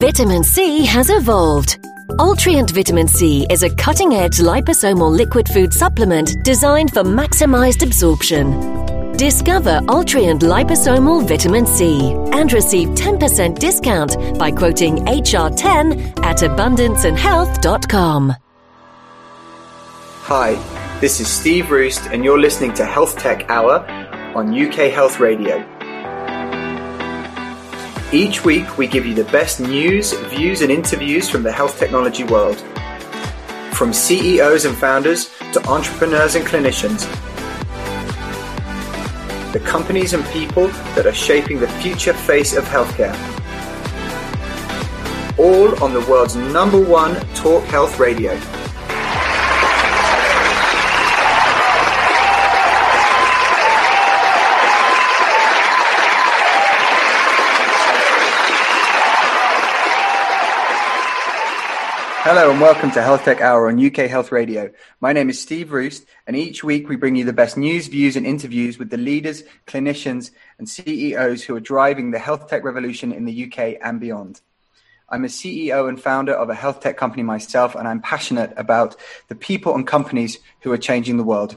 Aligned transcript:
Vitamin 0.00 0.42
C 0.42 0.86
has 0.86 1.10
evolved. 1.10 1.78
Ultrient 2.18 2.70
Vitamin 2.70 3.06
C 3.06 3.46
is 3.50 3.62
a 3.62 3.68
cutting 3.68 4.14
edge 4.14 4.38
liposomal 4.38 5.14
liquid 5.14 5.46
food 5.46 5.74
supplement 5.74 6.42
designed 6.42 6.90
for 6.90 7.02
maximized 7.02 7.82
absorption. 7.82 9.12
Discover 9.18 9.82
Ultrient 9.90 10.40
Liposomal 10.40 11.28
Vitamin 11.28 11.66
C 11.66 12.12
and 12.32 12.50
receive 12.50 12.88
10% 12.88 13.58
discount 13.58 14.38
by 14.38 14.50
quoting 14.50 15.04
HR10 15.04 16.18
at 16.24 16.38
abundanceandhealth.com. 16.38 18.34
Hi, 20.22 20.98
this 21.00 21.20
is 21.20 21.28
Steve 21.28 21.70
Roost, 21.70 22.06
and 22.06 22.24
you're 22.24 22.40
listening 22.40 22.72
to 22.72 22.86
Health 22.86 23.18
Tech 23.18 23.50
Hour 23.50 23.84
on 24.34 24.58
UK 24.58 24.90
Health 24.90 25.20
Radio. 25.20 25.62
Each 28.12 28.44
week, 28.44 28.76
we 28.76 28.88
give 28.88 29.06
you 29.06 29.14
the 29.14 29.30
best 29.30 29.60
news, 29.60 30.12
views, 30.30 30.62
and 30.62 30.72
interviews 30.72 31.30
from 31.30 31.44
the 31.44 31.52
health 31.52 31.78
technology 31.78 32.24
world. 32.24 32.58
From 33.72 33.92
CEOs 33.92 34.64
and 34.64 34.76
founders 34.76 35.30
to 35.52 35.64
entrepreneurs 35.68 36.34
and 36.34 36.44
clinicians, 36.44 37.06
the 39.52 39.60
companies 39.60 40.12
and 40.12 40.24
people 40.26 40.66
that 40.96 41.06
are 41.06 41.12
shaping 41.12 41.60
the 41.60 41.68
future 41.68 42.12
face 42.12 42.56
of 42.56 42.64
healthcare. 42.64 43.14
All 45.38 45.80
on 45.80 45.94
the 45.94 46.04
world's 46.10 46.34
number 46.34 46.80
one 46.80 47.14
talk 47.34 47.62
health 47.66 48.00
radio. 48.00 48.36
Hello 62.22 62.50
and 62.50 62.60
welcome 62.60 62.90
to 62.90 63.00
Health 63.00 63.24
Tech 63.24 63.40
Hour 63.40 63.68
on 63.68 63.82
UK 63.82 64.06
Health 64.06 64.30
Radio. 64.30 64.70
My 65.00 65.14
name 65.14 65.30
is 65.30 65.40
Steve 65.40 65.72
Roost, 65.72 66.04
and 66.26 66.36
each 66.36 66.62
week 66.62 66.86
we 66.86 66.96
bring 66.96 67.16
you 67.16 67.24
the 67.24 67.32
best 67.32 67.56
news, 67.56 67.86
views, 67.86 68.14
and 68.14 68.26
interviews 68.26 68.78
with 68.78 68.90
the 68.90 68.98
leaders, 68.98 69.42
clinicians, 69.66 70.30
and 70.58 70.68
CEOs 70.68 71.42
who 71.42 71.56
are 71.56 71.60
driving 71.60 72.10
the 72.10 72.18
health 72.18 72.50
tech 72.50 72.62
revolution 72.62 73.10
in 73.10 73.24
the 73.24 73.46
UK 73.46 73.78
and 73.82 73.98
beyond. 73.98 74.42
I'm 75.08 75.24
a 75.24 75.28
CEO 75.28 75.88
and 75.88 75.98
founder 75.98 76.34
of 76.34 76.50
a 76.50 76.54
health 76.54 76.80
tech 76.80 76.98
company 76.98 77.22
myself, 77.22 77.74
and 77.74 77.88
I'm 77.88 78.02
passionate 78.02 78.52
about 78.58 78.96
the 79.28 79.34
people 79.34 79.74
and 79.74 79.86
companies 79.86 80.40
who 80.60 80.70
are 80.72 80.76
changing 80.76 81.16
the 81.16 81.24
world. 81.24 81.56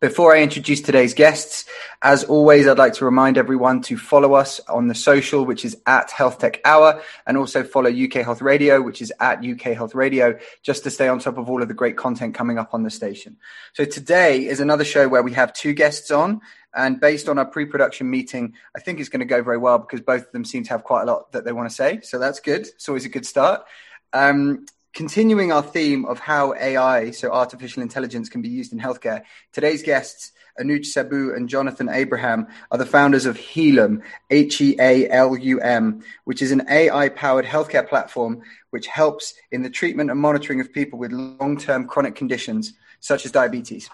Before 0.00 0.34
I 0.34 0.40
introduce 0.40 0.80
today's 0.80 1.12
guests, 1.12 1.66
as 2.00 2.24
always, 2.24 2.66
I'd 2.66 2.78
like 2.78 2.94
to 2.94 3.04
remind 3.04 3.36
everyone 3.36 3.82
to 3.82 3.98
follow 3.98 4.32
us 4.32 4.58
on 4.60 4.88
the 4.88 4.94
social, 4.94 5.44
which 5.44 5.62
is 5.62 5.76
at 5.86 6.10
Health 6.10 6.38
Tech 6.38 6.58
Hour, 6.64 7.02
and 7.26 7.36
also 7.36 7.62
follow 7.62 7.90
UK 7.90 8.14
Health 8.14 8.40
Radio, 8.40 8.80
which 8.80 9.02
is 9.02 9.12
at 9.20 9.44
UK 9.44 9.76
Health 9.76 9.94
Radio, 9.94 10.38
just 10.62 10.84
to 10.84 10.90
stay 10.90 11.06
on 11.06 11.18
top 11.18 11.36
of 11.36 11.50
all 11.50 11.60
of 11.60 11.68
the 11.68 11.74
great 11.74 11.98
content 11.98 12.34
coming 12.34 12.56
up 12.58 12.72
on 12.72 12.82
the 12.82 12.88
station. 12.88 13.36
So 13.74 13.84
today 13.84 14.46
is 14.46 14.58
another 14.58 14.86
show 14.86 15.06
where 15.06 15.22
we 15.22 15.34
have 15.34 15.52
two 15.52 15.74
guests 15.74 16.10
on, 16.10 16.40
and 16.74 16.98
based 16.98 17.28
on 17.28 17.36
our 17.36 17.44
pre-production 17.44 18.08
meeting, 18.08 18.54
I 18.74 18.80
think 18.80 19.00
it's 19.00 19.10
going 19.10 19.20
to 19.20 19.26
go 19.26 19.42
very 19.42 19.58
well 19.58 19.76
because 19.80 20.00
both 20.00 20.24
of 20.24 20.32
them 20.32 20.46
seem 20.46 20.64
to 20.64 20.70
have 20.70 20.82
quite 20.82 21.02
a 21.02 21.06
lot 21.12 21.30
that 21.32 21.44
they 21.44 21.52
want 21.52 21.68
to 21.68 21.76
say. 21.76 22.00
So 22.00 22.18
that's 22.18 22.40
good. 22.40 22.62
It's 22.62 22.88
always 22.88 23.04
a 23.04 23.10
good 23.10 23.26
start. 23.26 23.66
Um, 24.14 24.64
continuing 24.92 25.52
our 25.52 25.62
theme 25.62 26.04
of 26.04 26.18
how 26.18 26.54
AI, 26.54 27.10
so 27.10 27.30
artificial 27.30 27.82
intelligence, 27.82 28.28
can 28.28 28.42
be 28.42 28.48
used 28.48 28.72
in 28.72 28.78
healthcare, 28.78 29.22
today's 29.52 29.82
guests, 29.82 30.32
Anuj 30.60 30.86
Saboo 30.86 31.34
and 31.34 31.48
Jonathan 31.48 31.88
Abraham, 31.88 32.46
are 32.70 32.78
the 32.78 32.86
founders 32.86 33.24
of 33.24 33.36
Healum, 33.36 34.02
H 34.30 34.60
E 34.60 34.76
A 34.78 35.08
L 35.08 35.36
U 35.36 35.60
M, 35.60 36.02
which 36.24 36.42
is 36.42 36.50
an 36.50 36.66
AI 36.68 37.08
powered 37.08 37.44
healthcare 37.44 37.88
platform 37.88 38.42
which 38.70 38.86
helps 38.86 39.34
in 39.50 39.62
the 39.62 39.70
treatment 39.70 40.10
and 40.10 40.20
monitoring 40.20 40.60
of 40.60 40.72
people 40.72 40.98
with 40.98 41.12
long 41.12 41.56
term 41.56 41.86
chronic 41.86 42.14
conditions 42.14 42.74
such 43.00 43.24
as 43.24 43.32
diabetes. 43.32 43.88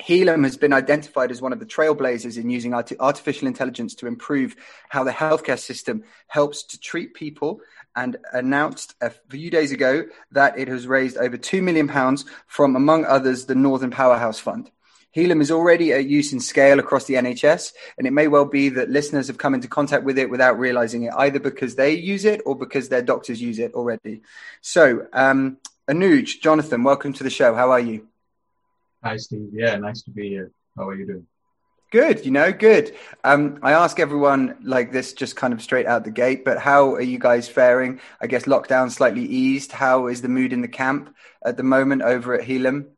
Healum 0.00 0.44
has 0.44 0.56
been 0.56 0.72
identified 0.72 1.30
as 1.30 1.42
one 1.42 1.52
of 1.52 1.60
the 1.60 1.66
trailblazers 1.66 2.38
in 2.38 2.48
using 2.48 2.72
artificial 2.74 3.46
intelligence 3.46 3.94
to 3.96 4.06
improve 4.06 4.56
how 4.88 5.04
the 5.04 5.10
healthcare 5.10 5.58
system 5.58 6.04
helps 6.26 6.62
to 6.64 6.80
treat 6.80 7.12
people 7.12 7.60
and 7.96 8.16
announced 8.32 8.94
a 9.00 9.10
few 9.10 9.50
days 9.50 9.72
ago 9.72 10.04
that 10.32 10.58
it 10.58 10.68
has 10.68 10.86
raised 10.86 11.16
over 11.16 11.36
£2 11.36 11.62
million 11.62 11.88
from, 12.46 12.76
among 12.76 13.04
others, 13.04 13.46
the 13.46 13.54
Northern 13.54 13.90
Powerhouse 13.90 14.38
Fund. 14.38 14.70
Healum 15.14 15.40
is 15.40 15.50
already 15.50 15.92
at 15.92 16.06
use 16.06 16.32
in 16.32 16.38
scale 16.38 16.78
across 16.78 17.06
the 17.06 17.14
NHS, 17.14 17.72
and 17.98 18.06
it 18.06 18.12
may 18.12 18.28
well 18.28 18.44
be 18.44 18.68
that 18.68 18.90
listeners 18.90 19.26
have 19.26 19.38
come 19.38 19.54
into 19.54 19.66
contact 19.66 20.04
with 20.04 20.18
it 20.18 20.30
without 20.30 20.58
realizing 20.58 21.02
it, 21.02 21.12
either 21.16 21.40
because 21.40 21.74
they 21.74 21.94
use 21.94 22.24
it 22.24 22.42
or 22.46 22.56
because 22.56 22.88
their 22.88 23.02
doctors 23.02 23.42
use 23.42 23.58
it 23.58 23.74
already. 23.74 24.22
So, 24.60 25.08
um, 25.12 25.58
Anuj, 25.88 26.40
Jonathan, 26.40 26.84
welcome 26.84 27.12
to 27.14 27.24
the 27.24 27.30
show. 27.30 27.56
How 27.56 27.72
are 27.72 27.80
you? 27.80 28.06
Hi, 29.02 29.16
Steve. 29.16 29.48
Yeah, 29.52 29.76
nice 29.76 30.02
to 30.02 30.10
be 30.10 30.28
here. 30.28 30.52
How 30.76 30.88
are 30.88 30.94
you 30.94 31.06
doing? 31.06 31.26
Good, 31.90 32.24
you 32.24 32.30
know, 32.30 32.52
good. 32.52 32.96
Um, 33.24 33.58
I 33.62 33.72
ask 33.72 33.98
everyone 33.98 34.56
like 34.62 34.92
this 34.92 35.12
just 35.12 35.34
kind 35.34 35.52
of 35.52 35.60
straight 35.60 35.86
out 35.86 36.04
the 36.04 36.12
gate, 36.12 36.44
but 36.44 36.58
how 36.58 36.94
are 36.94 37.00
you 37.00 37.18
guys 37.18 37.48
faring? 37.48 38.00
I 38.20 38.28
guess 38.28 38.44
lockdown 38.44 38.92
slightly 38.92 39.24
eased. 39.24 39.72
How 39.72 40.06
is 40.06 40.22
the 40.22 40.28
mood 40.28 40.52
in 40.52 40.60
the 40.60 40.68
camp 40.68 41.12
at 41.44 41.56
the 41.56 41.64
moment 41.64 42.02
over 42.02 42.32
at 42.34 42.46
Healum? 42.46 42.90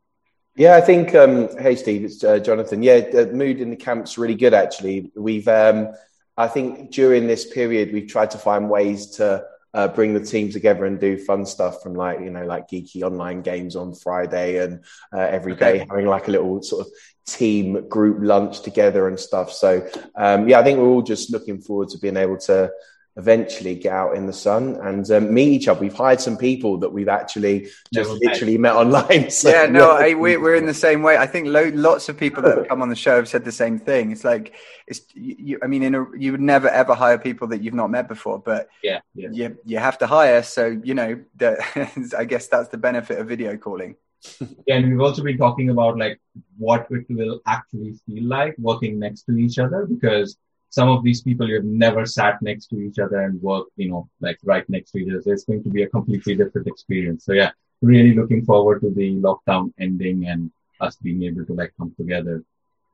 Yeah, 0.56 0.76
I 0.76 0.82
think. 0.82 1.14
Um, 1.14 1.48
hey, 1.56 1.74
Steve, 1.74 2.04
it's 2.04 2.22
uh, 2.22 2.38
Jonathan. 2.38 2.82
Yeah, 2.82 3.00
the 3.00 3.28
mood 3.32 3.62
in 3.62 3.70
the 3.70 3.76
camp's 3.76 4.18
really 4.18 4.34
good. 4.34 4.52
Actually, 4.52 5.10
we've. 5.16 5.48
Um, 5.48 5.94
I 6.36 6.48
think 6.48 6.90
during 6.90 7.26
this 7.26 7.46
period, 7.46 7.94
we've 7.94 8.08
tried 8.08 8.32
to 8.32 8.38
find 8.38 8.68
ways 8.68 9.06
to 9.16 9.46
uh, 9.74 9.88
bring 9.88 10.12
the 10.14 10.20
team 10.20 10.50
together 10.50 10.84
and 10.84 11.00
do 11.00 11.16
fun 11.16 11.46
stuff 11.46 11.82
from 11.82 11.94
like 11.94 12.20
you 12.20 12.30
know 12.30 12.44
like 12.44 12.68
geeky 12.68 13.02
online 13.02 13.40
games 13.40 13.74
on 13.74 13.94
Friday 13.94 14.62
and 14.62 14.84
uh, 15.14 15.20
every 15.20 15.56
day 15.56 15.80
okay. 15.80 15.86
having 15.88 16.06
like 16.06 16.28
a 16.28 16.30
little 16.30 16.62
sort 16.62 16.86
of 16.86 16.92
team 17.26 17.88
group 17.88 18.18
lunch 18.20 18.62
together 18.62 19.08
and 19.08 19.18
stuff. 19.18 19.52
So 19.52 19.88
um, 20.16 20.48
yeah, 20.48 20.60
I 20.60 20.64
think 20.64 20.78
we're 20.78 20.88
all 20.88 21.02
just 21.02 21.30
looking 21.30 21.60
forward 21.60 21.88
to 21.90 21.98
being 21.98 22.16
able 22.16 22.38
to 22.38 22.70
eventually 23.16 23.74
get 23.74 23.92
out 23.92 24.16
in 24.16 24.26
the 24.26 24.32
sun 24.32 24.76
and 24.82 25.08
um, 25.10 25.34
meet 25.34 25.48
each 25.48 25.68
other. 25.68 25.80
We've 25.80 25.92
hired 25.92 26.20
some 26.20 26.38
people 26.38 26.78
that 26.78 26.90
we've 26.90 27.08
actually 27.08 27.68
just 27.92 28.10
no, 28.10 28.18
literally 28.22 28.56
met 28.56 28.74
online. 28.74 29.30
So, 29.30 29.50
yeah, 29.50 29.66
no, 29.66 29.90
I, 29.96 30.14
we're, 30.14 30.40
we're 30.40 30.54
in 30.54 30.66
the 30.66 30.74
same 30.74 31.02
way. 31.02 31.16
I 31.16 31.26
think 31.26 31.48
lo- 31.48 31.70
lots 31.74 32.08
of 32.08 32.16
people 32.16 32.42
that 32.42 32.56
have 32.56 32.68
come 32.68 32.80
on 32.80 32.88
the 32.88 32.96
show 32.96 33.16
have 33.16 33.28
said 33.28 33.44
the 33.44 33.52
same 33.52 33.78
thing. 33.78 34.12
It's 34.12 34.24
like, 34.24 34.54
it's, 34.86 35.02
you, 35.14 35.58
I 35.62 35.66
mean, 35.66 35.82
in 35.82 35.94
a, 35.94 36.06
you 36.16 36.32
would 36.32 36.40
never 36.40 36.68
ever 36.68 36.94
hire 36.94 37.18
people 37.18 37.48
that 37.48 37.62
you've 37.62 37.74
not 37.74 37.90
met 37.90 38.08
before, 38.08 38.38
but 38.38 38.68
yeah, 38.82 39.00
yeah. 39.14 39.28
you, 39.30 39.58
you 39.64 39.78
have 39.78 39.98
to 39.98 40.06
hire. 40.06 40.42
So, 40.42 40.80
you 40.82 40.94
know, 40.94 41.22
the, 41.36 42.14
I 42.18 42.24
guess 42.24 42.48
that's 42.48 42.68
the 42.68 42.78
benefit 42.78 43.18
of 43.18 43.28
video 43.28 43.56
calling. 43.56 43.96
and 44.68 44.90
we've 44.90 45.00
also 45.00 45.22
been 45.22 45.38
talking 45.38 45.70
about 45.70 45.98
like 45.98 46.20
what 46.58 46.86
it 46.90 47.06
will 47.08 47.40
actually 47.46 47.94
feel 48.06 48.24
like 48.24 48.54
working 48.58 48.98
next 48.98 49.22
to 49.22 49.36
each 49.36 49.58
other 49.58 49.86
because 49.86 50.36
some 50.70 50.88
of 50.88 51.04
these 51.04 51.20
people 51.20 51.46
you 51.48 51.56
have 51.56 51.64
never 51.64 52.06
sat 52.06 52.40
next 52.40 52.68
to 52.68 52.80
each 52.80 52.98
other 52.98 53.20
and 53.20 53.40
worked, 53.42 53.72
you 53.76 53.90
know, 53.90 54.08
like 54.20 54.38
right 54.42 54.66
next 54.70 54.92
to 54.92 54.98
each 54.98 55.12
other. 55.12 55.32
It's 55.32 55.44
going 55.44 55.62
to 55.64 55.68
be 55.68 55.82
a 55.82 55.88
completely 55.88 56.34
different 56.34 56.66
experience. 56.66 57.26
So 57.26 57.32
yeah, 57.32 57.50
really 57.82 58.14
looking 58.14 58.44
forward 58.44 58.80
to 58.80 58.90
the 58.90 59.16
lockdown 59.16 59.72
ending 59.78 60.26
and 60.26 60.50
us 60.80 60.96
being 60.96 61.22
able 61.24 61.44
to 61.44 61.52
like 61.52 61.74
come 61.78 61.92
together. 61.96 62.42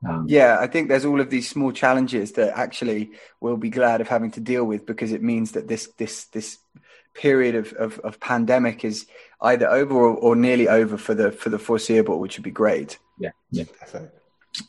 Um, 0.07 0.27
yeah, 0.29 0.59
I 0.61 0.67
think 0.67 0.89
there's 0.89 1.05
all 1.05 1.21
of 1.21 1.31
these 1.31 1.49
small 1.49 1.73
challenges 1.73 2.33
that 2.33 2.57
actually 2.57 3.13
we'll 3.41 3.57
be 3.57 3.71
glad 3.71 4.01
of 4.01 4.09
having 4.09 4.31
to 4.33 4.41
deal 4.41 4.65
with 4.65 4.87
because 4.87 5.13
it 5.13 5.23
means 5.23 5.53
that 5.53 5.69
this 5.69 5.89
this 5.99 6.27
this 6.27 6.59
period 7.19 7.55
of, 7.55 7.73
of, 7.75 7.99
of 8.01 8.21
pandemic 8.21 8.85
is 8.85 9.07
either 9.43 9.69
over 9.69 9.95
or, 9.95 10.17
or, 10.17 10.37
nearly 10.37 10.69
over 10.69 10.97
for 10.97 11.15
the 11.15 11.31
for 11.31 11.51
the 11.51 11.59
foreseeable, 11.59 12.19
which 12.19 12.37
would 12.37 12.45
be 12.45 12.51
great. 12.51 12.99
Yeah, 13.19 13.31
yeah, 13.51 13.65
definitely. 13.81 14.18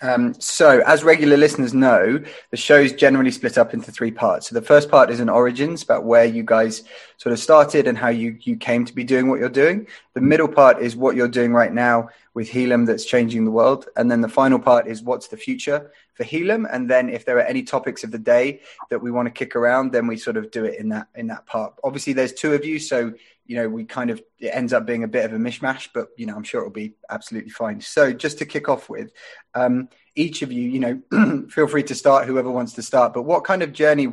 Um, 0.01 0.33
so, 0.39 0.81
as 0.85 1.03
regular 1.03 1.37
listeners 1.37 1.73
know, 1.73 2.23
the 2.51 2.57
show 2.57 2.79
is 2.79 2.93
generally 2.93 3.31
split 3.31 3.57
up 3.57 3.73
into 3.73 3.91
three 3.91 4.11
parts. 4.11 4.49
So, 4.49 4.55
the 4.55 4.61
first 4.61 4.89
part 4.89 5.09
is 5.09 5.19
an 5.19 5.29
origins 5.29 5.83
about 5.83 6.05
where 6.05 6.25
you 6.25 6.43
guys 6.43 6.83
sort 7.17 7.33
of 7.33 7.39
started 7.39 7.87
and 7.87 7.97
how 7.97 8.09
you, 8.09 8.37
you 8.41 8.55
came 8.55 8.85
to 8.85 8.93
be 8.93 9.03
doing 9.03 9.29
what 9.29 9.39
you're 9.39 9.49
doing. 9.49 9.87
The 10.13 10.21
middle 10.21 10.47
part 10.47 10.81
is 10.81 10.95
what 10.95 11.15
you're 11.15 11.27
doing 11.27 11.53
right 11.53 11.73
now 11.73 12.09
with 12.33 12.49
Healum 12.49 12.85
that's 12.85 13.05
changing 13.05 13.45
the 13.45 13.51
world. 13.51 13.87
And 13.95 14.09
then 14.09 14.21
the 14.21 14.29
final 14.29 14.59
part 14.59 14.87
is 14.87 15.03
what's 15.03 15.27
the 15.27 15.37
future 15.37 15.91
for 16.13 16.23
Healum. 16.23 16.65
And 16.71 16.89
then 16.89 17.09
if 17.09 17.25
there 17.25 17.37
are 17.37 17.41
any 17.41 17.63
topics 17.63 18.03
of 18.03 18.11
the 18.11 18.19
day 18.19 18.61
that 18.89 19.01
we 19.01 19.11
want 19.11 19.25
to 19.27 19.31
kick 19.31 19.55
around, 19.55 19.91
then 19.91 20.07
we 20.07 20.17
sort 20.17 20.37
of 20.37 20.51
do 20.51 20.65
it 20.65 20.79
in 20.79 20.89
that 20.89 21.07
in 21.15 21.27
that 21.27 21.45
part. 21.45 21.73
Obviously, 21.83 22.13
there's 22.13 22.33
two 22.33 22.53
of 22.53 22.63
you, 22.63 22.79
so 22.79 23.13
you 23.49 23.55
know, 23.55 23.67
we 23.67 23.83
kind 23.83 24.11
of 24.11 24.21
it 24.37 24.51
ends 24.53 24.73
up 24.73 24.85
being 24.85 25.03
a 25.03 25.07
bit 25.07 25.25
of 25.25 25.33
a 25.33 25.37
mishmash, 25.37 25.89
but 25.91 26.09
you 26.15 26.27
know, 26.27 26.35
I'm 26.35 26.43
sure 26.43 26.61
it'll 26.61 26.71
be 26.71 26.93
absolutely 27.09 27.49
fine. 27.49 27.81
So, 27.81 28.13
just 28.13 28.37
to 28.37 28.45
kick 28.45 28.69
off 28.69 28.89
with, 28.89 29.11
um, 29.55 29.89
each 30.15 30.43
of 30.43 30.51
you, 30.51 30.69
you 30.69 30.79
know, 30.79 31.47
feel 31.49 31.67
free 31.67 31.81
to 31.81 31.95
start. 31.95 32.27
Whoever 32.27 32.51
wants 32.51 32.73
to 32.73 32.83
start. 32.83 33.11
But 33.11 33.23
what 33.23 33.43
kind 33.43 33.63
of 33.63 33.73
journey 33.73 34.07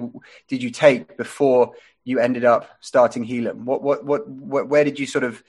did 0.49 0.63
you 0.63 0.71
take 0.71 1.19
before 1.19 1.75
you 2.03 2.19
ended 2.19 2.47
up 2.47 2.71
starting 2.81 3.27
Healum? 3.27 3.65
What, 3.65 3.83
what, 3.83 4.07
what, 4.07 4.27
what 4.27 4.69
where 4.69 4.85
did 4.85 4.99
you 4.99 5.07
sort 5.07 5.25
of, 5.25 5.43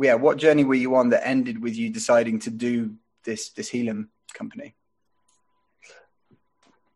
yeah, 0.00 0.14
what 0.14 0.38
journey 0.38 0.64
were 0.64 0.74
you 0.74 0.96
on 0.96 1.10
that 1.10 1.28
ended 1.28 1.60
with 1.60 1.76
you 1.76 1.90
deciding 1.90 2.38
to 2.40 2.50
do 2.50 2.94
this 3.24 3.50
this 3.50 3.68
Healum 3.68 4.08
company? 4.32 4.74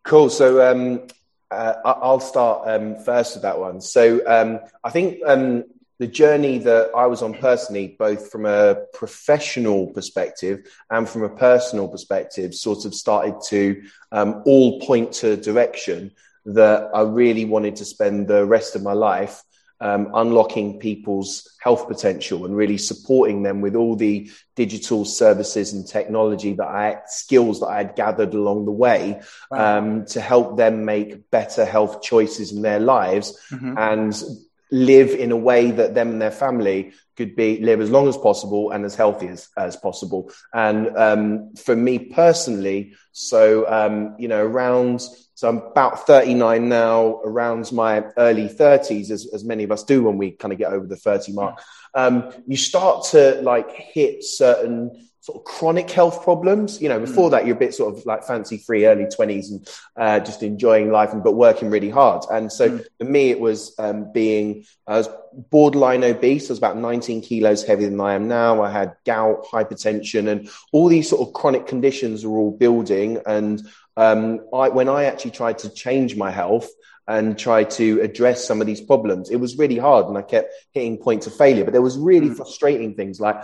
Cool. 0.02 0.30
So 0.30 0.66
um, 0.66 1.08
Uh, 1.50 1.74
I'll 1.84 2.20
start 2.20 2.68
um, 2.68 2.96
first 3.04 3.34
with 3.34 3.42
that 3.42 3.58
one. 3.58 3.80
So 3.80 4.22
um, 4.24 4.60
I 4.84 4.90
think 4.90 5.18
um, 5.26 5.64
the 6.00 6.06
journey 6.06 6.56
that 6.56 6.90
I 6.96 7.06
was 7.06 7.20
on 7.20 7.34
personally, 7.34 7.94
both 7.98 8.32
from 8.32 8.46
a 8.46 8.86
professional 8.94 9.88
perspective 9.88 10.66
and 10.88 11.06
from 11.06 11.24
a 11.24 11.28
personal 11.28 11.88
perspective, 11.88 12.54
sort 12.54 12.86
of 12.86 12.94
started 12.94 13.34
to 13.48 13.82
um, 14.10 14.42
all 14.46 14.80
point 14.80 15.12
to 15.20 15.36
direction 15.36 16.12
that 16.46 16.88
I 16.94 17.02
really 17.02 17.44
wanted 17.44 17.76
to 17.76 17.84
spend 17.84 18.28
the 18.28 18.46
rest 18.46 18.76
of 18.76 18.82
my 18.82 18.94
life 18.94 19.42
um, 19.82 20.10
unlocking 20.14 20.78
people's 20.78 21.54
health 21.60 21.86
potential 21.86 22.46
and 22.46 22.56
really 22.56 22.78
supporting 22.78 23.42
them 23.42 23.60
with 23.60 23.76
all 23.76 23.94
the 23.94 24.30
digital 24.54 25.04
services 25.04 25.74
and 25.74 25.86
technology 25.86 26.54
that 26.54 26.66
I 26.66 27.00
skills 27.08 27.60
that 27.60 27.66
I 27.66 27.76
had 27.78 27.94
gathered 27.94 28.32
along 28.32 28.64
the 28.64 28.72
way 28.72 29.20
wow. 29.50 29.78
um, 29.78 30.06
to 30.06 30.20
help 30.22 30.56
them 30.56 30.86
make 30.86 31.30
better 31.30 31.66
health 31.66 32.00
choices 32.00 32.52
in 32.52 32.62
their 32.62 32.80
lives 32.80 33.38
mm-hmm. 33.50 33.76
and 33.76 34.22
live 34.70 35.10
in 35.10 35.32
a 35.32 35.36
way 35.36 35.70
that 35.70 35.94
them 35.94 36.10
and 36.10 36.22
their 36.22 36.30
family 36.30 36.92
could 37.16 37.36
be 37.36 37.60
live 37.60 37.80
as 37.80 37.90
long 37.90 38.08
as 38.08 38.16
possible 38.16 38.70
and 38.70 38.84
as 38.84 38.94
healthy 38.94 39.28
as, 39.28 39.48
as 39.56 39.76
possible. 39.76 40.30
And 40.54 40.96
um, 40.96 41.54
for 41.54 41.76
me 41.76 41.98
personally, 41.98 42.94
so 43.12 43.68
um, 43.68 44.16
you 44.18 44.28
know, 44.28 44.42
around 44.44 45.02
so 45.40 45.48
I'm 45.48 45.56
about 45.56 46.06
39 46.06 46.68
now, 46.68 47.20
around 47.24 47.72
my 47.72 48.04
early 48.18 48.46
30s, 48.46 49.10
as, 49.10 49.26
as 49.32 49.42
many 49.42 49.64
of 49.64 49.72
us 49.72 49.84
do 49.84 50.02
when 50.02 50.18
we 50.18 50.32
kind 50.32 50.52
of 50.52 50.58
get 50.58 50.70
over 50.70 50.86
the 50.86 50.96
30 50.96 51.32
mark. 51.32 51.62
Um, 51.94 52.30
you 52.46 52.58
start 52.58 53.06
to 53.12 53.40
like 53.40 53.70
hit 53.70 54.22
certain 54.22 55.08
sort 55.30 55.42
of 55.42 55.44
chronic 55.44 55.90
health 55.90 56.24
problems. 56.24 56.80
You 56.82 56.88
know, 56.88 56.98
before 56.98 57.28
mm. 57.28 57.32
that, 57.32 57.46
you're 57.46 57.56
a 57.56 57.58
bit 57.58 57.74
sort 57.74 57.96
of 57.96 58.04
like 58.04 58.24
fancy 58.24 58.58
free 58.58 58.86
early 58.86 59.04
20s 59.04 59.50
and 59.50 59.68
uh, 59.96 60.20
just 60.20 60.42
enjoying 60.42 60.90
life, 60.90 61.12
and, 61.12 61.22
but 61.22 61.32
working 61.32 61.70
really 61.70 61.90
hard. 61.90 62.24
And 62.30 62.52
so 62.52 62.70
mm. 62.70 62.84
for 62.98 63.04
me, 63.04 63.30
it 63.30 63.38
was 63.38 63.74
um, 63.78 64.12
being, 64.12 64.64
I 64.86 64.98
was 64.98 65.08
borderline 65.50 66.02
obese. 66.02 66.50
I 66.50 66.52
was 66.52 66.58
about 66.58 66.76
19 66.76 67.22
kilos 67.22 67.64
heavier 67.64 67.90
than 67.90 68.00
I 68.00 68.14
am 68.14 68.26
now. 68.26 68.62
I 68.62 68.70
had 68.70 68.96
gout, 69.06 69.44
hypertension, 69.46 70.28
and 70.28 70.50
all 70.72 70.88
these 70.88 71.08
sort 71.08 71.26
of 71.26 71.32
chronic 71.32 71.66
conditions 71.66 72.26
were 72.26 72.38
all 72.38 72.56
building. 72.56 73.20
And 73.26 73.62
um, 73.96 74.40
I, 74.52 74.68
when 74.68 74.88
I 74.88 75.04
actually 75.04 75.32
tried 75.32 75.58
to 75.58 75.70
change 75.70 76.16
my 76.16 76.30
health, 76.30 76.68
and 77.08 77.36
try 77.36 77.64
to 77.64 78.00
address 78.02 78.46
some 78.46 78.60
of 78.60 78.68
these 78.68 78.80
problems. 78.80 79.30
It 79.30 79.40
was 79.40 79.58
really 79.58 79.78
hard 79.78 80.06
and 80.06 80.16
I 80.16 80.22
kept 80.22 80.54
hitting 80.70 80.96
points 80.96 81.26
of 81.26 81.34
failure, 81.34 81.64
but 81.64 81.72
there 81.72 81.82
was 81.82 81.98
really 81.98 82.28
mm. 82.28 82.36
frustrating 82.36 82.94
things 82.94 83.18
like 83.18 83.42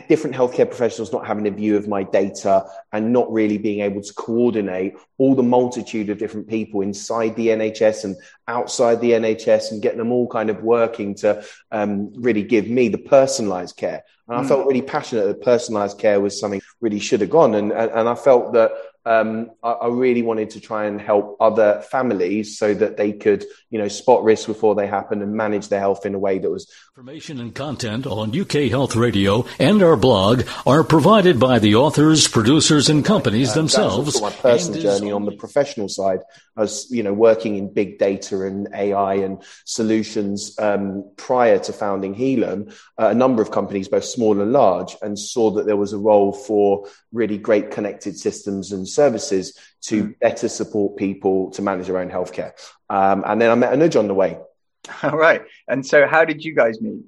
different 0.00 0.36
healthcare 0.36 0.68
professionals 0.68 1.12
not 1.12 1.26
having 1.26 1.46
a 1.46 1.50
view 1.50 1.76
of 1.76 1.88
my 1.88 2.02
data 2.02 2.64
and 2.92 3.12
not 3.12 3.30
really 3.32 3.58
being 3.58 3.80
able 3.80 4.02
to 4.02 4.14
coordinate 4.14 4.94
all 5.18 5.34
the 5.34 5.42
multitude 5.42 6.10
of 6.10 6.18
different 6.18 6.48
people 6.48 6.80
inside 6.80 7.36
the 7.36 7.48
NHS 7.48 8.04
and 8.04 8.16
outside 8.48 9.00
the 9.00 9.12
NHS 9.12 9.72
and 9.72 9.82
getting 9.82 9.98
them 9.98 10.12
all 10.12 10.26
kind 10.28 10.50
of 10.50 10.62
working 10.62 11.14
to 11.16 11.44
um, 11.70 12.12
really 12.14 12.42
give 12.42 12.68
me 12.68 12.88
the 12.88 12.98
personalized 12.98 13.76
care. 13.76 14.04
And 14.28 14.38
I 14.38 14.42
mm. 14.42 14.48
felt 14.48 14.66
really 14.66 14.82
passionate 14.82 15.26
that 15.26 15.42
personalized 15.42 15.98
care 15.98 16.20
was 16.20 16.38
something 16.38 16.62
really 16.80 17.00
should 17.00 17.20
have 17.20 17.30
gone. 17.30 17.54
And, 17.54 17.72
and, 17.72 17.90
and 17.90 18.08
I 18.08 18.14
felt 18.14 18.54
that 18.54 18.72
um, 19.06 19.50
I, 19.62 19.72
I, 19.72 19.88
really 19.88 20.22
wanted 20.22 20.50
to 20.50 20.60
try 20.60 20.86
and 20.86 20.98
help 20.98 21.36
other 21.38 21.82
families 21.90 22.56
so 22.56 22.72
that 22.72 22.96
they 22.96 23.12
could, 23.12 23.44
you 23.68 23.78
know, 23.78 23.88
spot 23.88 24.24
risks 24.24 24.46
before 24.46 24.74
they 24.74 24.86
happen 24.86 25.20
and 25.20 25.34
manage 25.34 25.68
their 25.68 25.80
health 25.80 26.06
in 26.06 26.14
a 26.14 26.18
way 26.18 26.38
that 26.38 26.50
was. 26.50 26.70
Information 26.96 27.38
and 27.38 27.54
content 27.54 28.06
on 28.06 28.38
UK 28.38 28.70
Health 28.70 28.96
Radio 28.96 29.44
and 29.58 29.82
our 29.82 29.96
blog 29.96 30.44
are 30.66 30.82
provided 30.82 31.38
by 31.38 31.58
the 31.58 31.74
authors, 31.74 32.28
producers, 32.28 32.88
and 32.88 33.04
companies 33.04 33.50
uh, 33.50 33.54
themselves. 33.56 34.20
my 34.22 34.30
personal 34.30 34.80
journey 34.80 35.12
on 35.12 35.26
the 35.26 35.32
professional 35.32 35.88
side. 35.88 36.20
I 36.56 36.62
was, 36.62 36.90
you 36.90 37.02
know, 37.02 37.12
working 37.12 37.56
in 37.56 37.74
big 37.74 37.98
data 37.98 38.46
and 38.46 38.68
AI 38.72 39.14
and 39.14 39.42
solutions 39.64 40.56
um, 40.58 41.10
prior 41.16 41.58
to 41.58 41.72
founding 41.72 42.14
Healum, 42.14 42.72
uh, 42.98 43.08
a 43.08 43.14
number 43.14 43.42
of 43.42 43.50
companies, 43.50 43.88
both 43.88 44.04
small 44.04 44.40
and 44.40 44.52
large, 44.52 44.96
and 45.02 45.18
saw 45.18 45.50
that 45.50 45.66
there 45.66 45.76
was 45.76 45.92
a 45.92 45.98
role 45.98 46.32
for 46.32 46.88
really 47.12 47.38
great 47.38 47.70
connected 47.70 48.16
systems 48.16 48.72
and 48.72 48.88
services 48.94 49.58
to 49.82 50.04
mm. 50.04 50.18
better 50.20 50.48
support 50.48 50.96
people 50.96 51.50
to 51.50 51.62
manage 51.62 51.86
their 51.86 51.98
own 51.98 52.10
healthcare. 52.10 52.52
Um, 52.88 53.24
and 53.26 53.40
then 53.40 53.50
I 53.50 53.54
met 53.54 53.72
Anuj 53.72 53.98
on 53.98 54.08
the 54.08 54.14
way. 54.14 54.38
All 55.02 55.16
right. 55.16 55.42
And 55.68 55.84
so, 55.84 56.06
how 56.06 56.24
did 56.24 56.44
you 56.44 56.54
guys 56.54 56.80
meet? 56.80 57.02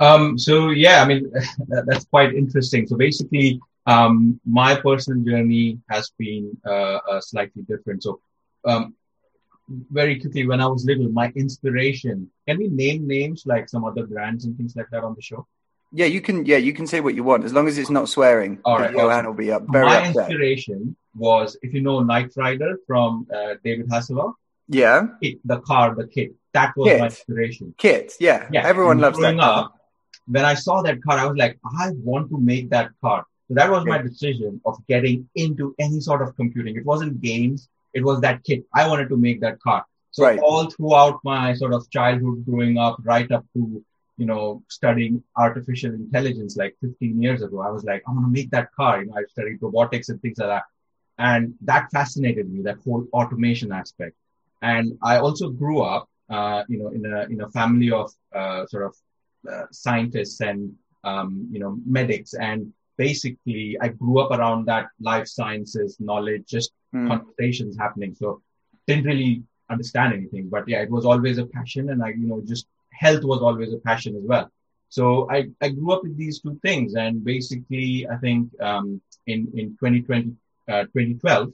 Um, 0.00 0.36
so 0.36 0.70
yeah, 0.70 1.02
I 1.02 1.06
mean 1.06 1.30
that, 1.68 1.84
that's 1.86 2.06
quite 2.06 2.34
interesting. 2.34 2.86
So 2.86 2.96
basically, 2.96 3.60
um, 3.86 4.40
my 4.44 4.74
personal 4.74 5.24
journey 5.24 5.78
has 5.90 6.10
been 6.18 6.56
uh, 6.66 6.98
uh, 7.10 7.20
slightly 7.20 7.62
different. 7.62 8.02
So 8.02 8.20
um, 8.64 8.94
very 9.68 10.20
quickly, 10.20 10.46
when 10.46 10.60
I 10.60 10.66
was 10.66 10.84
little, 10.84 11.08
my 11.10 11.32
inspiration. 11.36 12.30
Can 12.48 12.58
we 12.58 12.68
name 12.68 13.06
names 13.06 13.44
like 13.46 13.68
some 13.68 13.84
other 13.84 14.06
brands 14.06 14.44
and 14.44 14.56
things 14.56 14.74
like 14.76 14.90
that 14.90 15.04
on 15.04 15.14
the 15.14 15.22
show? 15.22 15.46
Yeah, 15.92 16.06
you 16.06 16.20
can. 16.20 16.46
Yeah, 16.46 16.56
you 16.56 16.72
can 16.72 16.86
say 16.86 17.00
what 17.00 17.14
you 17.14 17.22
want 17.22 17.44
as 17.44 17.52
long 17.52 17.68
as 17.68 17.76
it's 17.76 17.90
not 17.90 18.08
swearing. 18.08 18.60
All 18.64 18.78
right, 18.78 18.92
Johan 18.92 19.26
will 19.26 19.34
be 19.34 19.52
up. 19.52 19.64
Very 19.68 19.86
My 19.86 20.08
upset. 20.08 20.30
inspiration 20.30 20.96
was, 21.14 21.56
if 21.62 21.74
you 21.74 21.82
know 21.82 22.00
Knight 22.00 22.32
Rider 22.36 22.78
from 22.86 23.26
uh, 23.34 23.54
David 23.62 23.88
Hasselhoff. 23.88 24.34
Yeah. 24.68 25.08
Kit, 25.22 25.38
the 25.44 25.60
car, 25.60 25.94
the 25.94 26.06
kit. 26.06 26.32
That 26.54 26.74
was 26.76 26.88
kit. 26.88 26.98
my 27.00 27.06
inspiration. 27.06 27.74
Kit. 27.76 28.14
Yeah. 28.20 28.48
Yeah. 28.50 28.66
Everyone 28.66 28.92
and 28.92 29.00
loves 29.02 29.18
that. 29.18 29.38
Up, 29.38 29.74
when 30.26 30.44
I 30.44 30.54
saw 30.54 30.82
that 30.82 31.02
car, 31.02 31.18
I 31.18 31.26
was 31.26 31.36
like, 31.36 31.58
I 31.64 31.90
want 32.02 32.30
to 32.30 32.38
make 32.38 32.70
that 32.70 32.90
car. 33.02 33.26
So 33.48 33.54
that 33.54 33.70
was 33.70 33.84
yeah. 33.84 33.96
my 33.96 33.98
decision 34.02 34.60
of 34.64 34.78
getting 34.86 35.28
into 35.34 35.74
any 35.78 36.00
sort 36.00 36.22
of 36.22 36.34
computing. 36.36 36.76
It 36.76 36.86
wasn't 36.86 37.20
games. 37.20 37.68
It 37.92 38.02
was 38.02 38.20
that 38.20 38.44
kit. 38.44 38.64
I 38.74 38.88
wanted 38.88 39.08
to 39.10 39.16
make 39.16 39.40
that 39.40 39.60
car. 39.60 39.84
So 40.10 40.24
right. 40.24 40.38
all 40.38 40.70
throughout 40.70 41.20
my 41.24 41.54
sort 41.54 41.72
of 41.72 41.90
childhood 41.90 42.44
growing 42.46 42.78
up, 42.78 42.98
right 43.02 43.30
up 43.30 43.44
to 43.54 43.84
you 44.22 44.28
know, 44.28 44.62
studying 44.68 45.20
artificial 45.36 45.92
intelligence 45.92 46.56
like 46.56 46.76
15 46.80 47.20
years 47.20 47.42
ago. 47.42 47.60
I 47.60 47.70
was 47.70 47.82
like, 47.82 48.04
I'm 48.06 48.14
going 48.14 48.26
to 48.26 48.32
make 48.32 48.50
that 48.52 48.72
car. 48.72 49.00
You 49.00 49.08
know, 49.08 49.16
I 49.16 49.24
studied 49.24 49.58
robotics 49.60 50.10
and 50.10 50.22
things 50.22 50.38
like 50.38 50.50
that. 50.54 50.62
And 51.18 51.54
that 51.62 51.90
fascinated 51.90 52.48
me, 52.48 52.62
that 52.62 52.78
whole 52.84 53.04
automation 53.12 53.72
aspect. 53.72 54.14
And 54.62 54.96
I 55.02 55.16
also 55.16 55.50
grew 55.50 55.82
up, 55.82 56.08
uh, 56.30 56.62
you 56.68 56.78
know, 56.78 56.90
in 56.90 57.04
a, 57.04 57.22
in 57.32 57.40
a 57.40 57.50
family 57.50 57.90
of, 57.90 58.12
uh, 58.32 58.64
sort 58.66 58.84
of, 58.84 58.94
uh, 59.52 59.66
scientists 59.72 60.40
and, 60.40 60.72
um, 61.02 61.48
you 61.50 61.58
know, 61.58 61.76
medics. 61.84 62.34
And 62.34 62.72
basically 62.96 63.76
I 63.80 63.88
grew 63.88 64.20
up 64.20 64.30
around 64.30 64.66
that 64.66 64.86
life 65.00 65.26
sciences 65.26 65.96
knowledge, 65.98 66.44
just 66.46 66.70
mm. 66.94 67.08
conversations 67.08 67.76
happening. 67.76 68.14
So 68.14 68.40
didn't 68.86 69.04
really 69.04 69.42
understand 69.68 70.14
anything, 70.14 70.48
but 70.48 70.68
yeah, 70.68 70.80
it 70.82 70.90
was 70.92 71.04
always 71.04 71.38
a 71.38 71.46
passion. 71.46 71.90
And 71.90 72.04
I, 72.04 72.10
you 72.10 72.28
know, 72.28 72.40
just 72.46 72.66
health 73.04 73.24
was 73.24 73.40
always 73.40 73.72
a 73.72 73.78
passion 73.78 74.16
as 74.16 74.24
well. 74.32 74.46
So 74.96 75.04
I, 75.30 75.48
I 75.64 75.68
grew 75.70 75.90
up 75.94 76.02
with 76.04 76.16
these 76.16 76.40
two 76.40 76.58
things. 76.62 76.94
And 76.94 77.24
basically, 77.24 78.06
I 78.14 78.16
think 78.24 78.50
um, 78.60 79.00
in, 79.26 79.40
in 79.54 79.66
2020, 79.80 80.32
uh, 80.68 80.82
2012, 80.82 81.52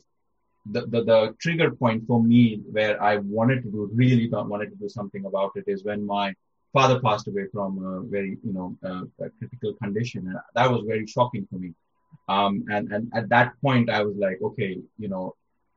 the, 0.73 0.81
the, 0.93 1.01
the, 1.11 1.35
trigger 1.41 1.71
point 1.71 2.07
for 2.07 2.23
me 2.23 2.61
where 2.77 3.03
I 3.03 3.17
wanted 3.39 3.63
to 3.63 3.71
do, 3.71 3.91
really 3.95 4.29
wanted 4.29 4.71
to 4.71 4.77
do 4.77 4.89
something 4.89 5.25
about 5.25 5.53
it 5.55 5.65
is 5.67 5.85
when 5.85 6.05
my 6.05 6.35
father 6.75 7.01
passed 7.01 7.27
away 7.29 7.47
from 7.55 7.71
a 7.91 8.03
very, 8.15 8.37
you 8.45 8.53
know, 8.53 8.77
uh, 8.89 9.05
critical 9.39 9.73
condition. 9.83 10.27
And 10.29 10.39
that 10.57 10.71
was 10.71 10.83
very 10.87 11.07
shocking 11.07 11.47
for 11.51 11.59
me. 11.59 11.73
Um, 12.29 12.65
and, 12.75 12.93
and 12.93 13.11
at 13.15 13.29
that 13.31 13.53
point, 13.63 13.89
I 13.89 14.03
was 14.03 14.17
like, 14.17 14.39
okay, 14.43 14.79
you 14.99 15.09
know, 15.09 15.35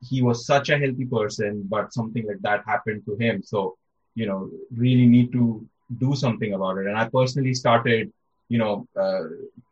he 0.09 0.21
was 0.21 0.47
such 0.47 0.69
a 0.69 0.79
healthy 0.79 1.05
person, 1.05 1.63
but 1.69 1.93
something 1.93 2.25
like 2.27 2.41
that 2.41 2.63
happened 2.65 3.03
to 3.05 3.15
him. 3.23 3.43
So 3.43 3.77
you 4.15 4.25
know, 4.25 4.49
really 4.75 5.05
need 5.05 5.31
to 5.31 5.65
do 5.97 6.15
something 6.15 6.53
about 6.53 6.77
it. 6.77 6.87
And 6.87 6.97
I 6.97 7.09
personally 7.09 7.53
started, 7.53 8.11
you 8.49 8.57
know, 8.57 8.87
uh, 8.99 9.23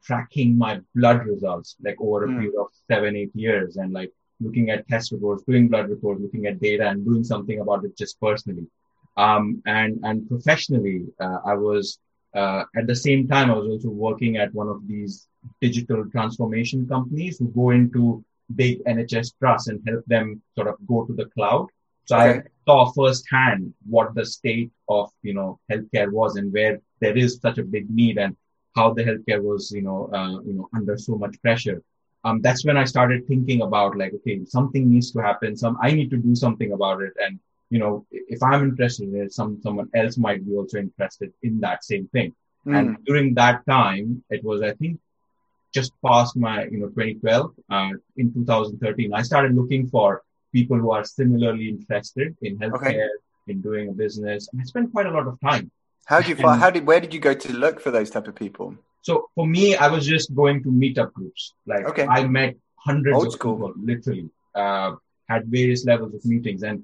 tracking 0.03 0.58
my 0.58 0.79
blood 0.96 1.25
results 1.25 1.75
like 1.84 1.98
over 2.00 2.25
a 2.25 2.27
mm. 2.27 2.39
period 2.39 2.55
of 2.60 2.67
seven, 2.89 3.15
eight 3.15 3.31
years 3.36 3.77
and 3.77 3.93
like 3.93 4.12
looking 4.39 4.69
at 4.69 4.88
test 4.88 5.12
reports, 5.12 5.43
doing 5.43 5.67
blood 5.67 5.89
reports, 5.89 6.22
looking 6.22 6.46
at 6.46 6.60
data 6.60 6.88
and 6.88 7.05
doing 7.05 7.24
something 7.24 7.60
about 7.60 7.84
it 7.84 7.98
just 7.98 8.19
personally. 8.19 8.65
Um, 9.17 9.62
and, 9.65 10.00
and 10.03 10.27
professionally, 10.29 11.05
uh, 11.19 11.39
I 11.46 11.55
was, 11.55 12.00
uh, 12.34 12.63
at 12.75 12.88
the 12.88 12.96
same 12.96 13.27
time, 13.27 13.51
I 13.51 13.55
was 13.55 13.67
also 13.67 13.89
working 13.89 14.38
at 14.38 14.53
one 14.53 14.69
of 14.69 14.88
these 14.88 15.27
digital 15.62 16.10
transformation 16.10 16.88
companies 16.88 17.38
who 17.39 17.48
go 17.50 17.72
into 17.72 18.24
big 18.55 18.84
NHS 18.86 19.34
trusts 19.39 19.67
and 19.67 19.81
help 19.86 20.05
them 20.05 20.41
sort 20.55 20.67
of 20.67 20.75
go 20.88 21.05
to 21.05 21.13
the 21.13 21.25
cloud. 21.25 21.67
So 22.05 22.17
okay. 22.17 22.39
I 22.39 22.41
saw 22.69 22.91
firsthand 22.91 23.73
what 23.95 24.13
the 24.13 24.25
state 24.38 24.71
of, 24.97 25.09
you 25.27 25.33
know, 25.38 25.59
healthcare 25.71 26.11
was 26.19 26.35
and 26.35 26.53
where 26.53 26.79
there 27.01 27.17
is 27.17 27.39
such 27.45 27.57
a 27.57 27.69
big 27.75 27.89
need 27.99 28.17
and 28.23 28.35
how 28.75 28.88
the 28.93 29.03
healthcare 29.03 29.41
was, 29.49 29.71
you 29.77 29.81
know, 29.88 29.99
uh, 30.17 30.35
you 30.47 30.53
know, 30.57 30.69
under 30.75 30.95
so 30.97 31.15
much 31.23 31.35
pressure. 31.41 31.81
Um, 32.25 32.41
that's 32.45 32.63
when 32.67 32.77
I 32.77 32.83
started 32.83 33.27
thinking 33.27 33.61
about 33.67 33.97
like, 33.97 34.13
okay, 34.17 34.38
something 34.45 34.83
needs 34.93 35.09
to 35.13 35.19
happen. 35.19 35.55
Some, 35.55 35.77
I 35.81 35.89
need 35.97 36.09
to 36.11 36.17
do 36.17 36.35
something 36.35 36.71
about 36.73 37.01
it. 37.01 37.13
And, 37.23 37.39
you 37.71 37.79
know, 37.79 38.05
if 38.11 38.43
I'm 38.43 38.63
interested 38.69 39.09
in 39.09 39.21
it, 39.23 39.33
some, 39.33 39.59
someone 39.63 39.89
else 39.95 40.17
might 40.17 40.45
be 40.45 40.53
also 40.55 40.77
interested 40.77 41.33
in 41.41 41.59
that 41.61 41.83
same 41.83 42.07
thing. 42.09 42.35
Mm. 42.67 42.77
And 42.77 43.05
during 43.05 43.33
that 43.35 43.65
time, 43.65 44.23
it 44.29 44.43
was, 44.43 44.61
I 44.61 44.73
think, 44.73 44.99
just 45.73 45.93
past 46.05 46.38
my, 46.38 46.65
you 46.65 46.79
know, 46.79 46.89
2012, 46.89 47.51
uh, 47.71 47.91
in 48.17 48.33
2013, 48.33 49.13
I 49.13 49.23
started 49.23 49.55
looking 49.55 49.88
for 49.88 50.23
people 50.51 50.77
who 50.77 50.91
are 50.91 51.03
similarly 51.03 51.70
interested 51.70 52.36
in 52.41 52.58
healthcare, 52.58 53.08
okay. 53.08 53.08
in 53.48 53.62
doing 53.62 53.89
a 53.89 53.94
business. 53.94 54.50
And 54.51 54.62
I 54.62 54.65
spent 54.65 54.91
quite 54.91 55.06
a 55.06 55.12
lot 55.12 55.27
of 55.27 55.39
time. 55.41 55.72
How 56.06 56.20
did 56.20 56.29
you 56.29 56.36
find, 56.36 56.60
how 56.60 56.70
did, 56.72 56.88
where 56.88 57.00
did 57.00 57.13
you 57.13 57.20
go 57.20 57.34
to 57.34 57.53
look 57.53 57.79
for 57.79 57.91
those 57.91 58.10
type 58.10 58.27
of 58.27 58.36
people? 58.36 58.75
So 59.01 59.29
for 59.36 59.46
me, 59.48 59.75
I 59.75 59.88
was 59.88 60.06
just 60.06 60.34
going 60.36 60.63
to 60.63 60.70
meetup 60.70 61.13
groups. 61.13 61.53
Like 61.65 61.86
okay. 61.86 62.06
I 62.06 62.25
met 62.27 62.56
hundreds 62.75 63.15
Old 63.15 63.27
of 63.27 63.34
school. 63.34 63.56
people, 63.56 63.74
literally, 63.77 64.29
uh, 64.56 64.96
had 65.29 65.46
various 65.48 65.86
levels 65.86 66.13
of 66.15 66.25
meetings. 66.25 66.63
And 66.63 66.84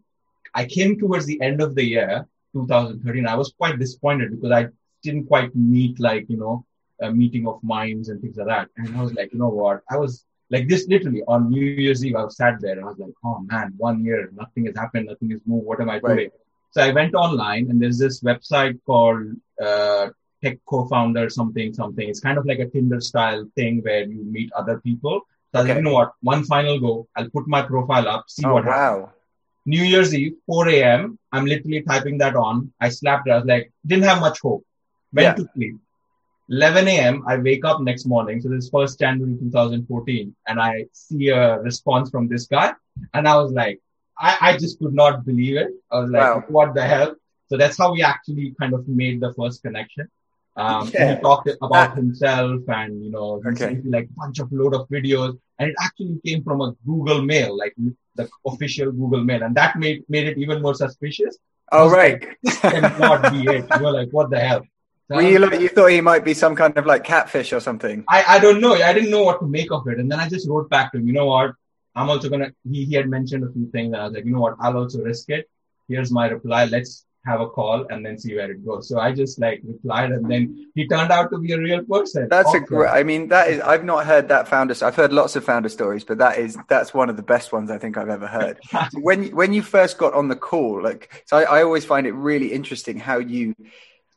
I 0.53 0.65
came 0.65 0.99
towards 0.99 1.25
the 1.25 1.41
end 1.41 1.61
of 1.61 1.75
the 1.75 1.83
year, 1.83 2.27
2013. 2.53 3.27
I 3.27 3.35
was 3.35 3.53
quite 3.57 3.79
disappointed 3.79 4.31
because 4.31 4.51
I 4.51 4.67
didn't 5.01 5.25
quite 5.25 5.55
meet 5.55 5.99
like, 5.99 6.25
you 6.29 6.37
know, 6.37 6.65
a 7.01 7.11
meeting 7.11 7.47
of 7.47 7.61
minds 7.63 8.09
and 8.09 8.21
things 8.21 8.37
like 8.37 8.47
that. 8.47 8.69
And 8.77 8.95
I 8.95 9.01
was 9.01 9.13
like, 9.13 9.33
you 9.33 9.39
know 9.39 9.49
what? 9.49 9.81
I 9.89 9.97
was 9.97 10.23
like 10.49 10.67
this 10.67 10.87
literally 10.87 11.23
on 11.27 11.49
New 11.49 11.63
Year's 11.65 12.05
Eve. 12.05 12.15
I 12.15 12.23
was 12.23 12.37
sat 12.37 12.59
there 12.61 12.73
and 12.73 12.85
I 12.85 12.89
was 12.89 12.99
like, 12.99 13.13
oh 13.23 13.39
man, 13.39 13.73
one 13.77 14.03
year, 14.03 14.29
nothing 14.33 14.65
has 14.65 14.75
happened, 14.75 15.07
nothing 15.07 15.31
has 15.31 15.41
moved. 15.45 15.65
What 15.65 15.81
am 15.81 15.89
I 15.89 15.99
right. 15.99 16.15
doing? 16.15 16.29
So 16.71 16.81
I 16.81 16.91
went 16.91 17.15
online 17.15 17.69
and 17.69 17.81
there's 17.81 17.97
this 17.97 18.21
website 18.21 18.79
called 18.85 19.27
uh, 19.61 20.09
Tech 20.43 20.59
Co-founder 20.65 21.29
something 21.29 21.73
something. 21.73 22.07
It's 22.07 22.19
kind 22.19 22.37
of 22.37 22.45
like 22.45 22.59
a 22.59 22.69
Tinder 22.69 23.01
style 23.01 23.47
thing 23.55 23.81
where 23.81 24.03
you 24.03 24.23
meet 24.23 24.51
other 24.53 24.79
people. 24.79 25.21
So 25.53 25.59
okay. 25.59 25.59
I 25.59 25.61
was 25.61 25.67
like, 25.69 25.77
you 25.77 25.83
know 25.83 25.93
what? 25.93 26.11
One 26.21 26.43
final 26.43 26.79
go. 26.79 27.07
I'll 27.15 27.29
put 27.29 27.47
my 27.47 27.61
profile 27.61 28.07
up, 28.07 28.25
see 28.27 28.45
oh, 28.45 28.53
what 28.53 28.65
wow. 28.65 28.73
happens. 28.73 29.11
New 29.65 29.83
Year's 29.83 30.13
Eve, 30.13 30.35
4 30.45 30.69
a.m. 30.69 31.17
I'm 31.31 31.45
literally 31.45 31.81
typing 31.81 32.19
that 32.19 32.35
on. 32.35 32.71
I 32.79 32.89
slapped 32.89 33.27
it. 33.27 33.31
I 33.31 33.37
was 33.37 33.45
like, 33.45 33.71
didn't 33.85 34.05
have 34.05 34.19
much 34.19 34.39
hope. 34.39 34.63
Went 35.11 35.25
yeah. 35.25 35.43
to 35.43 35.49
sleep. 35.55 35.75
11 36.49 36.87
a.m. 36.87 37.23
I 37.27 37.37
wake 37.37 37.65
up 37.65 37.81
next 37.81 38.05
morning. 38.05 38.39
So 38.41 38.49
this 38.49 38.65
is 38.65 38.69
first 38.69 38.99
January 38.99 39.37
2014 39.39 40.35
and 40.47 40.61
I 40.61 40.85
see 40.91 41.29
a 41.29 41.59
response 41.59 42.09
from 42.09 42.27
this 42.27 42.45
guy. 42.45 42.73
And 43.13 43.27
I 43.27 43.35
was 43.37 43.51
like, 43.51 43.81
I, 44.17 44.37
I 44.41 44.57
just 44.57 44.79
could 44.79 44.93
not 44.93 45.25
believe 45.25 45.57
it. 45.57 45.69
I 45.91 45.99
was 45.99 46.09
like, 46.09 46.21
wow. 46.21 46.43
what 46.47 46.75
the 46.75 46.83
hell? 46.83 47.15
So 47.47 47.57
that's 47.57 47.77
how 47.77 47.93
we 47.93 48.03
actually 48.03 48.55
kind 48.59 48.73
of 48.73 48.87
made 48.87 49.21
the 49.21 49.33
first 49.33 49.63
connection. 49.63 50.07
Um, 50.55 50.89
yeah. 50.93 51.15
he 51.15 51.21
talked 51.21 51.49
about 51.61 51.97
himself 51.97 52.61
and, 52.67 53.03
you 53.03 53.11
know, 53.11 53.41
okay. 53.45 53.81
like 53.83 54.05
a 54.05 54.13
bunch 54.13 54.39
of 54.39 54.51
load 54.53 54.73
of 54.73 54.87
videos 54.87 55.37
and 55.59 55.69
it 55.69 55.75
actually 55.81 56.19
came 56.25 56.43
from 56.43 56.61
a 56.61 56.73
Google 56.85 57.21
mail, 57.21 57.57
like 57.57 57.75
the 58.15 58.29
official 58.45 58.91
Google 58.91 59.23
mail. 59.23 59.43
And 59.43 59.55
that 59.55 59.77
made, 59.77 60.03
made 60.07 60.27
it 60.27 60.37
even 60.37 60.61
more 60.61 60.75
suspicious. 60.75 61.37
Oh, 61.71 61.89
right. 61.89 62.23
Like, 62.43 62.61
cannot 62.61 63.33
be 63.33 63.41
it. 63.51 63.65
You're 63.79 63.91
like, 63.91 64.09
what 64.11 64.29
the 64.29 64.39
hell? 64.39 64.63
So 65.07 65.19
you, 65.19 65.37
look, 65.37 65.59
you 65.59 65.69
thought 65.69 65.91
he 65.91 66.01
might 66.01 66.25
be 66.25 66.33
some 66.33 66.55
kind 66.55 66.75
of 66.77 66.85
like 66.85 67.03
catfish 67.03 67.53
or 67.53 67.59
something? 67.59 68.03
I, 68.09 68.23
I 68.27 68.39
don't 68.39 68.59
know. 68.59 68.73
I 68.73 68.91
didn't 68.91 69.11
know 69.11 69.23
what 69.23 69.39
to 69.39 69.47
make 69.47 69.71
of 69.71 69.87
it. 69.87 69.99
And 69.99 70.11
then 70.11 70.19
I 70.19 70.27
just 70.27 70.49
wrote 70.49 70.69
back 70.69 70.91
to 70.91 70.97
him, 70.97 71.07
you 71.07 71.13
know 71.13 71.27
what? 71.27 71.51
I'm 71.93 72.09
also 72.09 72.27
going 72.27 72.41
to, 72.41 72.53
he, 72.69 72.85
he 72.85 72.95
had 72.95 73.07
mentioned 73.07 73.43
a 73.43 73.51
few 73.51 73.69
things 73.69 73.93
and 73.93 73.97
I 73.97 74.05
was 74.05 74.13
like, 74.13 74.25
you 74.25 74.31
know 74.31 74.41
what? 74.41 74.55
I'll 74.59 74.77
also 74.77 75.01
risk 75.01 75.29
it. 75.29 75.49
Here's 75.87 76.11
my 76.11 76.27
reply. 76.27 76.65
Let's 76.65 77.05
have 77.25 77.39
a 77.39 77.47
call 77.47 77.85
and 77.89 78.05
then 78.05 78.17
see 78.17 78.35
where 78.35 78.51
it 78.51 78.65
goes. 78.65 78.89
So 78.89 78.99
I 78.99 79.11
just 79.11 79.39
like 79.39 79.61
replied 79.63 80.11
and 80.11 80.29
then 80.29 80.71
he 80.75 80.87
turned 80.87 81.11
out 81.11 81.31
to 81.31 81.39
be 81.39 81.53
a 81.53 81.59
real 81.59 81.83
person. 81.83 82.27
That's 82.29 82.49
awesome. 82.49 82.63
a 82.63 82.65
great, 82.65 82.89
I 82.89 83.03
mean, 83.03 83.29
that 83.29 83.49
is, 83.49 83.61
I've 83.61 83.83
not 83.83 84.05
heard 84.05 84.27
that 84.29 84.47
founder, 84.47 84.75
I've 84.81 84.95
heard 84.95 85.13
lots 85.13 85.35
of 85.35 85.43
founder 85.43 85.69
stories, 85.69 86.03
but 86.03 86.17
that 86.17 86.37
is, 86.39 86.57
that's 86.67 86.93
one 86.93 87.09
of 87.09 87.15
the 87.15 87.23
best 87.23 87.51
ones 87.51 87.71
I 87.71 87.77
think 87.77 87.97
I've 87.97 88.09
ever 88.09 88.27
heard. 88.27 88.59
when, 88.93 89.35
when 89.35 89.53
you 89.53 89.61
first 89.61 89.97
got 89.97 90.13
on 90.13 90.27
the 90.27 90.35
call, 90.35 90.81
like, 90.81 91.23
so 91.27 91.37
I, 91.37 91.43
I 91.43 91.63
always 91.63 91.85
find 91.85 92.05
it 92.07 92.13
really 92.13 92.51
interesting 92.51 92.99
how 92.99 93.19
you, 93.19 93.55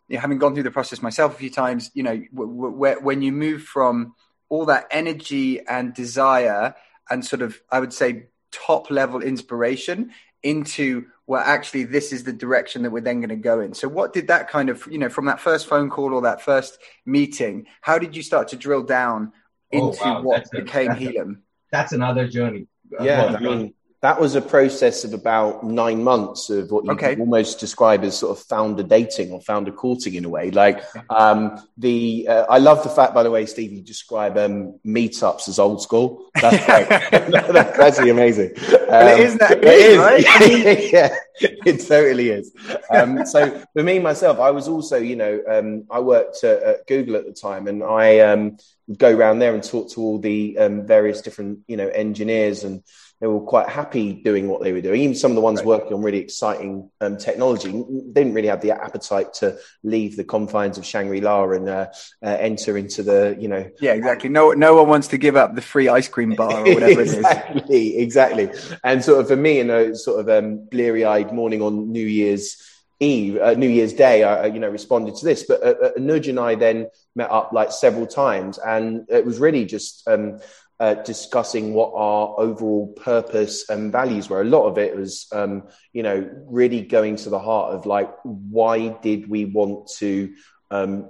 you 0.08 0.16
know, 0.16 0.20
having 0.20 0.38
gone 0.38 0.54
through 0.54 0.64
the 0.64 0.70
process 0.70 1.02
myself 1.02 1.34
a 1.34 1.38
few 1.38 1.50
times, 1.50 1.90
you 1.94 2.02
know, 2.02 2.22
w- 2.34 2.72
w- 2.72 3.00
when 3.00 3.22
you 3.22 3.32
move 3.32 3.62
from 3.62 4.14
all 4.48 4.64
that 4.66 4.86
energy 4.90 5.60
and 5.66 5.94
desire 5.94 6.74
and 7.10 7.24
sort 7.24 7.42
of, 7.42 7.60
I 7.70 7.80
would 7.80 7.92
say, 7.92 8.28
top 8.50 8.90
level 8.90 9.22
inspiration 9.22 10.12
into 10.42 11.06
well 11.26 11.42
actually 11.44 11.82
this 11.82 12.12
is 12.12 12.24
the 12.24 12.32
direction 12.32 12.82
that 12.82 12.90
we're 12.90 13.00
then 13.00 13.20
going 13.20 13.28
to 13.28 13.36
go 13.36 13.60
in. 13.60 13.74
So 13.74 13.88
what 13.88 14.12
did 14.12 14.28
that 14.28 14.48
kind 14.48 14.70
of 14.70 14.86
you 14.90 14.98
know 14.98 15.08
from 15.08 15.26
that 15.26 15.40
first 15.40 15.66
phone 15.66 15.90
call 15.90 16.14
or 16.14 16.22
that 16.22 16.40
first 16.40 16.78
meeting 17.04 17.66
how 17.80 17.98
did 17.98 18.16
you 18.16 18.22
start 18.22 18.48
to 18.48 18.56
drill 18.56 18.82
down 18.82 19.32
oh, 19.72 19.88
into 19.88 20.04
oh, 20.04 20.12
wow. 20.12 20.22
what 20.22 20.36
that's 20.36 20.50
became 20.50 20.92
a, 20.92 20.94
Healum 20.94 21.40
that's 21.70 21.92
another 21.92 22.28
journey. 22.28 22.68
Yeah 23.00 23.36
I 23.36 23.40
mean, 23.40 23.74
that 24.00 24.20
was 24.20 24.36
a 24.36 24.40
process 24.40 25.02
of 25.02 25.12
about 25.12 25.64
nine 25.64 26.04
months 26.04 26.50
of 26.50 26.70
what 26.70 26.84
you 26.84 26.92
okay. 26.92 27.14
can 27.14 27.20
almost 27.20 27.58
describe 27.58 28.04
as 28.04 28.16
sort 28.16 28.36
of 28.36 28.44
founder 28.44 28.84
dating 28.84 29.32
or 29.32 29.40
founder 29.40 29.72
courting 29.72 30.14
in 30.14 30.24
a 30.24 30.28
way. 30.28 30.52
Like 30.52 30.84
um, 31.10 31.60
the, 31.76 32.28
uh, 32.28 32.46
I 32.48 32.58
love 32.58 32.84
the 32.84 32.90
fact, 32.90 33.12
by 33.12 33.24
the 33.24 33.30
way, 33.32 33.44
Steve, 33.46 33.72
you 33.72 33.82
describe 33.82 34.38
um, 34.38 34.78
meetups 34.86 35.48
as 35.48 35.58
old 35.58 35.82
school. 35.82 36.30
That's 36.40 36.64
great. 36.64 36.88
That's 37.52 37.78
actually 37.80 38.10
amazing. 38.10 38.52
Um, 38.56 38.76
well, 38.88 39.18
it 39.18 39.24
is 39.24 39.38
that. 39.38 39.58
It 39.68 39.74
is, 39.74 39.98
right? 39.98 40.92
yeah, 40.92 41.14
it 41.40 41.86
totally 41.86 42.30
is. 42.30 42.52
Um, 42.90 43.26
so 43.26 43.64
for 43.72 43.82
me 43.82 43.98
myself, 43.98 44.38
I 44.38 44.52
was 44.52 44.68
also, 44.68 44.96
you 44.96 45.16
know, 45.16 45.42
um, 45.48 45.84
I 45.90 45.98
worked 45.98 46.44
at, 46.44 46.62
at, 46.62 46.86
Google 46.86 47.16
at 47.16 47.26
the 47.26 47.32
time, 47.32 47.66
and 47.66 47.82
I 47.82 48.20
um, 48.20 48.58
would 48.86 48.98
go 48.98 49.14
around 49.14 49.40
there 49.40 49.54
and 49.54 49.62
talk 49.62 49.90
to 49.90 50.00
all 50.00 50.18
the 50.18 50.56
various 50.86 51.20
different, 51.20 51.60
you 51.66 51.76
know, 51.76 51.88
engineers 51.88 52.62
and 52.62 52.84
they 53.20 53.26
were 53.26 53.40
quite 53.40 53.68
happy 53.68 54.12
doing 54.12 54.48
what 54.48 54.62
they 54.62 54.72
were 54.72 54.80
doing. 54.80 55.00
Even 55.00 55.14
some 55.14 55.32
of 55.32 55.34
the 55.34 55.40
ones 55.40 55.58
right. 55.58 55.66
working 55.66 55.92
on 55.92 56.02
really 56.02 56.18
exciting 56.18 56.88
um, 57.00 57.16
technology 57.16 57.72
didn't 58.12 58.34
really 58.34 58.48
have 58.48 58.60
the 58.60 58.70
appetite 58.70 59.34
to 59.34 59.58
leave 59.82 60.16
the 60.16 60.22
confines 60.22 60.78
of 60.78 60.86
Shangri 60.86 61.20
La 61.20 61.44
and 61.50 61.68
uh, 61.68 61.86
uh, 62.22 62.26
enter 62.28 62.78
into 62.78 63.02
the, 63.02 63.36
you 63.38 63.48
know. 63.48 63.68
Yeah, 63.80 63.94
exactly. 63.94 64.28
No, 64.28 64.52
no 64.52 64.76
one 64.76 64.88
wants 64.88 65.08
to 65.08 65.18
give 65.18 65.34
up 65.34 65.56
the 65.56 65.62
free 65.62 65.88
ice 65.88 66.06
cream 66.06 66.34
bar 66.34 66.60
or 66.60 66.74
whatever 66.74 67.00
exactly, 67.02 67.98
Exactly, 67.98 68.50
And 68.84 69.04
sort 69.04 69.20
of 69.20 69.28
for 69.28 69.36
me, 69.36 69.58
in 69.58 69.70
a 69.70 69.96
sort 69.96 70.20
of 70.20 70.28
um, 70.28 70.66
bleary-eyed 70.66 71.32
morning 71.32 71.60
on 71.60 71.90
New 71.90 72.06
Year's 72.06 72.62
Eve, 73.00 73.36
uh, 73.38 73.54
New 73.54 73.68
Year's 73.68 73.92
Day, 73.92 74.24
I, 74.24 74.46
you 74.46 74.58
know, 74.58 74.68
responded 74.68 75.16
to 75.16 75.24
this. 75.24 75.44
But 75.44 75.62
uh, 75.62 75.74
uh, 75.82 75.92
Anuj 75.98 76.28
and 76.28 76.40
I 76.40 76.56
then 76.56 76.88
met 77.14 77.30
up 77.30 77.52
like 77.52 77.70
several 77.70 78.06
times, 78.06 78.58
and 78.58 79.06
it 79.08 79.24
was 79.24 79.38
really 79.38 79.64
just 79.64 80.06
um, 80.08 80.40
uh, 80.80 80.94
discussing 80.94 81.74
what 81.74 81.92
our 81.94 82.34
overall 82.38 82.86
purpose 82.88 83.68
and 83.68 83.90
values 83.90 84.30
were. 84.30 84.40
A 84.40 84.44
lot 84.44 84.66
of 84.66 84.78
it 84.78 84.96
was, 84.96 85.26
um, 85.32 85.64
you 85.92 86.02
know, 86.02 86.28
really 86.46 86.82
going 86.82 87.16
to 87.16 87.30
the 87.30 87.38
heart 87.38 87.74
of 87.74 87.86
like, 87.86 88.10
why 88.22 88.88
did 88.88 89.28
we 89.28 89.44
want 89.44 89.88
to 89.98 90.34
um, 90.70 91.08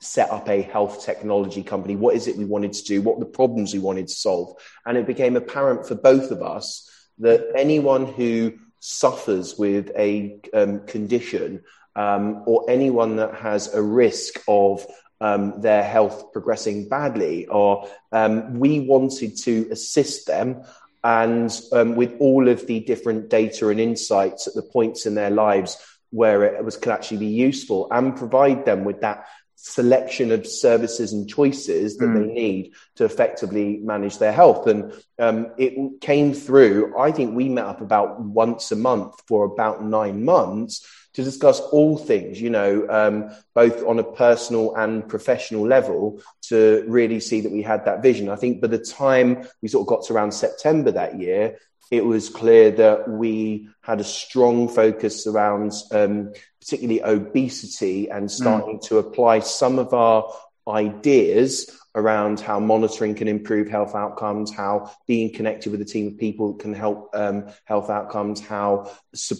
set 0.00 0.30
up 0.30 0.48
a 0.48 0.62
health 0.62 1.04
technology 1.04 1.62
company? 1.62 1.96
What 1.96 2.16
is 2.16 2.28
it 2.28 2.36
we 2.36 2.46
wanted 2.46 2.72
to 2.72 2.84
do? 2.84 3.02
What 3.02 3.20
the 3.20 3.26
problems 3.26 3.74
we 3.74 3.78
wanted 3.78 4.08
to 4.08 4.14
solve? 4.14 4.54
And 4.86 4.96
it 4.96 5.06
became 5.06 5.36
apparent 5.36 5.86
for 5.86 5.94
both 5.94 6.30
of 6.30 6.42
us 6.42 6.90
that 7.18 7.52
anyone 7.54 8.06
who 8.06 8.54
suffers 8.80 9.58
with 9.58 9.90
a 9.96 10.40
um, 10.54 10.86
condition 10.86 11.62
um, 11.94 12.44
or 12.46 12.64
anyone 12.70 13.16
that 13.16 13.34
has 13.34 13.74
a 13.74 13.82
risk 13.82 14.40
of 14.48 14.86
um, 15.20 15.60
their 15.60 15.82
health 15.82 16.32
progressing 16.32 16.88
badly, 16.88 17.46
or 17.46 17.88
um, 18.12 18.58
we 18.58 18.80
wanted 18.80 19.36
to 19.38 19.68
assist 19.70 20.26
them 20.26 20.62
and 21.02 21.58
um, 21.72 21.96
with 21.96 22.14
all 22.18 22.48
of 22.48 22.66
the 22.66 22.80
different 22.80 23.30
data 23.30 23.68
and 23.68 23.80
insights 23.80 24.46
at 24.46 24.54
the 24.54 24.62
points 24.62 25.06
in 25.06 25.14
their 25.14 25.30
lives 25.30 25.78
where 26.10 26.44
it 26.44 26.64
was 26.64 26.76
could 26.76 26.92
actually 26.92 27.18
be 27.18 27.26
useful 27.26 27.88
and 27.90 28.16
provide 28.16 28.64
them 28.64 28.84
with 28.84 29.00
that 29.00 29.26
selection 29.62 30.32
of 30.32 30.46
services 30.46 31.12
and 31.12 31.28
choices 31.28 31.98
that 31.98 32.06
mm. 32.06 32.14
they 32.14 32.32
need 32.32 32.72
to 32.96 33.04
effectively 33.04 33.76
manage 33.76 34.18
their 34.18 34.32
health. 34.32 34.66
And 34.66 34.92
um, 35.18 35.52
it 35.58 36.00
came 36.00 36.32
through, 36.32 36.98
I 36.98 37.12
think 37.12 37.34
we 37.34 37.48
met 37.48 37.66
up 37.66 37.80
about 37.80 38.20
once 38.20 38.72
a 38.72 38.76
month 38.76 39.14
for 39.26 39.44
about 39.44 39.84
nine 39.84 40.24
months 40.24 40.86
to 41.14 41.24
discuss 41.24 41.60
all 41.60 41.96
things, 41.96 42.40
you 42.40 42.50
know, 42.50 42.86
um, 42.88 43.30
both 43.54 43.84
on 43.84 43.98
a 43.98 44.04
personal 44.04 44.74
and 44.76 45.08
professional 45.08 45.66
level 45.66 46.22
to 46.42 46.84
really 46.86 47.20
see 47.20 47.40
that 47.40 47.52
we 47.52 47.62
had 47.62 47.84
that 47.84 48.02
vision. 48.02 48.28
I 48.28 48.36
think 48.36 48.60
by 48.60 48.68
the 48.68 48.78
time 48.78 49.46
we 49.60 49.68
sort 49.68 49.82
of 49.82 49.88
got 49.88 50.06
to 50.06 50.14
around 50.14 50.32
September 50.32 50.92
that 50.92 51.18
year, 51.18 51.58
it 51.90 52.04
was 52.04 52.28
clear 52.28 52.70
that 52.70 53.08
we 53.08 53.68
had 53.80 54.00
a 54.00 54.04
strong 54.04 54.68
focus 54.68 55.26
around 55.26 55.72
um, 55.90 56.32
particularly 56.60 57.02
obesity 57.02 58.08
and 58.08 58.26
mm. 58.26 58.30
starting 58.30 58.78
mm. 58.78 58.82
to 58.82 58.98
apply 58.98 59.40
some 59.40 59.78
of 59.78 59.92
our 59.92 60.32
ideas 60.68 61.76
around 61.96 62.38
how 62.38 62.60
monitoring 62.60 63.16
can 63.16 63.26
improve 63.26 63.68
health 63.68 63.96
outcomes, 63.96 64.52
how 64.52 64.92
being 65.08 65.32
connected 65.32 65.72
with 65.72 65.80
a 65.80 65.84
team 65.84 66.06
of 66.06 66.18
people 66.18 66.54
can 66.54 66.72
help 66.72 67.10
um, 67.14 67.48
health 67.64 67.90
outcomes, 67.90 68.40
how 68.40 68.88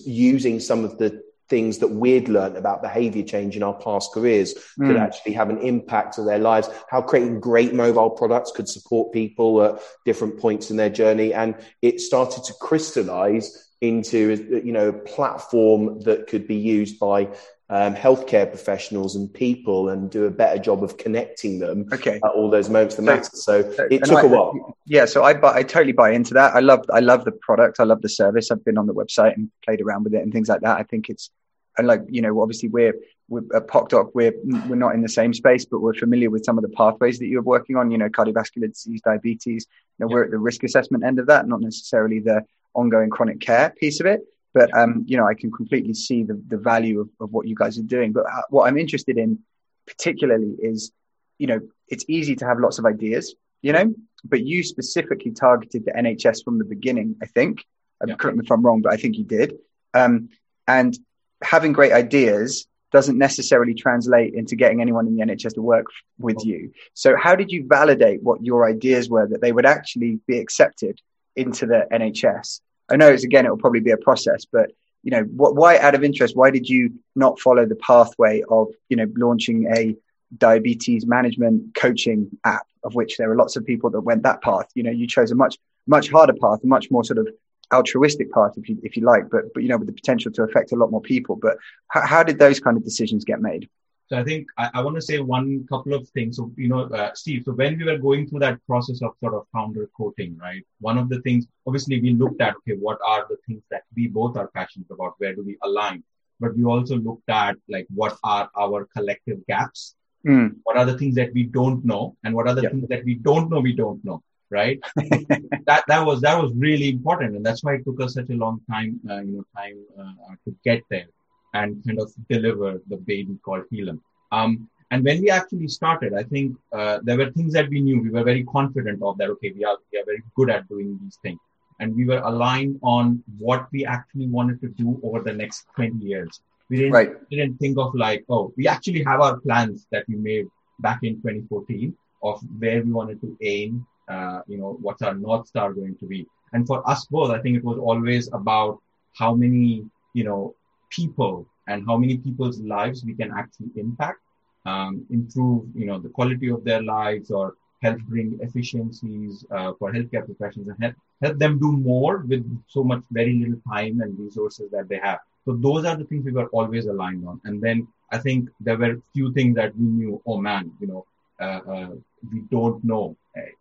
using 0.05 0.59
some 0.59 0.85
of 0.85 0.99
the 0.99 1.23
things 1.51 1.79
that 1.79 1.89
we'd 1.89 2.29
learned 2.29 2.57
about 2.57 2.81
behavior 2.81 3.25
change 3.25 3.57
in 3.57 3.63
our 3.63 3.75
past 3.75 4.13
careers 4.15 4.55
mm. 4.79 4.87
could 4.87 4.97
actually 4.97 5.33
have 5.33 5.51
an 5.51 5.59
impact 5.59 6.15
to 6.15 6.23
their 6.23 6.39
lives, 6.39 6.71
how 6.89 7.03
creating 7.03 7.41
great 7.41 7.75
mobile 7.75 8.11
products 8.11 8.53
could 8.53 8.69
support 8.69 9.13
people 9.13 9.63
at 9.63 9.81
different 10.07 10.39
points 10.39 10.71
in 10.71 10.77
their 10.77 10.89
journey. 10.89 11.35
And 11.35 11.55
it 11.83 12.01
started 12.01 12.45
to 12.45 12.55
crystallize 12.55 13.67
into, 13.81 14.63
you 14.65 14.73
know, 14.73 14.89
a 14.89 14.93
platform 14.93 16.01
that 16.03 16.29
could 16.29 16.47
be 16.47 16.57
used 16.57 16.99
by 16.99 17.29
um, 17.71 17.95
healthcare 17.95 18.49
professionals 18.49 19.15
and 19.15 19.33
people 19.33 19.89
and 19.89 20.11
do 20.11 20.25
a 20.25 20.31
better 20.31 20.59
job 20.59 20.83
of 20.83 20.97
connecting 20.99 21.61
them 21.61 21.89
okay. 21.93 22.17
at 22.17 22.31
all 22.31 22.51
those 22.51 22.69
moments 22.69 22.97
that 22.97 23.03
matter. 23.03 23.31
So, 23.33 23.73
so 23.73 23.87
it 23.91 24.05
took 24.05 24.19
I, 24.19 24.23
a 24.23 24.27
while. 24.27 24.77
Yeah, 24.87 25.05
so 25.05 25.23
I 25.23 25.31
I 25.57 25.63
totally 25.63 25.93
buy 25.93 26.11
into 26.11 26.35
that. 26.35 26.55
I 26.55 26.61
love 26.61 26.85
I 26.93 26.99
love 26.99 27.25
the 27.25 27.33
product. 27.33 27.79
I 27.79 27.85
love 27.85 28.03
the 28.03 28.09
service. 28.09 28.51
I've 28.51 28.65
been 28.65 28.77
on 28.77 28.89
the 28.89 28.93
website 28.93 29.35
and 29.35 29.51
played 29.65 29.81
around 29.81 30.03
with 30.03 30.15
it 30.15 30.23
and 30.23 30.33
things 30.33 30.49
like 30.49 30.63
that. 30.63 30.79
I 30.79 30.83
think 30.83 31.09
it's 31.09 31.31
and 31.79 31.87
like 31.87 32.03
you 32.09 32.23
know 32.23 32.41
obviously 32.41 32.69
we're 32.69 32.95
we're 33.29 33.43
at 33.55 33.69
PocDoc 33.69 34.11
we're 34.15 34.35
we're 34.69 34.77
not 34.77 34.95
in 34.95 35.03
the 35.03 35.09
same 35.09 35.33
space, 35.33 35.65
but 35.65 35.81
we're 35.81 35.95
familiar 35.95 36.31
with 36.31 36.45
some 36.45 36.59
of 36.59 36.63
the 36.63 36.71
pathways 36.71 37.19
that 37.21 37.27
you're 37.27 37.43
working 37.43 37.77
on. 37.77 37.91
You 37.91 37.99
know, 37.99 38.09
cardiovascular 38.09 38.73
disease, 38.73 39.01
diabetes. 39.03 39.67
You 39.99 40.05
know, 40.05 40.11
yeah. 40.11 40.15
we're 40.15 40.25
at 40.25 40.31
the 40.31 40.39
risk 40.39 40.65
assessment 40.65 41.05
end 41.05 41.19
of 41.19 41.27
that, 41.27 41.47
not 41.47 41.61
necessarily 41.61 42.19
the 42.19 42.45
ongoing 42.75 43.11
chronic 43.11 43.41
care 43.41 43.71
piece 43.71 44.01
of 44.01 44.07
it. 44.07 44.21
But 44.53 44.77
um, 44.77 45.05
you 45.07 45.17
know, 45.17 45.27
I 45.27 45.35
can 45.35 45.53
completely 45.53 45.95
see 45.95 46.25
the, 46.25 46.43
the 46.49 46.57
value 46.57 47.01
of, 47.01 47.09
of 47.21 47.31
what 47.33 47.47
you 47.47 47.55
guys 47.55 47.79
are 47.79 47.83
doing. 47.83 48.13
But 48.13 48.27
uh, 48.27 48.43
what 48.51 48.67
I'm 48.67 48.77
interested 48.77 49.17
in, 49.17 49.39
particularly, 49.87 50.57
is 50.61 50.91
you 51.39 51.47
know, 51.47 51.61
it's 51.89 52.05
easy 52.09 52.37
to 52.37 52.47
have 52.47 52.59
lots 52.59 52.79
of 52.79 52.85
ideas, 52.85 53.35
you 53.63 53.73
know, 53.73 53.95
but 54.25 54.45
you 54.45 54.63
specifically 54.63 55.31
targeted 55.31 55.85
the 55.85 55.93
NHS 55.93 56.45
from 56.45 56.59
the 56.59 56.65
beginning. 56.65 57.17
I 57.23 57.27
think. 57.27 57.65
Yeah. 58.07 58.15
Correct 58.15 58.39
me 58.39 58.45
if 58.45 58.51
I'm 58.51 58.63
wrong, 58.63 58.81
but 58.81 58.93
I 58.93 58.97
think 58.97 59.17
you 59.17 59.25
did. 59.25 59.59
Um, 59.93 60.31
and 60.67 60.99
having 61.43 61.73
great 61.73 61.93
ideas 61.93 62.67
doesn't 62.93 63.19
necessarily 63.19 63.75
translate 63.75 64.35
into 64.35 64.57
getting 64.57 64.81
anyone 64.81 65.07
in 65.07 65.17
the 65.17 65.25
NHS 65.25 65.55
to 65.55 65.63
work 65.63 65.87
with 66.19 66.45
you. 66.45 66.73
So, 66.95 67.17
how 67.17 67.37
did 67.37 67.51
you 67.53 67.67
validate 67.67 68.23
what 68.23 68.45
your 68.45 68.69
ideas 68.69 69.09
were 69.09 69.29
that 69.29 69.41
they 69.41 69.53
would 69.53 69.67
actually 69.67 70.19
be 70.27 70.39
accepted 70.39 71.01
into 71.37 71.67
the 71.67 71.87
NHS? 71.93 72.61
I 72.91 72.97
know 72.97 73.09
it's 73.09 73.25
again, 73.25 73.47
it 73.47 73.51
will 73.51 73.59
probably 73.59 73.81
be 73.81 73.93
a 73.93 73.97
process, 73.97 74.45
but 74.45 74.73
you 75.03 75.11
know, 75.11 75.23
what, 75.23 75.55
why 75.55 75.79
out 75.79 75.95
of 75.95 76.05
interest, 76.05 76.37
why 76.37 76.51
did 76.51 76.69
you 76.69 76.93
not 77.17 77.41
follow 77.41 77.65
the 77.65 77.77
pathway 77.77 78.43
of, 78.49 78.69
you 78.89 78.97
know, 78.97 79.07
launching 79.17 79.73
a 79.75 79.97
diabetes 80.37 81.07
management 81.07 81.75
coaching 81.75 82.31
app 82.45 82.67
of 82.85 82.95
which 82.95 83.17
there 83.17 83.31
are 83.31 83.37
lots 83.37 83.57
of 83.57 83.65
people 83.65 83.91
that 83.91 84.01
went 84.01 84.25
that 84.25 84.43
path? 84.43 84.67
You 84.75 84.83
know, 84.83 84.91
you 84.91 85.07
chose 85.07 85.31
a 85.31 85.35
much, 85.35 85.57
much 85.87 86.11
harder 86.11 86.35
path, 86.35 86.63
a 86.63 86.67
much 86.67 86.91
more 86.91 87.05
sort 87.05 87.19
of 87.19 87.29
altruistic 87.73 88.31
part, 88.33 88.57
if 88.57 88.69
you, 88.69 88.79
if 88.83 88.97
you 88.97 89.05
like, 89.05 89.31
but, 89.31 89.53
but, 89.55 89.63
you 89.63 89.69
know, 89.69 89.79
with 89.79 89.87
the 89.87 89.93
potential 89.93 90.33
to 90.33 90.43
affect 90.43 90.73
a 90.73 90.77
lot 90.77 90.91
more 90.91 91.01
people. 91.01 91.37
But 91.37 91.57
how, 91.89 92.07
how 92.07 92.23
did 92.23 92.39
those 92.39 92.61
kind 92.61 92.77
of 92.77 92.85
decisions 92.85 93.25
get 93.25 93.41
made? 93.41 93.69
So 94.09 94.19
I 94.19 94.25
think 94.25 94.49
I, 94.59 94.71
I 94.75 94.81
want 94.83 94.97
to 94.97 95.03
say 95.03 95.21
one 95.21 95.65
couple 95.69 95.95
of 95.95 96.09
things. 96.09 96.37
So, 96.37 96.51
you 96.57 96.69
know, 96.69 96.83
uh, 96.87 97.15
Steve, 97.15 97.43
so 97.45 97.53
when 97.53 97.79
we 97.79 97.85
were 97.85 97.99
going 97.99 98.29
through 98.29 98.41
that 98.41 98.59
process 98.67 99.03
of 99.03 99.13
sort 99.21 99.35
of 99.35 99.47
founder 99.53 99.89
coaching, 99.97 100.37
right? 100.37 100.67
One 100.81 100.99
of 100.99 101.09
the 101.09 101.21
things, 101.21 101.47
obviously 101.65 102.01
we 102.01 102.15
looked 102.15 102.41
at, 102.41 102.57
okay, 102.57 102.77
what 102.77 102.99
are 103.07 103.25
the 103.29 103.37
things 103.47 103.63
that 103.71 103.85
we 103.95 104.09
both 104.09 104.37
are 104.37 104.49
passionate 104.49 104.91
about? 104.91 105.15
Where 105.19 105.33
do 105.33 105.45
we 105.45 105.57
align? 105.63 106.03
But 106.41 106.57
we 106.57 106.65
also 106.65 106.97
looked 106.97 107.29
at 107.31 107.57
like, 107.69 107.87
what 107.95 108.17
are 108.25 108.51
our 108.59 108.89
collective 108.97 109.47
gaps? 109.47 109.95
Mm. 110.27 110.57
What 110.65 110.77
are 110.77 110.87
the 110.87 110.99
things 110.99 111.15
that 111.15 111.33
we 111.33 111.45
don't 111.45 111.85
know? 111.85 112.17
And 112.25 112.35
what 112.35 112.49
are 112.49 112.55
the 112.55 112.69
things 112.69 112.89
that 112.89 113.05
we 113.05 113.15
don't 113.15 113.49
know 113.49 113.61
we 113.61 113.75
don't 113.75 114.05
know? 114.05 114.23
Right. 114.51 114.81
that, 114.97 115.85
that 115.87 116.05
was, 116.05 116.21
that 116.23 116.41
was 116.43 116.53
really 116.55 116.89
important. 116.89 117.37
And 117.37 117.47
that's 117.47 117.63
why 117.63 117.75
it 117.75 117.85
took 117.85 118.01
us 118.01 118.15
such 118.15 118.31
a 118.31 118.35
long 118.35 118.61
time, 118.69 119.01
uh, 119.09 119.21
you 119.21 119.33
know, 119.33 119.45
time 119.57 119.79
uh, 119.99 120.35
to 120.45 120.55
get 120.65 120.83
there 120.91 121.07
and 121.55 121.85
kind 121.87 122.01
of 122.01 122.13
deliver 122.29 122.81
the 122.89 122.97
baby 122.97 123.39
called 123.45 123.65
Healum. 123.73 124.01
Um, 124.33 124.69
and 124.91 125.05
when 125.05 125.21
we 125.21 125.31
actually 125.31 125.69
started, 125.69 126.15
I 126.15 126.25
think 126.25 126.57
uh, 126.73 126.99
there 127.05 127.17
were 127.17 127.31
things 127.31 127.53
that 127.53 127.69
we 127.69 127.81
knew. 127.81 128.03
We 128.03 128.11
were 128.11 128.25
very 128.25 128.45
confident 128.45 129.03
of 129.03 129.19
that. 129.19 129.31
Okay, 129.31 129.53
we 129.53 129.65
are 129.65 129.77
we 129.93 129.99
are 129.99 130.05
very 130.05 130.23
good 130.35 130.51
at 130.51 130.69
doing 130.69 130.99
these 131.03 131.17
things, 131.23 131.39
and 131.79 131.95
we 131.95 132.05
were 132.07 132.19
aligned 132.19 132.81
on 132.83 133.23
what 133.39 133.69
we 133.73 133.85
actually 133.87 134.27
wanted 134.27 134.61
to 134.63 134.69
do 134.69 135.01
over 135.05 135.21
the 135.21 135.33
next 135.33 135.67
twenty 135.77 136.05
years. 136.05 136.41
We 136.69 136.79
didn't 136.79 136.93
right. 136.93 137.31
didn't 137.31 137.59
think 137.59 137.79
of 137.79 137.95
like, 137.95 138.25
oh, 138.29 138.53
we 138.57 138.67
actually 138.67 139.05
have 139.05 139.21
our 139.21 139.39
plans 139.39 139.87
that 139.93 140.07
we 140.09 140.17
made 140.17 140.49
back 140.81 141.01
in 141.03 141.17
2014 141.17 141.95
of 142.23 142.41
where 142.59 142.83
we 142.83 142.91
wanted 142.93 143.21
to 143.21 143.37
aim. 143.43 143.87
Uh, 144.11 144.41
you 144.49 144.59
know, 144.59 144.79
what's 144.83 145.03
our 145.03 145.15
north 145.15 145.47
star 145.47 145.73
going 145.73 145.97
to 145.97 146.07
be? 146.07 146.27
And 146.53 146.67
for 146.67 146.79
us 146.89 147.07
both, 147.07 147.31
I 147.31 147.41
think 147.41 147.57
it 147.57 147.65
was 147.65 147.79
always 147.79 148.29
about 148.33 148.81
how 149.21 149.35
many 149.35 149.85
you 150.15 150.25
know 150.25 150.55
people 150.91 151.47
and 151.69 151.85
how 151.87 151.97
many 151.97 152.17
people's 152.19 152.59
lives 152.61 153.05
we 153.05 153.15
can 153.15 153.31
actually 153.33 153.71
impact, 153.77 154.21
um, 154.67 155.07
improve, 155.11 155.65
you 155.75 155.87
know, 155.87 155.99
the 155.99 156.09
quality 156.09 156.49
of 156.51 156.65
their 156.65 156.83
lives 156.83 157.31
or 157.31 157.55
help 157.83 157.99
bring 158.09 158.39
efficiencies 158.43 159.45
uh, 159.51 159.73
for 159.79 159.93
healthcare 159.93 160.25
professionals 160.25 160.69
and 160.69 160.83
help, 160.83 160.95
help 161.23 161.39
them 161.39 161.59
do 161.59 161.73
more 161.73 162.19
with 162.29 162.45
so 162.67 162.83
much 162.83 163.03
very 163.11 163.35
little 163.39 163.61
time 163.73 164.01
and 164.01 164.19
resources 164.19 164.71
that 164.71 164.89
they 164.89 164.99
have. 164.99 165.19
So 165.45 165.55
those 165.57 165.85
are 165.85 165.97
the 165.97 166.05
things 166.05 166.25
we 166.25 166.33
were 166.33 166.49
always 166.49 166.87
aligned 166.87 167.27
on. 167.27 167.41
And 167.45 167.63
then 167.63 167.87
I 168.13 168.19
think 168.19 168.49
there 168.61 168.77
were 168.77 169.01
few 169.15 169.33
things 169.33 169.55
that 169.57 169.77
we 169.77 169.87
knew, 169.87 170.21
oh 170.27 170.39
man, 170.39 170.73
you 170.81 170.87
know, 170.89 171.07
uh, 171.41 171.61
uh, 171.73 171.91
we 172.33 172.41
don't 172.51 172.83
know. 172.85 173.17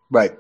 Right. 0.10 0.32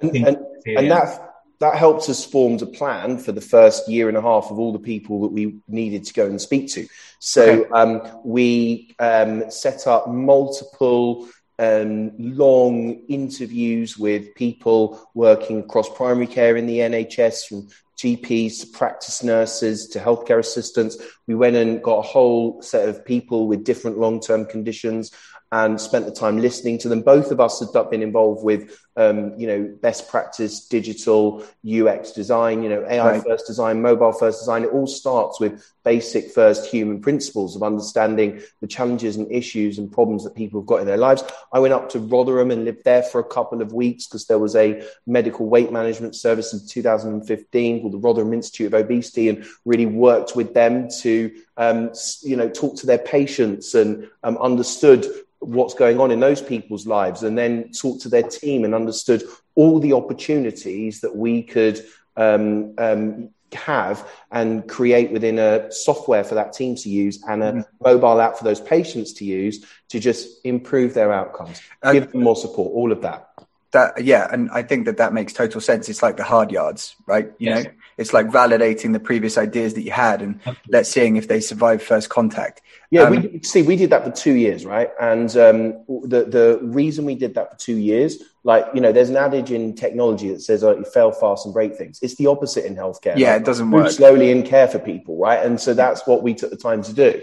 And, 0.00 0.16
and, 0.16 0.38
and 0.66 0.90
that, 0.90 1.34
that 1.58 1.76
helped 1.76 2.08
us 2.08 2.24
form 2.24 2.54
a 2.60 2.66
plan 2.66 3.18
for 3.18 3.32
the 3.32 3.40
first 3.40 3.88
year 3.88 4.08
and 4.08 4.16
a 4.16 4.22
half 4.22 4.50
of 4.50 4.58
all 4.58 4.72
the 4.72 4.78
people 4.78 5.22
that 5.22 5.32
we 5.32 5.56
needed 5.68 6.04
to 6.04 6.14
go 6.14 6.26
and 6.26 6.40
speak 6.40 6.70
to. 6.72 6.86
So 7.18 7.62
okay. 7.62 7.70
um, 7.70 8.02
we 8.24 8.94
um, 8.98 9.50
set 9.50 9.86
up 9.86 10.08
multiple 10.08 11.28
um, 11.58 12.12
long 12.18 13.06
interviews 13.08 13.96
with 13.96 14.34
people 14.34 15.08
working 15.14 15.60
across 15.60 15.88
primary 15.88 16.26
care 16.26 16.56
in 16.56 16.66
the 16.66 16.80
NHS, 16.80 17.48
from 17.48 17.68
GPs 17.96 18.60
to 18.60 18.66
practice 18.66 19.22
nurses 19.22 19.88
to 19.88 19.98
healthcare 19.98 20.38
assistants. 20.38 20.98
We 21.26 21.34
went 21.34 21.56
and 21.56 21.82
got 21.82 22.00
a 22.00 22.02
whole 22.02 22.60
set 22.60 22.88
of 22.88 23.04
people 23.04 23.48
with 23.48 23.64
different 23.64 23.98
long 23.98 24.20
term 24.20 24.44
conditions 24.44 25.12
and 25.52 25.80
spent 25.80 26.06
the 26.06 26.12
time 26.12 26.38
listening 26.38 26.78
to 26.78 26.88
them. 26.88 27.02
Both 27.02 27.30
of 27.30 27.40
us 27.40 27.60
had 27.60 27.90
been 27.90 28.02
involved 28.02 28.44
with, 28.44 28.78
um, 28.96 29.38
you 29.38 29.46
know, 29.46 29.62
best 29.82 30.08
practice 30.08 30.66
digital 30.66 31.44
UX 31.66 32.12
design, 32.12 32.62
you 32.62 32.70
know, 32.70 32.84
AI 32.88 33.12
right. 33.12 33.22
first 33.22 33.46
design, 33.46 33.82
mobile 33.82 34.12
first 34.12 34.40
design. 34.40 34.64
It 34.64 34.70
all 34.70 34.86
starts 34.86 35.38
with 35.38 35.70
basic 35.84 36.30
first 36.30 36.66
human 36.66 37.00
principles 37.00 37.54
of 37.54 37.62
understanding 37.62 38.40
the 38.60 38.66
challenges 38.66 39.16
and 39.16 39.30
issues 39.30 39.78
and 39.78 39.92
problems 39.92 40.24
that 40.24 40.34
people 40.34 40.60
have 40.60 40.66
got 40.66 40.80
in 40.80 40.86
their 40.86 40.96
lives. 40.96 41.22
I 41.52 41.58
went 41.58 41.74
up 41.74 41.90
to 41.90 41.98
Rotherham 41.98 42.50
and 42.50 42.64
lived 42.64 42.84
there 42.84 43.02
for 43.02 43.20
a 43.20 43.24
couple 43.24 43.60
of 43.60 43.72
weeks 43.72 44.06
because 44.06 44.26
there 44.26 44.38
was 44.38 44.56
a 44.56 44.82
medical 45.06 45.46
weight 45.46 45.70
management 45.70 46.16
service 46.16 46.54
in 46.54 46.66
2015 46.66 47.80
called 47.80 47.92
the 47.92 47.98
Rotherham 47.98 48.32
Institute 48.32 48.68
of 48.68 48.74
Obesity 48.74 49.28
and 49.28 49.44
really 49.66 49.86
worked 49.86 50.34
with 50.34 50.54
them 50.54 50.88
to, 51.02 51.30
um, 51.58 51.92
you 52.22 52.36
know, 52.36 52.48
talk 52.48 52.76
to 52.78 52.86
their 52.86 52.98
patients 52.98 53.74
and 53.74 54.08
um, 54.22 54.38
understood 54.38 55.06
what's 55.40 55.74
going 55.74 56.00
on 56.00 56.10
in 56.10 56.18
those 56.18 56.40
people's 56.42 56.86
lives 56.86 57.22
and 57.22 57.36
then 57.36 57.70
talk 57.70 58.00
to 58.00 58.08
their 58.08 58.22
team 58.22 58.64
and 58.64 58.74
understood 58.86 59.22
all 59.54 59.80
the 59.80 59.92
opportunities 59.92 61.00
that 61.00 61.14
we 61.14 61.42
could 61.42 61.84
um, 62.16 62.74
um, 62.78 63.30
have 63.52 64.08
and 64.30 64.68
create 64.68 65.10
within 65.10 65.38
a 65.38 65.70
software 65.72 66.24
for 66.24 66.34
that 66.34 66.52
team 66.52 66.74
to 66.76 66.88
use 66.88 67.22
and 67.28 67.42
a 67.42 67.52
mm-hmm. 67.52 67.84
mobile 67.84 68.20
app 68.20 68.36
for 68.36 68.44
those 68.44 68.60
patients 68.60 69.12
to 69.14 69.24
use 69.24 69.64
to 69.88 69.98
just 69.98 70.44
improve 70.44 70.94
their 70.94 71.12
outcomes, 71.12 71.60
uh, 71.82 71.92
give 71.92 72.12
them 72.12 72.22
more 72.22 72.36
support, 72.36 72.72
all 72.72 72.92
of 72.92 73.02
that. 73.02 73.28
That 73.72 74.02
yeah, 74.02 74.28
and 74.30 74.50
I 74.50 74.62
think 74.62 74.86
that 74.86 74.96
that 74.98 75.12
makes 75.12 75.32
total 75.32 75.60
sense. 75.60 75.88
It's 75.88 76.02
like 76.02 76.16
the 76.16 76.24
hard 76.24 76.50
yards, 76.50 76.94
right? 77.06 77.26
You 77.38 77.50
yes. 77.50 77.64
know, 77.64 77.70
it's 77.98 78.12
like 78.12 78.28
validating 78.28 78.92
the 78.92 79.00
previous 79.00 79.36
ideas 79.36 79.74
that 79.74 79.82
you 79.82 79.90
had 79.90 80.22
and 80.22 80.40
let's 80.68 80.90
seeing 80.90 81.16
if 81.16 81.28
they 81.28 81.40
survive 81.40 81.82
first 81.82 82.08
contact. 82.08 82.62
Yeah, 82.90 83.02
um, 83.02 83.10
we 83.10 83.40
see 83.42 83.62
we 83.62 83.76
did 83.76 83.90
that 83.90 84.04
for 84.04 84.12
two 84.12 84.34
years, 84.34 84.64
right? 84.64 84.90
And 85.00 85.30
um, 85.36 85.84
the 85.88 86.24
the 86.24 86.60
reason 86.62 87.04
we 87.04 87.16
did 87.16 87.34
that 87.34 87.52
for 87.52 87.58
two 87.58 87.76
years, 87.76 88.22
like 88.44 88.66
you 88.74 88.80
know, 88.80 88.92
there's 88.92 89.10
an 89.10 89.16
adage 89.16 89.50
in 89.50 89.74
technology 89.74 90.28
that 90.30 90.42
says, 90.42 90.62
"Oh, 90.62 90.76
you 90.76 90.84
fail 90.84 91.10
fast 91.10 91.46
and 91.46 91.52
break 91.52 91.74
things." 91.76 91.98
It's 92.02 92.14
the 92.14 92.28
opposite 92.28 92.64
in 92.64 92.76
healthcare. 92.76 93.16
Yeah, 93.16 93.34
it 93.34 93.44
doesn't 93.44 93.70
work 93.70 93.90
slowly 93.90 94.30
and 94.30 94.44
care 94.44 94.68
for 94.68 94.78
people, 94.78 95.18
right? 95.18 95.44
And 95.44 95.60
so 95.60 95.74
that's 95.74 96.06
what 96.06 96.22
we 96.22 96.34
took 96.34 96.50
the 96.50 96.56
time 96.56 96.82
to 96.84 96.92
do. 96.92 97.20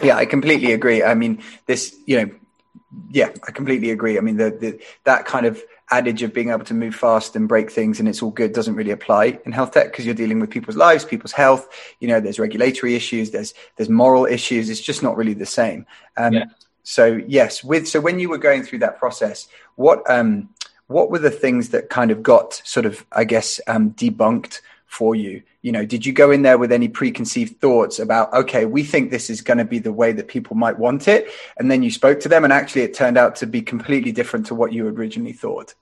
Yeah, 0.00 0.16
I 0.16 0.26
completely 0.26 0.72
agree. 0.72 1.02
I 1.02 1.14
mean, 1.14 1.42
this, 1.66 1.94
you 2.06 2.20
know, 2.20 2.30
yeah, 3.10 3.30
I 3.46 3.52
completely 3.52 3.90
agree. 3.90 4.16
I 4.16 4.20
mean, 4.20 4.36
the, 4.36 4.50
the 4.50 4.80
that 5.04 5.26
kind 5.26 5.46
of 5.46 5.62
adage 5.90 6.22
of 6.22 6.32
being 6.32 6.50
able 6.50 6.64
to 6.64 6.74
move 6.74 6.94
fast 6.94 7.34
and 7.34 7.48
break 7.48 7.70
things 7.70 7.98
and 7.98 8.08
it's 8.08 8.22
all 8.22 8.30
good 8.30 8.52
doesn't 8.52 8.74
really 8.74 8.90
apply 8.90 9.38
in 9.46 9.52
health 9.52 9.72
tech 9.72 9.90
because 9.90 10.04
you're 10.04 10.14
dealing 10.14 10.38
with 10.40 10.50
people's 10.50 10.76
lives, 10.76 11.04
people's 11.04 11.32
health. 11.32 11.68
You 12.00 12.08
know, 12.08 12.20
there's 12.20 12.38
regulatory 12.38 12.94
issues, 12.94 13.30
there's 13.30 13.54
there's 13.76 13.88
moral 13.88 14.26
issues. 14.26 14.70
It's 14.70 14.80
just 14.80 15.02
not 15.02 15.16
really 15.16 15.34
the 15.34 15.46
same. 15.46 15.86
Um, 16.16 16.34
yeah. 16.34 16.44
So 16.82 17.20
yes, 17.26 17.62
with 17.62 17.86
so 17.86 18.00
when 18.00 18.18
you 18.18 18.30
were 18.30 18.38
going 18.38 18.62
through 18.62 18.78
that 18.78 18.98
process, 18.98 19.48
what 19.76 20.08
um, 20.10 20.48
what 20.86 21.10
were 21.10 21.18
the 21.18 21.30
things 21.30 21.68
that 21.70 21.90
kind 21.90 22.10
of 22.10 22.22
got 22.22 22.54
sort 22.64 22.86
of 22.86 23.04
I 23.12 23.24
guess 23.24 23.60
um, 23.66 23.90
debunked 23.92 24.60
for 24.86 25.14
you? 25.14 25.42
You 25.62 25.72
know, 25.72 25.84
did 25.84 26.06
you 26.06 26.12
go 26.12 26.30
in 26.30 26.42
there 26.42 26.56
with 26.56 26.70
any 26.70 26.88
preconceived 26.88 27.60
thoughts 27.60 27.98
about, 27.98 28.32
okay, 28.32 28.64
we 28.64 28.84
think 28.84 29.10
this 29.10 29.28
is 29.28 29.40
going 29.40 29.58
to 29.58 29.64
be 29.64 29.80
the 29.80 29.92
way 29.92 30.12
that 30.12 30.28
people 30.28 30.54
might 30.54 30.78
want 30.78 31.08
it? 31.08 31.28
And 31.58 31.70
then 31.70 31.82
you 31.82 31.90
spoke 31.90 32.20
to 32.20 32.28
them 32.28 32.44
and 32.44 32.52
actually 32.52 32.82
it 32.82 32.94
turned 32.94 33.18
out 33.18 33.34
to 33.36 33.46
be 33.46 33.60
completely 33.60 34.12
different 34.12 34.46
to 34.46 34.54
what 34.54 34.72
you 34.72 34.86
originally 34.86 35.32
thought? 35.32 35.74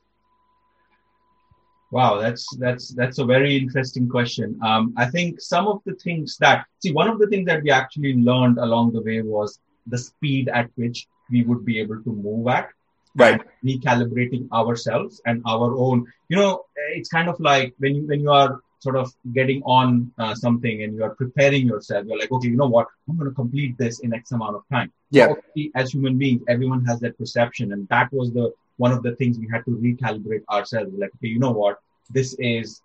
Wow, 1.92 2.18
that's 2.18 2.44
that's 2.56 2.88
that's 2.88 3.18
a 3.18 3.24
very 3.24 3.56
interesting 3.56 4.08
question. 4.08 4.58
Um, 4.62 4.92
I 4.96 5.06
think 5.06 5.40
some 5.40 5.68
of 5.68 5.82
the 5.86 5.94
things 5.94 6.36
that 6.38 6.66
see 6.82 6.92
one 6.92 7.08
of 7.08 7.20
the 7.20 7.28
things 7.28 7.46
that 7.46 7.62
we 7.62 7.70
actually 7.70 8.14
learned 8.14 8.58
along 8.58 8.92
the 8.92 9.02
way 9.02 9.22
was 9.22 9.60
the 9.86 9.96
speed 9.96 10.48
at 10.48 10.68
which 10.74 11.06
we 11.30 11.44
would 11.44 11.64
be 11.64 11.78
able 11.78 12.02
to 12.02 12.12
move 12.12 12.48
at, 12.48 12.70
right? 13.14 13.40
Recalibrating 13.64 14.50
ourselves 14.50 15.20
and 15.26 15.42
our 15.46 15.76
own. 15.78 16.06
You 16.28 16.38
know, 16.38 16.64
it's 16.94 17.08
kind 17.08 17.28
of 17.28 17.38
like 17.38 17.72
when 17.78 17.94
you 17.94 18.06
when 18.06 18.20
you 18.20 18.32
are 18.32 18.60
sort 18.86 18.96
of 19.02 19.08
getting 19.38 19.60
on 19.78 19.88
uh, 20.22 20.34
something 20.44 20.82
and 20.82 20.90
you 20.96 21.02
are 21.08 21.14
preparing 21.22 21.64
yourself. 21.72 22.06
You're 22.06 22.20
like, 22.22 22.32
okay, 22.36 22.48
you 22.52 22.58
know 22.62 22.72
what? 22.76 22.86
I'm 23.08 23.16
going 23.20 23.30
to 23.30 23.34
complete 23.42 23.72
this 23.82 24.00
in 24.04 24.14
X 24.20 24.32
amount 24.38 24.54
of 24.58 24.62
time. 24.76 24.92
Yeah. 25.10 25.28
So 25.28 25.36
as 25.80 25.92
human 25.96 26.16
beings, 26.22 26.42
everyone 26.54 26.82
has 26.90 26.98
that 27.04 27.14
perception, 27.22 27.72
and 27.74 27.88
that 27.94 28.12
was 28.18 28.32
the 28.38 28.46
one 28.84 28.92
of 28.96 29.02
the 29.06 29.14
things 29.18 29.38
we 29.38 29.48
had 29.54 29.64
to 29.68 29.72
recalibrate 29.86 30.44
ourselves. 30.56 30.92
Like, 31.02 31.12
okay, 31.16 31.30
you 31.34 31.40
know 31.44 31.54
what? 31.62 31.78
This 32.18 32.36
is 32.38 32.82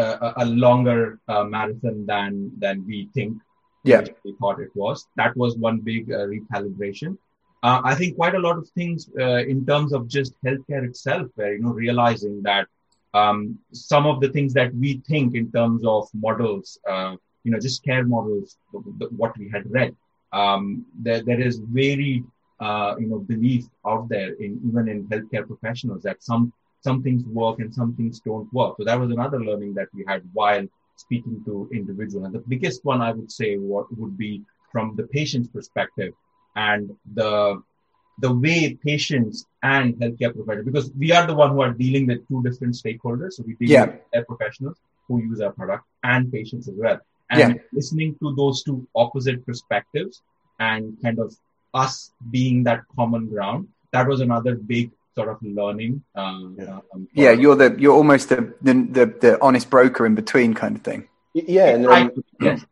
uh, 0.00 0.32
a 0.44 0.46
longer 0.66 1.00
uh, 1.28 1.44
marathon 1.56 2.06
than 2.12 2.32
than 2.64 2.86
we 2.90 2.98
think. 3.14 3.32
Yeah, 3.90 4.02
we 4.24 4.34
thought 4.40 4.60
it 4.66 4.74
was. 4.74 5.06
That 5.20 5.36
was 5.42 5.56
one 5.68 5.78
big 5.90 6.12
uh, 6.12 6.26
recalibration. 6.34 7.16
Uh, 7.62 7.80
I 7.90 7.94
think 7.94 8.16
quite 8.16 8.36
a 8.40 8.44
lot 8.48 8.56
of 8.60 8.66
things 8.80 9.08
uh, 9.24 9.42
in 9.54 9.66
terms 9.70 9.92
of 9.96 10.08
just 10.18 10.32
healthcare 10.46 10.84
itself, 10.90 11.26
where 11.34 11.54
you 11.54 11.62
know 11.64 11.74
realizing 11.86 12.42
that 12.50 12.68
um, 13.14 13.58
some 13.72 14.06
of 14.06 14.20
the 14.20 14.28
things 14.28 14.52
that 14.54 14.74
we 14.74 15.02
think 15.08 15.34
in 15.34 15.50
terms 15.50 15.84
of 15.84 16.08
models, 16.14 16.78
uh, 16.88 17.16
you 17.44 17.50
know, 17.50 17.58
just 17.58 17.84
care 17.84 18.04
models, 18.04 18.56
what 18.72 19.36
we 19.38 19.48
had 19.48 19.70
read, 19.70 19.96
um, 20.32 20.86
there, 20.94 21.22
there 21.22 21.40
is 21.40 21.58
varied 21.58 22.24
uh, 22.60 22.94
you 22.98 23.06
know 23.06 23.18
belief 23.18 23.64
out 23.86 24.08
there 24.08 24.34
in 24.34 24.60
even 24.68 24.88
in 24.88 25.04
healthcare 25.06 25.46
professionals 25.46 26.02
that 26.02 26.22
some 26.22 26.52
some 26.82 27.02
things 27.02 27.24
work 27.24 27.58
and 27.58 27.74
some 27.74 27.94
things 27.94 28.20
don't 28.20 28.52
work. 28.52 28.74
So 28.78 28.84
that 28.84 28.98
was 28.98 29.10
another 29.10 29.40
learning 29.40 29.74
that 29.74 29.88
we 29.94 30.04
had 30.06 30.22
while 30.32 30.66
speaking 30.96 31.42
to 31.44 31.68
individuals. 31.72 32.26
And 32.26 32.34
the 32.34 32.44
biggest 32.46 32.84
one 32.84 33.00
I 33.00 33.12
would 33.12 33.30
say 33.30 33.56
what 33.56 33.86
would 33.98 34.16
be 34.16 34.42
from 34.72 34.94
the 34.96 35.04
patient's 35.04 35.48
perspective 35.48 36.12
and 36.56 36.90
the 37.14 37.62
the 38.20 38.32
way 38.32 38.74
patients 38.74 39.46
and 39.62 39.94
healthcare 39.96 40.34
providers, 40.34 40.64
because 40.64 40.90
we 40.98 41.12
are 41.12 41.26
the 41.26 41.34
one 41.34 41.50
who 41.50 41.60
are 41.60 41.72
dealing 41.72 42.06
with 42.06 42.26
two 42.28 42.42
different 42.42 42.74
stakeholders. 42.74 43.32
So 43.34 43.44
we 43.46 43.54
deal 43.54 43.70
yeah. 43.70 43.86
with 43.86 44.00
health 44.12 44.26
professionals 44.26 44.76
who 45.06 45.22
use 45.22 45.40
our 45.40 45.52
product 45.52 45.84
and 46.02 46.32
patients 46.32 46.68
as 46.68 46.74
well. 46.76 46.98
And 47.30 47.54
yeah. 47.54 47.62
listening 47.72 48.16
to 48.20 48.34
those 48.34 48.62
two 48.62 48.86
opposite 48.94 49.44
perspectives 49.46 50.22
and 50.58 50.96
kind 51.02 51.18
of 51.18 51.34
us 51.72 52.12
being 52.30 52.64
that 52.64 52.82
common 52.96 53.28
ground, 53.28 53.68
that 53.92 54.06
was 54.06 54.20
another 54.20 54.54
big 54.54 54.90
sort 55.16 55.28
of 55.28 55.38
learning. 55.42 56.02
Um, 56.14 56.56
yeah. 56.58 56.78
Um, 56.92 57.08
yeah, 57.14 57.32
you're 57.32 57.56
the 57.56 57.76
you're 57.78 57.94
almost 57.94 58.28
the, 58.28 58.54
the, 58.62 58.74
the 58.74 59.06
the 59.20 59.42
honest 59.42 59.70
broker 59.70 60.06
in 60.06 60.14
between 60.14 60.54
kind 60.54 60.76
of 60.76 60.82
thing. 60.82 61.08
Yeah, 61.34 61.68
and 61.74 61.86
um, 61.86 62.10
yes. 62.40 62.64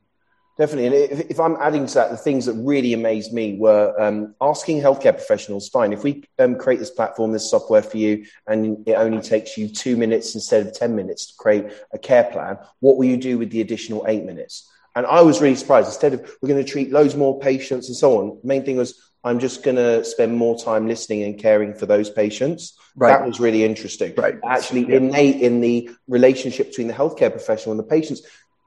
Definitely. 0.59 0.87
And 0.87 0.95
if, 0.95 1.31
if, 1.31 1.41
I'm 1.41 1.57
adding 1.57 1.87
to 1.87 1.95
that, 1.95 2.11
the 2.11 2.17
things 2.17 2.47
that 2.47 2.55
really 2.55 2.93
amazed 2.93 3.33
me 3.33 3.57
were 3.57 3.95
um, 3.99 4.35
asking 4.41 4.81
healthcare 4.81 5.15
professionals. 5.15 5.69
Fine, 5.69 5.93
if 5.93 6.03
we 6.03 6.25
um, 6.39 6.57
create 6.57 6.79
this 6.79 6.91
platform, 6.91 7.33
this 7.33 7.51
software 7.51 7.83
for 7.83 7.97
you, 7.97 8.27
and 8.47 8.87
it 8.87 8.95
only 8.95 9.23
takes 9.23 9.57
you 9.57 9.69
two 9.69 9.97
minutes 9.97 10.35
instead 10.35 10.67
of 10.67 10.73
ten 10.73 10.95
minutes 10.97 11.27
to 11.27 11.35
create 11.39 11.67
a 11.93 11.99
care 11.99 12.25
plan, 12.25 12.59
what 12.81 12.97
will 12.97 13.07
you 13.07 13.17
do 13.17 13.39
with 13.39 13.51
the 13.51 13.61
additional 13.61 14.05
eight 14.09 14.25
minutes? 14.25 14.69
And 14.95 15.07
I 15.07 15.23
was 15.23 15.41
really 15.41 15.55
surprised. 15.55 15.87
Instead 15.87 16.15
of 16.15 16.31
we're 16.43 16.49
going 16.49 16.65
to 16.65 16.71
treat 16.71 16.91
loads 16.91 17.15
more 17.15 17.39
patients 17.39 17.89
and 17.89 17.97
so 17.97 18.19
on, 18.19 18.39
main 18.43 18.65
thing 18.65 18.77
was 18.77 19.09
I'm 19.25 19.41
just 19.41 19.63
going 19.63 19.77
to 19.77 20.05
spend 20.05 20.37
more 20.37 20.59
time 20.59 20.87
listening 20.87 21.23
and 21.23 21.39
caring 21.39 21.75
for 21.75 21.87
those 21.87 22.09
patients. 22.09 22.79
Right. 22.97 23.11
That 23.11 23.27
was 23.27 23.41
really 23.41 23.65
interesting. 23.65 24.15
Right. 24.17 24.37
Actually, 24.45 24.93
innate 24.93 25.41
in 25.41 25.61
the 25.61 25.91
relationship 26.07 26.69
between 26.69 26.89
the 26.89 26.95
healthcare 26.95 27.31
professional 27.31 27.73
and 27.73 27.79
the 27.79 27.85
patients. 27.85 28.23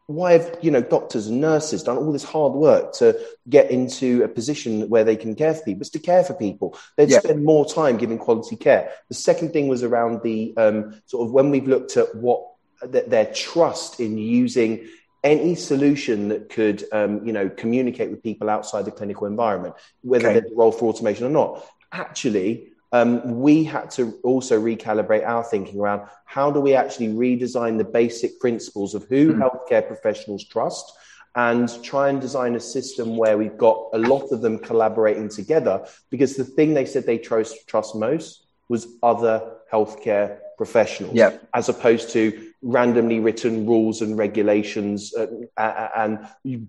Why 0.08 0.34
have 0.34 0.58
you 0.62 0.72
know 0.72 0.82
doctors 0.82 1.28
and 1.28 1.40
nurses 1.40 1.84
done 1.84 1.98
all 1.98 2.12
this 2.12 2.24
hard 2.24 2.54
work 2.54 2.94
to 2.94 3.20
get 3.48 3.72
into 3.72 4.24
a 4.24 4.28
position 4.28 4.90
where 4.90 5.04
they 5.04 5.16
can 5.16 5.36
care 5.36 5.54
for 5.54 5.64
people? 5.64 5.82
It's 5.82 5.90
to 5.92 6.00
care 6.00 6.24
for 6.24 6.34
people. 6.34 6.78
They'd 6.98 7.10
yeah. 7.10 7.20
spend 7.20 7.46
more 7.46 7.66
time 7.66 7.98
giving 7.98 8.18
quality 8.18 8.56
care. 8.56 8.92
The 9.10 9.16
second 9.16 9.54
thing 9.54 9.68
was 9.68 9.84
around 9.84 10.22
the 10.24 10.54
um, 10.58 11.02
sort 11.06 11.28
of 11.28 11.32
when 11.32 11.50
we've 11.50 11.68
looked 11.68 11.98
at 11.98 12.14
what 12.16 12.46
their 12.84 13.26
trust 13.28 14.00
in 14.00 14.18
using 14.18 14.88
any 15.24 15.56
solution 15.56 16.30
that 16.30 16.50
could, 16.50 16.84
um, 16.92 17.26
you 17.26 17.32
know, 17.32 17.48
communicate 17.48 18.10
with 18.10 18.24
people 18.24 18.50
outside 18.50 18.86
the 18.86 18.92
clinical 18.92 19.28
environment, 19.28 19.76
whether 20.02 20.30
okay. 20.30 20.40
there's 20.40 20.52
a 20.52 20.56
role 20.56 20.72
for 20.72 20.90
automation 20.90 21.26
or 21.26 21.30
not. 21.30 21.66
Actually, 21.92 22.71
um, 22.92 23.40
we 23.40 23.64
had 23.64 23.90
to 23.92 24.20
also 24.24 24.62
recalibrate 24.62 25.26
our 25.26 25.44
thinking 25.44 25.80
around 25.80 26.08
how 26.26 26.52
do 26.52 26.60
we 26.60 26.74
actually 26.74 27.08
redesign 27.08 27.78
the 27.78 27.84
basic 27.84 28.40
principles 28.40 28.94
of 28.94 29.06
who 29.06 29.34
mm-hmm. 29.34 29.42
healthcare 29.42 29.86
professionals 29.86 30.46
trust 30.46 30.94
and 31.36 31.82
try 31.84 32.10
and 32.10 32.20
design 32.20 32.56
a 32.56 32.60
system 32.60 33.16
where 33.16 33.38
we've 33.38 33.58
got 33.58 33.88
a 33.94 33.98
lot 33.98 34.32
of 34.32 34.42
them 34.42 34.60
collaborating 34.60 35.30
together 35.30 35.86
because 36.10 36.36
the 36.36 36.44
thing 36.44 36.74
they 36.74 36.86
said 36.86 37.06
they 37.06 37.18
trust, 37.18 37.68
trust 37.68 37.96
most 37.96 38.46
was 38.68 38.88
other 39.02 39.54
healthcare 39.72 40.40
professionals 40.58 41.16
yep. 41.16 41.42
as 41.54 41.70
opposed 41.70 42.10
to 42.10 42.52
randomly 42.62 43.20
written 43.20 43.66
rules 43.66 44.02
and 44.02 44.18
regulations 44.18 45.14
uh, 45.16 45.88
and 45.96 46.20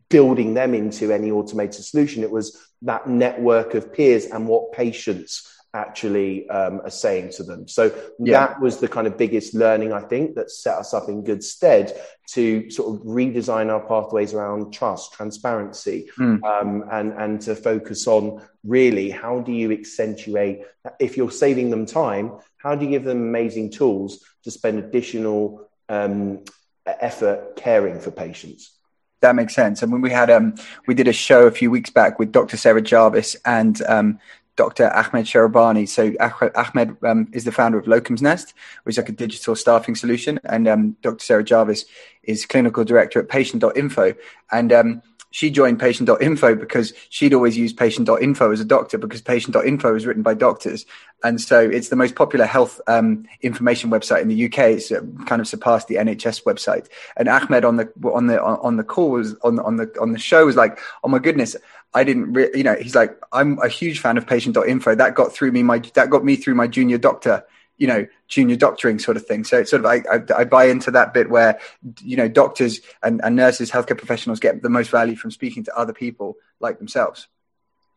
building 0.09 0.55
them 0.55 0.75
into 0.75 1.13
any 1.13 1.31
automated 1.31 1.85
solution. 1.85 2.23
It 2.23 2.31
was 2.31 2.57
that 2.83 3.09
network 3.09 3.75
of 3.75 3.93
peers 3.93 4.27
and 4.27 4.47
what 4.47 4.73
patients 4.73 5.62
actually 5.75 6.49
um, 6.51 6.81
are 6.85 6.91
saying 6.91 7.31
to 7.33 7.43
them. 7.43 7.67
So 7.67 7.95
yeah. 8.19 8.47
that 8.47 8.61
was 8.61 8.79
the 8.79 8.89
kind 8.89 9.07
of 9.07 9.17
biggest 9.17 9.55
learning, 9.55 9.93
I 9.93 10.01
think, 10.03 10.35
that 10.35 10.51
set 10.51 10.77
us 10.77 10.93
up 10.93 11.09
in 11.09 11.25
good 11.25 11.43
stead 11.43 11.99
to 12.33 12.71
sort 12.71 12.95
of 12.95 13.07
redesign 13.07 13.71
our 13.71 13.81
pathways 13.81 14.35
around 14.35 14.73
trust, 14.73 15.13
transparency, 15.13 16.11
mm. 16.19 16.43
um, 16.45 16.85
and, 16.91 17.13
and 17.13 17.41
to 17.43 17.55
focus 17.55 18.07
on 18.07 18.43
really 18.65 19.11
how 19.11 19.41
do 19.41 19.53
you 19.53 19.73
accentuate, 19.73 20.63
if 21.01 21.17
you're 21.17 21.31
saving 21.31 21.71
them 21.71 21.87
time, 21.87 22.33
how 22.59 22.75
do 22.75 22.85
you 22.85 22.91
give 22.91 23.05
them 23.05 23.23
amazing 23.23 23.71
tools 23.71 24.25
to 24.45 24.51
spend 24.51 24.79
additional 24.79 25.69
um, 25.89 26.45
effort 26.87 27.57
caring 27.57 28.01
for 28.01 28.11
patients. 28.11 28.79
That 29.21 29.37
makes 29.37 29.55
sense. 29.55 29.83
And 29.83 29.93
when 29.93 30.01
we 30.01 30.11
had 30.11 30.31
um, 30.31 30.55
we 30.87 30.95
did 30.95 31.07
a 31.07 31.13
show 31.13 31.47
a 31.47 31.51
few 31.51 31.71
weeks 31.71 31.91
back 31.91 32.19
with 32.19 32.33
Dr. 32.33 32.57
Sarah 32.57 32.83
Jarvis 32.83 33.37
and 33.45 33.81
um, 33.83 34.19
Dr. 34.57 34.93
Ahmed 34.95 35.27
Sherabani. 35.27 35.89
So 35.89 36.13
Ahmed 36.55 36.97
um, 37.05 37.29
is 37.33 37.45
the 37.45 37.53
founder 37.53 37.79
of 37.79 37.87
Locum's 37.87 38.23
Nest, 38.23 38.55
which 38.85 38.95
is 38.95 38.99
like 38.99 39.09
a 39.09 39.13
digital 39.13 39.57
staffing 39.57 39.95
solution, 39.95 40.39
and 40.45 40.69
um, 40.69 40.97
Dr. 41.03 41.25
Sarah 41.25 41.45
Jarvis 41.45 41.85
is 42.23 42.47
clinical 42.47 42.85
director 42.85 43.19
at 43.21 43.29
Patient.info. 43.29 44.15
And 44.51 44.73
um, 44.73 45.03
she 45.33 45.51
joined 45.51 45.81
patient.info 45.81 46.55
because 46.55 46.93
she'd 47.09 47.35
always 47.35 47.57
used 47.57 47.77
patient.info 47.77 48.53
as 48.53 48.61
a 48.61 48.65
doctor 48.65 48.99
because 48.99 49.23
patient.info 49.23 49.97
is 49.97 50.07
written 50.07 50.23
by 50.23 50.35
doctors. 50.35 50.85
And 51.25 51.41
so 51.41 51.59
it's 51.59 51.89
the 51.89 51.97
most 51.97 52.15
popular 52.15 52.45
health 52.45 52.81
um, 52.87 53.25
information 53.41 53.91
website 53.91 54.21
in 54.21 54.29
the 54.29 54.45
UK. 54.45 54.59
It's 54.59 54.93
uh, 54.93 55.01
kind 55.27 55.41
of 55.41 55.49
surpassed 55.49 55.89
the 55.89 55.97
NHS 55.97 56.45
website. 56.45 56.89
And 57.17 57.29
Ahmed 57.29 57.65
on 57.65 57.77
the, 57.77 57.91
on 58.13 58.27
the, 58.27 58.43
on 58.43 58.77
the 58.77 58.85
call 58.85 59.11
was 59.11 59.35
on, 59.43 59.59
on 59.61 59.77
the, 59.77 59.91
on 60.01 60.13
the 60.13 60.19
show 60.19 60.45
was 60.45 60.57
like, 60.57 60.79
Oh 61.03 61.09
my 61.09 61.19
goodness. 61.19 61.57
I 61.95 62.05
didn't, 62.05 62.33
re-, 62.33 62.51
you 62.55 62.63
know, 62.63 62.75
he's 62.75 62.95
like, 62.95 63.19
I'm 63.33 63.59
a 63.59 63.69
huge 63.69 64.01
fan 64.01 64.17
of 64.17 64.27
patient.info. 64.27 64.95
That 64.95 65.15
got 65.15 65.33
through 65.33 65.53
me, 65.53 65.63
my, 65.63 65.79
that 65.95 66.11
got 66.11 66.25
me 66.25 66.37
through 66.37 66.55
my 66.55 66.67
junior 66.67 66.99
doctor 66.99 67.45
you 67.79 67.89
know 67.89 68.07
junior 68.29 68.55
doctoring 68.55 68.99
sort 69.01 69.17
of 69.17 69.27
thing. 69.27 69.43
So 69.45 69.59
it's 69.59 69.71
sort 69.71 69.85
of 69.85 69.87
I, 69.87 70.03
I, 70.11 70.43
I, 70.43 70.45
buy 70.45 70.67
into 70.67 70.93
that 70.93 71.13
bit 71.13 71.29
where 71.29 71.59
you 72.01 72.17
know 72.17 72.29
doctors 72.29 72.81
and, 73.03 73.21
and 73.25 73.35
nurses 73.35 73.71
healthcare 73.73 73.99
professionals 73.99 74.41
get 74.41 74.63
the 74.63 74.69
most 74.69 74.91
value 74.91 75.17
from 75.17 75.33
speaking 75.33 75.65
to 75.65 75.77
other 75.77 75.93
people 75.93 76.37
like 76.61 76.79
themselves. 76.79 77.27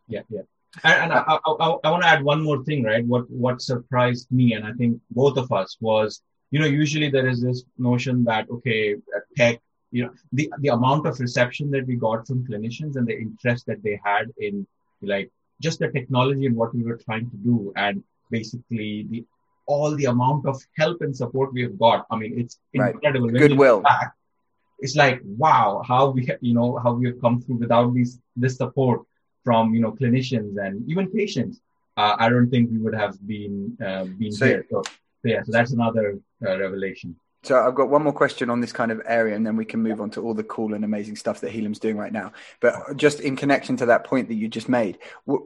Yeah 0.08 0.22
yeah. 0.30 0.42
And, 0.84 1.04
and 1.04 1.14
I, 1.14 1.38
I, 1.46 1.78
I 1.84 1.90
want 1.92 2.02
to 2.02 2.10
add 2.10 2.24
one 2.24 2.44
more 2.44 2.64
thing 2.64 2.84
right? 2.84 3.06
What 3.06 3.30
what 3.30 3.62
surprised 3.62 4.32
me 4.32 4.54
and 4.54 4.66
i 4.66 4.74
think 4.74 5.00
both 5.12 5.38
of 5.38 5.52
us 5.52 5.78
was 5.80 6.22
you 6.52 6.60
know 6.60 6.66
usually 6.66 7.10
there 7.10 7.28
is 7.28 7.42
this 7.42 7.64
notion 7.78 8.24
that 8.26 8.50
okay 8.50 8.96
tech 9.38 9.62
you 9.92 10.04
know 10.04 10.12
the 10.34 10.52
the 10.60 10.70
amount 10.70 11.06
of 11.08 11.20
reception 11.20 11.72
that 11.72 11.86
we 11.88 11.96
got 11.96 12.28
from 12.28 12.46
clinicians 12.46 12.96
and 12.96 13.08
the 13.08 13.18
interest 13.18 13.66
that 13.66 13.82
they 13.84 14.00
had 14.04 14.32
in 14.38 14.66
like 15.02 15.32
just 15.62 15.80
the 15.80 15.90
technology 15.90 16.46
and 16.46 16.56
what 16.56 16.74
we 16.74 16.84
were 16.84 16.98
trying 16.98 17.30
to 17.30 17.38
do 17.38 17.72
and 17.76 18.04
basically 18.30 19.08
the 19.10 19.26
all 19.68 19.96
the 19.96 20.06
amount 20.06 20.46
of 20.46 20.62
help 20.78 21.02
and 21.02 21.16
support 21.16 21.52
we 21.54 21.64
have 21.64 21.78
got. 21.80 22.06
I 22.12 22.18
mean, 22.18 22.40
it's 22.40 22.60
incredible. 22.74 23.30
Right. 23.30 23.40
Goodwill. 23.40 23.82
Back, 23.82 24.14
it's 24.80 24.96
like 24.96 25.22
wow, 25.24 25.82
how 25.88 26.10
we 26.10 26.30
you 26.42 26.54
know 26.54 26.78
how 26.84 26.94
we 26.94 27.08
have 27.08 27.20
come 27.22 27.42
through 27.42 27.58
without 27.58 27.94
these 27.94 28.20
this 28.36 28.58
support 28.58 29.02
from 29.44 29.74
you 29.74 29.82
know 29.82 29.92
clinicians 29.92 30.58
and 30.64 30.88
even 30.90 31.10
patients. 31.12 31.62
Uh, 31.98 32.16
I 32.20 32.28
don't 32.30 32.50
think 32.50 32.72
we 32.72 32.78
would 32.78 32.94
have 32.94 33.16
been 33.26 33.78
uh, 33.84 34.06
been 34.06 34.32
so, 34.32 34.46
here. 34.46 34.66
So, 34.70 34.84
so, 34.84 34.92
yeah, 35.24 35.42
so 35.44 35.52
that's 35.52 35.72
another 35.72 36.20
uh, 36.46 36.60
revelation. 36.60 37.16
So 37.46 37.64
I've 37.64 37.76
got 37.76 37.90
one 37.90 38.02
more 38.02 38.12
question 38.12 38.50
on 38.50 38.60
this 38.60 38.72
kind 38.72 38.92
of 38.92 39.02
area, 39.06 39.36
and 39.36 39.46
then 39.46 39.56
we 39.56 39.66
can 39.66 39.84
move 39.84 40.02
on 40.02 40.10
to 40.12 40.22
all 40.22 40.34
the 40.34 40.44
cool 40.44 40.74
and 40.74 40.84
amazing 40.84 41.16
stuff 41.16 41.42
that 41.42 41.52
Healum's 41.52 41.78
doing 41.78 41.96
right 41.96 42.12
now. 42.12 42.34
But 42.60 42.98
just 42.98 43.20
in 43.20 43.36
connection 43.36 43.78
to 43.78 43.86
that 43.86 44.04
point 44.04 44.30
that 44.30 44.36
you 44.36 44.48
just 44.48 44.68
made, 44.68 44.98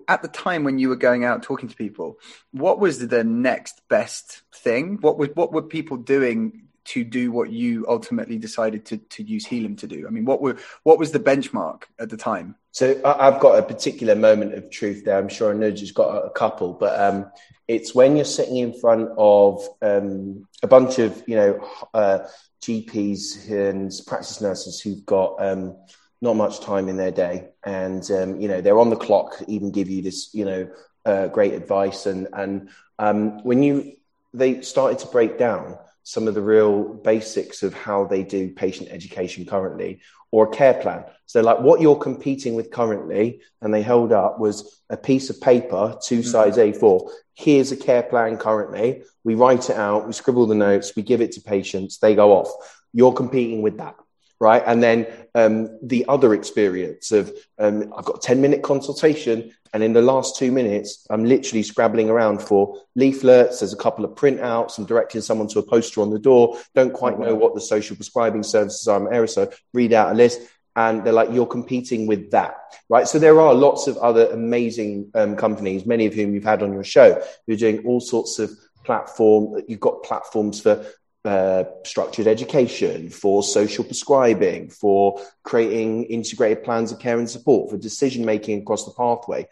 at 0.08 0.22
the 0.22 0.30
time 0.30 0.64
when 0.64 0.80
you 0.80 0.88
were 0.88 0.96
going 0.96 1.26
out 1.26 1.44
talking 1.44 1.68
to 1.68 1.76
people, 1.76 2.18
what 2.52 2.80
was 2.80 3.06
the 3.06 3.26
next 3.26 3.82
best 3.90 4.44
thing? 4.56 5.00
What 5.02 5.18
was 5.18 5.30
what 5.34 5.52
were 5.52 5.62
people 5.62 5.98
doing 5.98 6.69
to 6.90 7.04
do 7.04 7.32
what 7.32 7.52
you 7.52 7.86
ultimately 7.88 8.38
decided 8.38 8.84
to, 8.86 8.98
to 8.98 9.24
use 9.24 9.46
Healum 9.46 9.78
to 9.78 9.88
do? 9.88 10.08
I 10.08 10.10
mean, 10.10 10.26
what 10.26 10.42
were 10.42 10.58
what 10.84 10.98
was 10.98 11.12
the 11.12 11.20
benchmark 11.20 11.84
at 12.00 12.10
the 12.10 12.18
time? 12.18 12.56
So 12.72 13.00
I've 13.06 13.40
got 13.40 13.60
a 13.60 13.64
particular 13.64 14.16
moment 14.16 14.56
of 14.56 14.70
truth 14.72 15.06
there. 15.06 15.18
I'm 15.18 15.30
sure 15.30 15.54
Anuj 15.54 15.80
has 15.82 15.92
got 15.92 16.26
a 16.26 16.30
couple, 16.32 16.74
but 16.74 17.00
um, 17.00 17.32
it's 17.68 17.94
when 17.94 18.16
you're 18.16 18.26
sitting 18.26 18.58
in 18.58 18.74
front 18.74 19.10
of 19.18 19.68
um, 19.82 20.48
a 20.64 20.68
bunch 20.68 20.98
of 20.98 21.24
you 21.28 21.36
know 21.36 21.68
uh, 21.94 22.20
GPs 22.62 23.50
and 23.52 23.92
practice 24.08 24.42
nurses 24.42 24.82
who've 24.82 25.06
got 25.06 25.36
um, 25.40 25.78
not 26.22 26.36
much 26.36 26.60
time 26.60 26.90
in 26.90 26.98
their 26.98 27.12
day, 27.12 27.50
and 27.64 28.10
um, 28.12 28.42
you 28.42 28.48
know 28.48 28.62
they're 28.62 28.80
on 28.80 28.90
the 28.90 28.96
clock, 28.96 29.36
even 29.48 29.72
give 29.72 29.90
you 29.90 30.02
this 30.02 30.34
you 30.34 30.46
know 30.46 30.70
uh, 31.06 31.28
great 31.28 31.54
advice, 31.54 32.08
and 32.08 32.28
and 32.34 32.70
um, 32.98 33.44
when 33.44 33.62
you 33.62 33.94
they 34.34 34.62
started 34.62 35.00
to 35.00 35.08
break 35.08 35.38
down 35.38 35.78
some 36.10 36.28
of 36.28 36.34
the 36.34 36.42
real 36.42 36.84
basics 36.84 37.62
of 37.62 37.72
how 37.72 38.04
they 38.04 38.24
do 38.24 38.50
patient 38.50 38.90
education 38.90 39.46
currently 39.46 40.02
or 40.32 40.48
a 40.48 40.50
care 40.50 40.74
plan. 40.74 41.04
So, 41.28 41.42
like 41.42 41.60
what 41.60 41.82
you're 41.82 41.96
competing 41.96 42.56
with 42.56 42.72
currently, 42.72 43.42
and 43.62 43.72
they 43.72 43.84
held 43.84 44.12
up 44.12 44.40
was 44.40 44.82
a 44.90 44.98
piece 44.98 45.30
of 45.30 45.40
paper, 45.40 45.96
2 46.04 46.20
mm-hmm. 46.20 46.28
size 46.28 46.58
A4. 46.58 47.12
Here's 47.36 47.72
a 47.72 47.78
care 47.78 48.02
plan 48.02 48.38
currently. 48.38 49.04
We 49.24 49.36
write 49.36 49.70
it 49.70 49.76
out, 49.76 50.08
we 50.08 50.14
scribble 50.14 50.48
the 50.48 50.56
notes, 50.56 50.96
we 50.96 51.04
give 51.04 51.22
it 51.22 51.34
to 51.34 51.42
patients, 51.42 52.00
they 52.00 52.16
go 52.16 52.34
off. 52.34 52.52
You're 52.92 53.14
competing 53.14 53.62
with 53.62 53.78
that 53.78 53.96
right? 54.40 54.64
And 54.66 54.82
then 54.82 55.08
um, 55.36 55.78
the 55.82 56.06
other 56.08 56.34
experience 56.34 57.12
of 57.12 57.32
um, 57.58 57.94
I've 57.96 58.06
got 58.06 58.18
a 58.18 58.28
10 58.28 58.42
minute 58.42 58.64
consultation, 58.64 59.54
and 59.74 59.84
in 59.84 59.94
the 59.94 60.02
last 60.02 60.38
two 60.38 60.52
minutes, 60.52 61.06
I'm 61.10 61.26
literally 61.26 61.64
scrabbling 61.64 62.10
around 62.10 62.42
for 62.42 62.82
leaflets. 62.96 63.60
There's 63.60 63.74
a 63.74 63.78
couple 63.78 64.04
of 64.04 64.12
printouts. 64.12 64.78
I'm 64.78 64.86
directing 64.86 65.22
someone 65.22 65.48
to 65.50 65.60
a 65.60 65.64
poster 65.64 66.02
on 66.02 66.10
the 66.10 66.20
door. 66.20 66.58
Don't 66.74 66.94
quite 66.94 67.20
know 67.20 67.36
what 67.36 67.54
the 67.54 67.62
social 67.62 67.96
prescribing 67.96 68.44
services 68.44 68.88
are. 68.88 69.00
I'm 69.00 69.14
aerosol. 69.14 69.54
Read 69.74 69.94
out 69.94 70.12
a 70.12 70.16
list. 70.16 70.42
And 70.76 71.04
they're 71.04 71.14
like, 71.14 71.30
you're 71.32 71.46
competing 71.46 72.08
with 72.08 72.32
that, 72.32 72.56
right? 72.88 73.08
So 73.08 73.20
there 73.20 73.42
are 73.42 73.54
lots 73.54 73.88
of 73.88 73.98
other 73.98 74.28
amazing 74.28 75.12
um, 75.14 75.36
companies, 75.36 75.86
many 75.86 76.06
of 76.06 76.14
whom 76.14 76.34
you've 76.34 76.44
had 76.44 76.64
on 76.64 76.72
your 76.72 76.86
show, 76.86 77.22
who 77.46 77.54
are 77.54 77.58
doing 77.58 77.86
all 77.86 78.00
sorts 78.00 78.40
of 78.40 78.52
platform. 78.86 79.62
You've 79.68 79.80
got 79.80 80.04
platforms 80.04 80.62
for 80.62 80.86
uh, 81.26 81.66
structured 81.86 82.28
education, 82.28 83.10
for 83.10 83.44
social 83.44 83.84
prescribing, 83.84 84.70
for 84.70 85.22
creating 85.44 86.06
integrated 86.06 86.64
plans 86.64 86.92
of 86.92 87.00
care 87.00 87.18
and 87.18 87.30
support, 87.30 87.70
for 87.70 87.78
decision 87.78 88.26
making 88.26 88.62
across 88.62 88.86
the 88.86 88.92
pathway. 88.92 89.48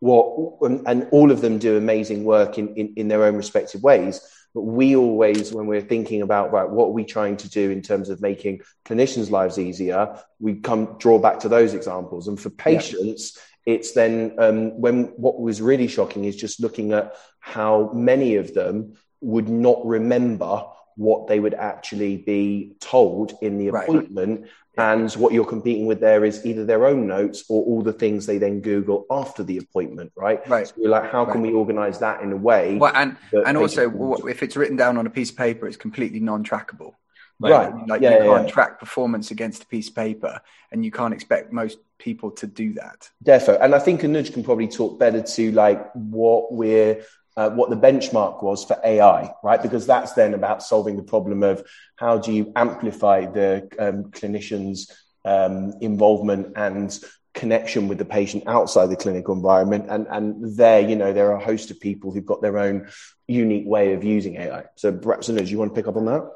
What 0.00 0.60
and 0.86 1.08
all 1.10 1.30
of 1.30 1.40
them 1.40 1.58
do 1.58 1.76
amazing 1.76 2.24
work 2.24 2.58
in, 2.58 2.74
in, 2.76 2.92
in 2.96 3.08
their 3.08 3.24
own 3.24 3.34
respective 3.34 3.82
ways. 3.82 4.20
But 4.54 4.62
we 4.62 4.96
always, 4.96 5.52
when 5.52 5.66
we're 5.66 5.82
thinking 5.82 6.22
about 6.22 6.52
right, 6.52 6.68
what 6.68 6.86
are 6.86 6.92
we 6.92 7.04
trying 7.04 7.36
to 7.38 7.48
do 7.48 7.70
in 7.70 7.82
terms 7.82 8.08
of 8.08 8.22
making 8.22 8.62
clinicians' 8.86 9.30
lives 9.30 9.58
easier, 9.58 10.18
we 10.38 10.54
come 10.54 10.96
draw 10.98 11.18
back 11.18 11.40
to 11.40 11.48
those 11.48 11.74
examples. 11.74 12.28
And 12.28 12.40
for 12.40 12.48
patients, 12.48 13.38
yeah. 13.66 13.74
it's 13.74 13.92
then 13.92 14.34
um, 14.38 14.80
when 14.80 15.04
what 15.16 15.38
was 15.40 15.60
really 15.60 15.88
shocking 15.88 16.24
is 16.24 16.36
just 16.36 16.60
looking 16.60 16.92
at 16.92 17.14
how 17.38 17.90
many 17.94 18.36
of 18.36 18.54
them 18.54 18.94
would 19.20 19.48
not 19.48 19.84
remember 19.84 20.64
what 20.96 21.26
they 21.26 21.38
would 21.38 21.54
actually 21.54 22.16
be 22.16 22.74
told 22.80 23.34
in 23.42 23.58
the 23.58 23.68
appointment. 23.68 24.40
Right. 24.40 24.50
And 24.78 25.10
what 25.14 25.32
you're 25.32 25.46
competing 25.46 25.86
with 25.86 26.00
there 26.00 26.22
is 26.24 26.44
either 26.44 26.66
their 26.66 26.86
own 26.86 27.06
notes 27.06 27.44
or 27.48 27.64
all 27.64 27.80
the 27.80 27.94
things 27.94 28.26
they 28.26 28.36
then 28.36 28.60
Google 28.60 29.06
after 29.10 29.42
the 29.42 29.56
appointment, 29.56 30.12
right? 30.16 30.46
Right. 30.46 30.68
So 30.68 30.74
we're 30.76 30.90
like, 30.90 31.10
how 31.10 31.24
can 31.24 31.42
right. 31.42 31.52
we 31.52 31.54
organize 31.54 31.98
that 32.00 32.20
in 32.20 32.30
a 32.32 32.36
way? 32.36 32.76
Well, 32.76 32.92
and 32.94 33.16
and 33.32 33.56
also, 33.56 33.88
can... 33.88 34.28
if 34.28 34.42
it's 34.42 34.54
written 34.54 34.76
down 34.76 34.98
on 34.98 35.06
a 35.06 35.10
piece 35.10 35.30
of 35.30 35.36
paper, 35.36 35.66
it's 35.66 35.78
completely 35.78 36.20
non-trackable. 36.20 36.92
Right. 37.38 37.72
Like 37.86 38.00
yeah, 38.00 38.22
you 38.22 38.30
can't 38.30 38.48
yeah. 38.48 38.52
track 38.52 38.78
performance 38.78 39.30
against 39.30 39.62
a 39.62 39.66
piece 39.66 39.88
of 39.88 39.94
paper, 39.94 40.40
and 40.72 40.84
you 40.84 40.90
can't 40.90 41.12
expect 41.14 41.52
most 41.52 41.78
people 41.98 42.30
to 42.32 42.46
do 42.46 42.74
that. 42.74 43.10
Defo. 43.24 43.58
And 43.60 43.74
I 43.74 43.78
think 43.78 44.02
Anuj 44.02 44.32
can 44.32 44.42
probably 44.42 44.68
talk 44.68 44.98
better 44.98 45.22
to 45.22 45.52
like 45.52 45.90
what 45.94 46.52
we're 46.52 47.02
uh, 47.36 47.50
what 47.50 47.70
the 47.70 47.76
benchmark 47.76 48.42
was 48.42 48.64
for 48.64 48.78
AI, 48.82 49.32
right? 49.42 49.62
Because 49.62 49.86
that's 49.86 50.12
then 50.12 50.34
about 50.34 50.62
solving 50.62 50.96
the 50.96 51.02
problem 51.02 51.42
of 51.42 51.66
how 51.96 52.18
do 52.18 52.32
you 52.32 52.52
amplify 52.56 53.26
the 53.26 53.68
um, 53.78 54.04
clinician's 54.04 54.90
um, 55.24 55.74
involvement 55.80 56.52
and 56.56 56.98
connection 57.34 57.88
with 57.88 57.98
the 57.98 58.04
patient 58.04 58.44
outside 58.46 58.86
the 58.86 58.96
clinical 58.96 59.34
environment. 59.34 59.86
And, 59.90 60.06
and 60.08 60.56
there, 60.56 60.80
you 60.80 60.96
know, 60.96 61.12
there 61.12 61.30
are 61.30 61.36
a 61.36 61.44
host 61.44 61.70
of 61.70 61.78
people 61.78 62.10
who've 62.10 62.24
got 62.24 62.40
their 62.40 62.58
own 62.58 62.88
unique 63.28 63.66
way 63.66 63.92
of 63.92 64.02
using 64.02 64.36
AI. 64.36 64.64
So 64.76 64.92
perhaps, 64.92 65.28
Anuj, 65.28 65.48
you 65.48 65.58
want 65.58 65.74
to 65.74 65.74
pick 65.74 65.88
up 65.88 65.96
on 65.96 66.06
that? 66.06 66.30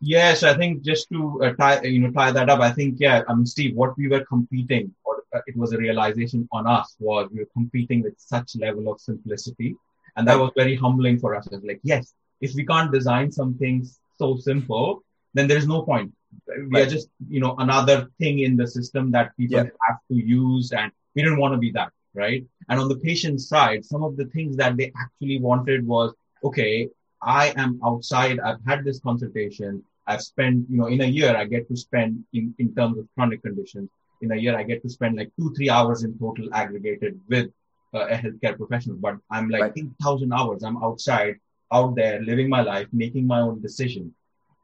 Yes, 0.00 0.42
I 0.42 0.56
think 0.56 0.82
just 0.82 1.08
to 1.10 1.42
uh, 1.42 1.52
tie, 1.54 1.82
you 1.82 2.00
know, 2.00 2.10
tie 2.10 2.30
that 2.30 2.48
up, 2.48 2.60
I 2.60 2.70
think, 2.70 2.96
yeah, 2.98 3.22
I 3.28 3.34
mean, 3.34 3.46
Steve, 3.46 3.74
what 3.74 3.96
we 3.98 4.08
were 4.08 4.24
competing, 4.24 4.94
or 5.04 5.22
uh, 5.34 5.40
it 5.46 5.56
was 5.56 5.72
a 5.72 5.78
realization 5.78 6.48
on 6.52 6.66
us 6.66 6.96
was 6.98 7.28
we 7.30 7.40
were 7.40 7.48
competing 7.52 8.02
with 8.02 8.14
such 8.16 8.56
level 8.56 8.90
of 8.90 9.00
simplicity 9.00 9.76
and 10.16 10.26
that 10.26 10.38
was 10.38 10.50
very 10.56 10.76
humbling 10.76 11.18
for 11.18 11.34
us. 11.34 11.46
It's 11.50 11.64
like, 11.64 11.80
yes, 11.82 12.14
if 12.40 12.54
we 12.54 12.64
can't 12.64 12.92
design 12.92 13.30
something 13.30 13.86
so 14.18 14.36
simple, 14.36 15.02
then 15.34 15.46
there's 15.46 15.66
no 15.66 15.82
point. 15.82 16.12
We 16.46 16.64
right. 16.66 16.86
are 16.86 16.90
just, 16.90 17.08
you 17.28 17.40
know, 17.40 17.54
another 17.58 18.08
thing 18.18 18.40
in 18.40 18.56
the 18.56 18.66
system 18.66 19.10
that 19.12 19.36
people 19.36 19.58
yeah. 19.58 19.70
have 19.86 19.98
to 20.10 20.14
use. 20.14 20.72
And 20.72 20.90
we 21.14 21.22
didn't 21.22 21.38
want 21.38 21.54
to 21.54 21.58
be 21.58 21.70
that, 21.72 21.92
right? 22.14 22.44
And 22.68 22.80
on 22.80 22.88
the 22.88 22.96
patient 22.96 23.40
side, 23.40 23.84
some 23.84 24.02
of 24.02 24.16
the 24.16 24.26
things 24.26 24.56
that 24.56 24.76
they 24.76 24.92
actually 24.98 25.38
wanted 25.38 25.86
was, 25.86 26.12
okay, 26.44 26.88
I 27.22 27.54
am 27.56 27.80
outside. 27.84 28.40
I've 28.40 28.64
had 28.66 28.84
this 28.84 29.00
consultation. 29.00 29.82
I've 30.06 30.22
spent, 30.22 30.66
you 30.70 30.78
know, 30.78 30.86
in 30.86 31.00
a 31.00 31.06
year, 31.06 31.36
I 31.36 31.44
get 31.44 31.68
to 31.68 31.76
spend 31.76 32.24
in, 32.32 32.54
in 32.58 32.74
terms 32.74 32.98
of 32.98 33.08
chronic 33.14 33.42
conditions. 33.42 33.88
In 34.22 34.32
a 34.32 34.36
year, 34.36 34.56
I 34.56 34.62
get 34.62 34.82
to 34.82 34.88
spend 34.88 35.16
like 35.16 35.30
two, 35.38 35.52
three 35.54 35.68
hours 35.68 36.02
in 36.02 36.18
total 36.18 36.48
aggregated 36.54 37.20
with 37.28 37.50
uh, 37.94 38.06
a 38.06 38.16
healthcare 38.16 38.56
professional, 38.56 38.96
but 38.96 39.16
I'm 39.30 39.48
like 39.48 39.62
right. 39.62 39.72
8,000 39.76 40.32
hours. 40.32 40.62
I'm 40.62 40.82
outside, 40.82 41.36
out 41.72 41.94
there, 41.94 42.20
living 42.22 42.48
my 42.48 42.62
life, 42.62 42.88
making 42.92 43.26
my 43.26 43.40
own 43.40 43.60
decision. 43.60 44.14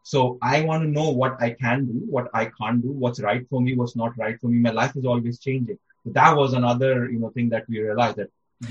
So 0.03 0.39
I 0.43 0.63
want 0.63 0.83
to 0.83 0.89
know 0.89 1.11
what 1.11 1.41
I 1.41 1.51
can 1.51 1.87
do, 1.87 1.93
what 1.93 2.29
I 2.35 2.47
can't 2.47 2.83
do, 2.83 2.91
what's 2.91 3.21
right 3.21 3.47
for 3.49 3.61
me, 3.61 3.77
what's 3.77 3.95
not 3.95 4.17
right 4.19 4.39
for 4.41 4.49
me. 4.49 4.59
My 4.59 4.71
life 4.71 4.97
is 4.97 5.05
always 5.05 5.39
changing. 5.39 5.79
So 6.05 6.11
that 6.13 6.37
was 6.37 6.55
another, 6.55 7.09
you 7.09 7.19
know, 7.19 7.31
thing 7.31 7.51
that 7.51 7.69
we 7.69 7.81
realized 7.81 8.17
that. 8.17 8.31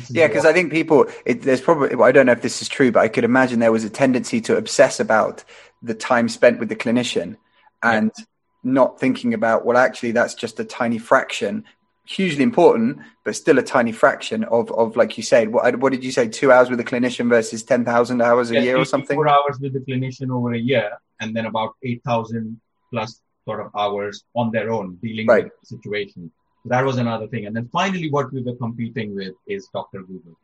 Yeah, 0.10 0.28
because 0.28 0.46
I 0.46 0.54
think 0.54 0.72
people, 0.72 1.08
it, 1.26 1.42
there's 1.42 1.62
probably, 1.62 1.96
well, 1.96 2.08
I 2.08 2.12
don't 2.12 2.26
know 2.26 2.32
if 2.32 2.42
this 2.42 2.62
is 2.62 2.70
true, 2.70 2.92
but 2.92 3.02
I 3.02 3.08
could 3.08 3.24
imagine 3.24 3.60
there 3.60 3.72
was 3.72 3.84
a 3.84 3.90
tendency 3.90 4.40
to 4.42 4.58
obsess 4.58 5.00
about 5.00 5.44
the 5.82 5.94
time 5.94 6.30
spent 6.30 6.60
with 6.60 6.70
the 6.70 6.76
clinician 6.76 7.38
and 7.84 8.12
yeah. 8.18 8.26
not 8.64 9.00
thinking 9.00 9.34
about, 9.34 9.66
well, 9.66 9.78
actually, 9.78 10.12
that's 10.12 10.34
just 10.34 10.60
a 10.60 10.66
tiny 10.66 10.98
fraction 10.98 11.66
hugely 12.12 12.44
important, 12.44 13.00
but 13.24 13.36
still 13.36 13.58
a 13.58 13.64
tiny 13.64 13.92
fraction 13.92 14.44
of, 14.46 14.72
of 14.72 14.96
like 14.96 15.18
you 15.18 15.24
said, 15.24 15.50
what, 15.50 15.80
what 15.80 15.92
did 15.92 16.04
you 16.04 16.12
say, 16.12 16.28
two 16.28 16.52
hours 16.52 16.70
with 16.70 16.80
a 16.80 16.84
clinician 16.84 17.30
versus 17.30 17.64
10,000 17.64 18.22
hours 18.22 18.52
a 18.52 18.56
yeah, 18.56 18.62
year 18.62 18.78
or 18.78 18.86
something? 18.86 19.16
Four 19.16 19.30
hours 19.30 19.60
with 19.60 19.74
the 19.74 19.80
clinician 19.80 20.30
over 20.30 20.54
a 20.54 20.58
year, 20.58 20.92
and 21.20 21.36
then 21.36 21.46
about 21.46 21.76
8,000 21.84 22.60
plus 22.92 23.22
sort 23.46 23.62
of 23.62 23.72
hours 23.76 24.24
on 24.36 24.52
their 24.52 24.72
own 24.72 24.96
dealing 25.02 25.28
right. 25.28 25.46
with 25.46 25.54
the 25.62 25.68
situation. 25.68 26.32
So 26.64 26.70
that 26.70 26.86
was 26.86 26.98
another 26.98 27.28
thing. 27.28 27.46
And 27.46 27.56
then 27.56 27.70
finally, 27.72 28.10
what 28.12 28.32
we 28.32 28.44
were 28.44 28.56
competing 28.56 29.16
with 29.16 29.34
is 29.48 29.68
Dr. 29.74 30.02
Google. 30.02 30.38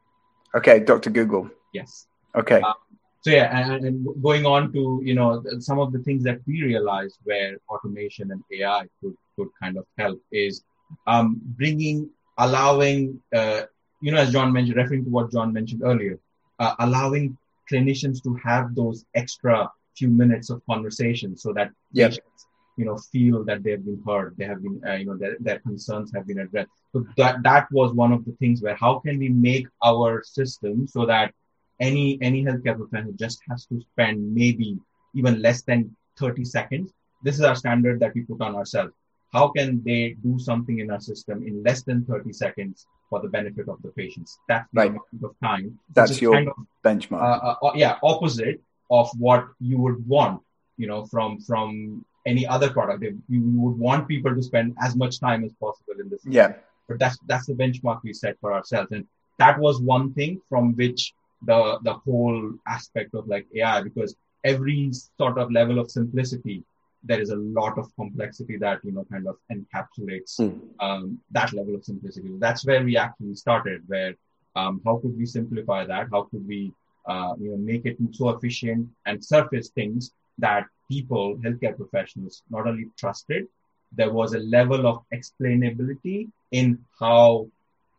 Okay, 0.56 0.80
Dr. 0.80 1.10
Google. 1.10 1.50
Yes. 1.74 2.08
Okay. 2.36 2.62
Um, 2.62 2.74
so 3.22 3.32
yeah, 3.32 3.74
and, 3.74 3.86
and, 3.86 4.24
going 4.24 4.46
on 4.46 4.72
to 4.74 5.02
you 5.04 5.14
know 5.14 5.44
some 5.60 5.80
of 5.80 5.92
the 5.92 6.00
things 6.00 6.24
that 6.24 6.40
we 6.48 6.64
realized 6.64 7.18
where 7.24 7.58
automation 7.70 8.32
and 8.32 8.42
AI 8.54 8.88
could 9.02 9.16
could 9.36 9.50
kind 9.62 9.76
of 9.76 9.86
help 9.98 10.22
is 10.32 10.64
um, 11.06 11.40
bringing, 11.44 12.10
allowing, 12.38 13.22
uh, 13.34 13.62
you 14.02 14.12
know, 14.12 14.20
as 14.20 14.32
John 14.32 14.54
mentioned, 14.54 14.78
referring 14.78 15.04
to 15.06 15.10
what 15.10 15.32
John 15.32 15.54
mentioned 15.54 15.82
earlier, 15.84 16.20
uh, 16.60 16.76
allowing 16.80 17.38
clinicians 17.72 18.22
to 18.24 18.36
have 18.44 18.76
those 18.76 19.06
extra 19.16 19.70
few 19.98 20.10
minutes 20.10 20.50
of 20.50 20.62
conversation 20.66 21.36
so 21.36 21.54
that 21.54 21.72
yep. 21.92 22.12
patients, 22.12 22.48
you 22.78 22.86
know, 22.86 22.98
feel 23.12 23.44
that 23.46 23.64
they've 23.64 23.84
been 23.84 24.02
heard, 24.06 24.36
they 24.38 24.46
have 24.46 24.62
been, 24.62 24.80
uh, 24.88 24.94
you 24.94 25.06
know, 25.06 25.18
their, 25.18 25.36
their 25.40 25.60
concerns 25.60 26.12
have 26.14 26.28
been 26.28 26.40
addressed. 26.40 26.70
So 26.94 27.06
that, 27.18 27.42
that 27.44 27.68
was 27.72 27.94
one 27.94 28.12
of 28.12 28.24
the 28.26 28.34
things 28.34 28.62
where 28.62 28.76
how 28.76 29.00
can 29.00 29.18
we 29.18 29.30
make 29.30 29.68
our 29.84 30.24
system 30.24 30.88
so 30.88 31.06
that 31.08 31.34
any, 31.80 32.18
any 32.22 32.44
healthcare 32.44 32.78
professional 32.78 33.14
just 33.14 33.42
has 33.50 33.66
to 33.68 33.82
spend 33.82 34.34
maybe 34.34 34.78
even 35.14 35.42
less 35.42 35.64
than 35.64 35.96
30 36.20 36.46
seconds. 36.46 36.92
This 37.24 37.36
is 37.36 37.42
our 37.42 37.56
standard 37.56 38.00
that 38.00 38.14
we 38.14 38.22
put 38.22 38.42
on 38.42 38.56
ourselves 38.56 38.94
how 39.34 39.50
can 39.50 39.84
they 39.84 40.16
do 40.24 40.40
something 40.40 40.80
in 40.80 40.90
our 40.92 41.00
system 41.00 41.46
in 41.46 41.64
less 41.64 41.84
than 41.84 42.06
30 42.06 42.32
seconds 42.34 42.88
for 43.10 43.22
the 43.22 43.28
benefit 43.28 43.68
of 43.68 43.82
the 43.82 43.90
patients? 43.90 44.40
That's 44.48 44.68
the 44.74 44.80
right. 44.80 44.90
amount 44.90 45.24
of 45.24 45.36
time. 45.44 45.80
That's 45.94 46.22
your 46.22 46.34
kind 46.34 46.50
of, 46.50 46.56
benchmark. 46.84 47.22
Uh, 47.22 47.66
uh, 47.66 47.72
yeah, 47.76 47.98
opposite 48.04 48.62
of 48.90 49.10
what 49.18 49.48
you 49.60 49.78
would 49.80 50.08
want, 50.08 50.42
you 50.78 50.88
know, 50.88 51.06
from 51.06 51.40
from 51.42 52.06
any 52.26 52.46
other 52.48 52.70
product. 52.70 53.04
You, 53.04 53.42
would 53.42 53.78
want 53.78 54.08
people 54.08 54.34
to 54.34 54.42
spend 54.42 54.76
as 54.82 54.96
much 54.96 55.20
time 55.20 55.44
as 55.44 55.52
possible 55.60 56.00
in 56.00 56.10
this. 56.10 56.22
Yeah. 56.26 56.54
But 56.88 57.00
that's 57.00 57.18
that's 57.28 57.48
the 57.48 57.54
benchmark 57.54 58.02
we 58.04 58.14
set 58.14 58.38
for 58.40 58.54
ourselves, 58.54 58.92
and 58.92 59.06
that 59.40 59.60
was 59.60 59.82
one 59.82 60.14
thing 60.14 60.42
from 60.48 60.74
which 60.76 61.14
the 61.46 61.80
the 61.84 61.94
whole 61.94 62.54
aspect 62.66 63.14
of 63.14 63.28
like 63.28 63.46
AI 63.54 63.82
because 63.82 64.16
every 64.44 64.92
sort 65.18 65.38
of 65.38 65.52
level 65.52 65.80
of 65.80 65.92
simplicity, 65.92 66.64
there 67.04 67.22
is 67.22 67.30
a 67.30 67.36
lot 67.36 67.78
of 67.78 67.94
complexity 67.96 68.58
that 68.58 68.80
you 68.84 68.92
know 68.92 69.06
kind 69.12 69.28
of 69.28 69.38
encapsulates 69.52 70.40
mm. 70.40 70.60
um, 70.80 71.20
that 71.32 71.54
level 71.54 71.76
of 71.76 71.84
simplicity. 71.84 72.30
That's 72.40 72.66
where 72.66 72.84
we 72.84 72.98
actually 72.98 73.36
started. 73.36 73.84
Where 73.88 74.16
um, 74.56 74.82
how 74.86 74.98
could 74.98 75.18
we 75.18 75.26
simplify 75.26 75.86
that? 75.86 76.08
How 76.12 76.24
could 76.24 76.48
we 76.48 76.74
uh, 77.08 77.34
you 77.40 77.52
know 77.52 77.58
make 77.58 77.86
it 77.86 77.98
so 78.12 78.30
efficient 78.30 78.90
and 79.06 79.24
surface 79.24 79.70
things 79.70 80.12
that 80.40 80.66
people, 80.90 81.38
healthcare 81.38 81.76
professionals, 81.76 82.44
not 82.50 82.68
only 82.68 82.86
trusted, 82.98 83.48
there 83.92 84.12
was 84.12 84.34
a 84.34 84.40
level 84.40 84.86
of 84.86 85.04
explainability 85.14 86.30
in 86.52 86.80
how 87.00 87.48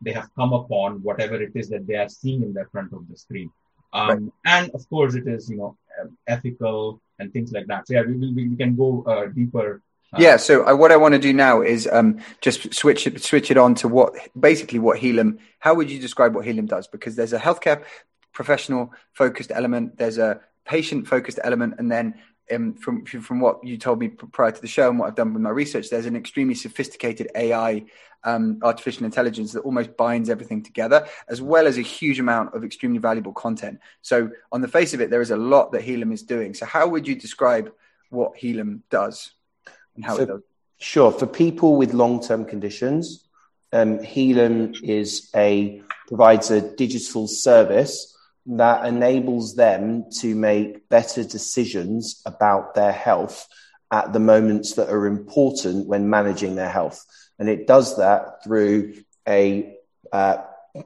they 0.01 0.13
have 0.13 0.29
come 0.35 0.53
upon 0.53 1.03
whatever 1.03 1.41
it 1.43 1.53
is 1.55 1.69
that 1.69 1.87
they 1.87 1.97
are 1.97 2.09
seeing 2.09 2.43
in 2.43 2.53
the 2.53 2.65
front 2.71 2.93
of 2.93 3.09
the 3.09 3.17
screen. 3.17 3.51
Um, 3.93 4.09
right. 4.09 4.33
And 4.45 4.71
of 4.75 4.89
course, 4.89 5.15
it 5.15 5.27
is 5.27 5.49
you 5.51 5.57
know 5.57 5.77
ethical 6.27 7.01
and 7.19 7.33
things 7.33 7.53
like 7.53 7.67
that. 7.67 7.87
So 7.87 7.95
yeah, 7.95 8.03
we 8.03 8.17
will 8.17 8.35
we, 8.35 8.57
can 8.57 8.77
go 8.77 9.03
uh, 9.07 9.27
deeper. 9.27 9.83
Uh, 10.13 10.19
yeah. 10.21 10.37
So 10.37 10.67
uh, 10.67 10.75
what 10.75 10.93
I 10.93 10.97
want 10.97 11.13
to 11.13 11.19
do 11.19 11.33
now 11.33 11.63
is 11.63 11.89
um, 11.91 12.21
just 12.41 12.73
switch 12.75 13.07
it 13.07 13.23
switch 13.23 13.51
it 13.51 13.59
on 13.59 13.75
to 13.77 13.89
what 13.89 14.15
basically 14.39 14.79
what 14.79 15.01
Healum. 15.01 15.39
How 15.59 15.75
would 15.75 15.91
you 15.91 15.99
describe 15.99 16.35
what 16.35 16.47
Healum 16.47 16.67
does? 16.67 16.87
Because 16.87 17.17
there's 17.17 17.33
a 17.33 17.39
healthcare 17.39 17.85
professional 18.33 18.93
focused 19.13 19.51
element, 19.53 19.99
there's 19.99 20.19
a 20.19 20.41
patient 20.65 21.09
focused 21.09 21.41
element, 21.43 21.75
and 21.79 21.91
then 21.91 22.15
um, 22.53 22.75
from 22.75 23.05
from 23.05 23.41
what 23.41 23.65
you 23.65 23.77
told 23.77 24.01
me 24.01 24.09
prior 24.09 24.51
to 24.51 24.61
the 24.61 24.67
show 24.67 24.89
and 24.89 24.99
what 24.99 25.07
I've 25.07 25.15
done 25.15 25.33
with 25.33 25.43
my 25.43 25.51
research, 25.51 25.91
there's 25.91 26.07
an 26.07 26.17
extremely 26.17 26.55
sophisticated 26.55 27.29
AI, 27.35 27.85
um, 28.25 28.59
artificial 28.63 29.05
intelligence 29.05 29.53
that 29.53 29.61
almost 29.61 29.97
binds 29.97 30.29
everything 30.29 30.63
together, 30.63 31.07
as 31.29 31.41
well 31.41 31.67
as 31.67 31.79
a 31.79 31.83
huge 31.83 32.19
amount 32.19 32.55
of 32.55 32.65
extremely 32.65 32.99
valuable 32.99 33.33
content. 33.33 33.81
So, 34.03 34.31
on 34.53 34.61
the 34.61 34.69
face 34.69 34.95
of 34.95 35.01
it, 35.01 35.11
there 35.11 35.21
is 35.21 35.31
a 35.31 35.37
lot 35.37 35.73
that 35.73 35.83
Healum 35.83 36.13
is 36.13 36.23
doing. 36.23 36.55
So, 36.55 36.67
how 36.67 36.89
would 36.89 37.07
you 37.07 37.15
describe 37.15 37.73
what 38.11 38.37
Healum 38.37 38.81
does 38.91 39.33
and 39.97 40.05
how 40.05 40.17
so, 40.17 40.23
it 40.23 40.27
does? 40.27 40.43
Sure. 40.79 41.13
For 41.13 41.27
people 41.27 41.77
with 41.77 41.93
long-term 41.93 42.45
conditions, 42.45 43.29
um, 43.73 43.99
Healum 43.99 44.83
is 44.83 45.31
a 45.35 45.83
provides 46.07 46.51
a 46.51 46.61
digital 46.61 47.29
service 47.29 48.17
that 48.49 48.87
enables 48.87 49.55
them 49.55 50.07
to 50.21 50.35
make 50.35 50.89
better 50.89 51.23
decisions 51.23 52.23
about 52.25 52.75
their 52.75 52.93
health 52.93 53.47
at 53.91 54.13
the 54.13 54.21
moments 54.21 54.75
that 54.75 54.91
are 54.91 55.07
important 55.07 55.87
when 55.87 56.11
managing 56.11 56.55
their 56.55 56.69
health. 56.69 57.05
And 57.39 57.49
it 57.49 57.67
does 57.67 57.97
that 57.99 58.43
through 58.43 58.95
a 59.29 59.77
uh, 60.13 60.39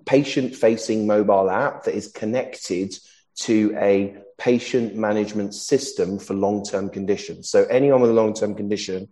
patient 0.06 0.54
facing 0.56 1.06
mobile 1.06 1.50
app 1.50 1.84
that 1.84 1.94
is 1.94 2.08
connected 2.08 2.94
to 3.34 3.74
a 3.76 4.16
patient 4.38 4.96
management 4.96 5.54
system 5.54 6.18
for 6.18 6.34
long 6.34 6.64
term 6.64 6.90
conditions. 6.90 7.48
So 7.48 7.64
anyone 7.64 8.00
with 8.00 8.10
a 8.10 8.14
long 8.14 8.34
term 8.34 8.54
condition 8.54 9.08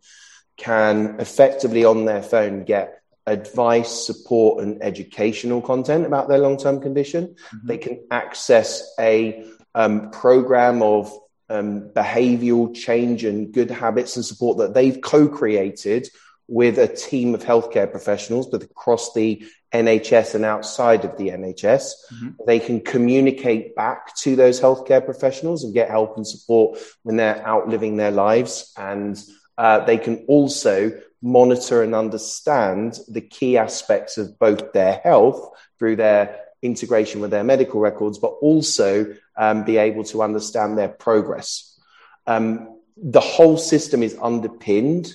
can 0.57 1.21
effectively 1.21 1.85
on 1.85 2.05
their 2.05 2.23
phone 2.23 2.65
get 2.65 3.00
advice, 3.31 4.07
support, 4.07 4.63
and 4.63 4.83
educational 4.83 5.63
content 5.63 6.05
about 6.05 6.29
their 6.29 6.39
long 6.39 6.59
term 6.59 6.81
condition. 6.81 7.29
Mm-hmm. 7.29 7.67
They 7.67 7.79
can 7.79 8.05
access 8.11 8.93
a 8.99 9.45
um, 9.75 10.11
program 10.11 10.83
of 10.83 11.17
um, 11.49 11.91
behavioral 11.91 12.75
change 12.75 13.25
and 13.25 13.53
good 13.53 13.71
habits 13.71 14.17
and 14.17 14.25
support 14.25 14.59
that 14.59 14.75
they've 14.75 15.01
co 15.01 15.29
created 15.29 16.09
with 16.49 16.79
a 16.79 16.89
team 16.89 17.35
of 17.35 17.45
healthcare 17.45 17.89
professionals, 17.89 18.49
but 18.49 18.65
across 18.65 19.15
the 19.15 19.47
NHS 19.73 20.35
and 20.35 20.45
outside 20.45 21.05
of 21.05 21.17
the 21.17 21.29
NHS. 21.29 21.93
Mm-hmm. 22.13 22.29
They 22.45 22.59
can 22.59 22.81
communicate 22.81 23.77
back 23.77 24.17
to 24.17 24.35
those 24.35 24.61
healthcare 24.61 25.05
professionals 25.05 25.63
and 25.63 25.73
get 25.73 25.89
help 25.89 26.17
and 26.17 26.27
support 26.27 26.81
when 27.05 27.17
they're 27.17 27.47
out 27.47 27.69
living 27.69 27.97
their 27.97 28.11
lives. 28.11 28.73
And 28.77 29.17
uh, 29.57 29.85
they 29.85 29.99
can 29.99 30.25
also 30.27 31.01
monitor 31.23 31.83
and 31.83 31.95
understand 31.95 32.99
the 33.09 33.21
key 33.21 33.59
aspects 33.59 34.19
of 34.19 34.39
both 34.39 34.73
their 34.73 35.01
health 35.05 35.51
through 35.79 35.97
their 35.97 36.41
integration 36.63 37.21
with 37.21 37.31
their 37.31 37.45
medical 37.45 37.81
records, 37.81 38.19
but 38.19 38.33
also 38.41 39.15
um, 39.37 39.65
be 39.65 39.77
able 39.77 40.05
to 40.05 40.23
understand 40.23 40.77
their 40.77 40.89
progress. 40.89 41.79
Um, 42.27 42.79
the 42.97 43.21
whole 43.21 43.57
system 43.57 44.03
is 44.03 44.17
underpinned 44.21 45.13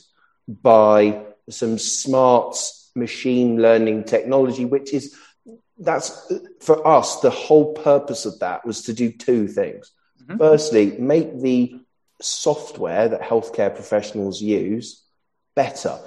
by 0.48 1.24
some 1.50 1.78
smart 1.78 2.58
machine 2.96 3.62
learning 3.62 4.06
technology, 4.06 4.66
which 4.66 4.94
is 4.94 5.16
that's 5.78 6.32
for 6.62 6.88
us 6.88 7.20
the 7.20 7.30
whole 7.30 7.74
purpose 7.74 8.26
of 8.26 8.40
that 8.40 8.66
was 8.66 8.84
to 8.84 8.94
do 8.94 9.12
two 9.12 9.48
things. 9.48 9.92
Mm-hmm. 10.24 10.38
Firstly, 10.38 10.96
make 10.98 11.42
the 11.42 11.80
software 12.22 13.10
that 13.10 13.22
healthcare 13.22 13.74
professionals 13.74 14.42
use 14.42 15.05
better. 15.56 15.98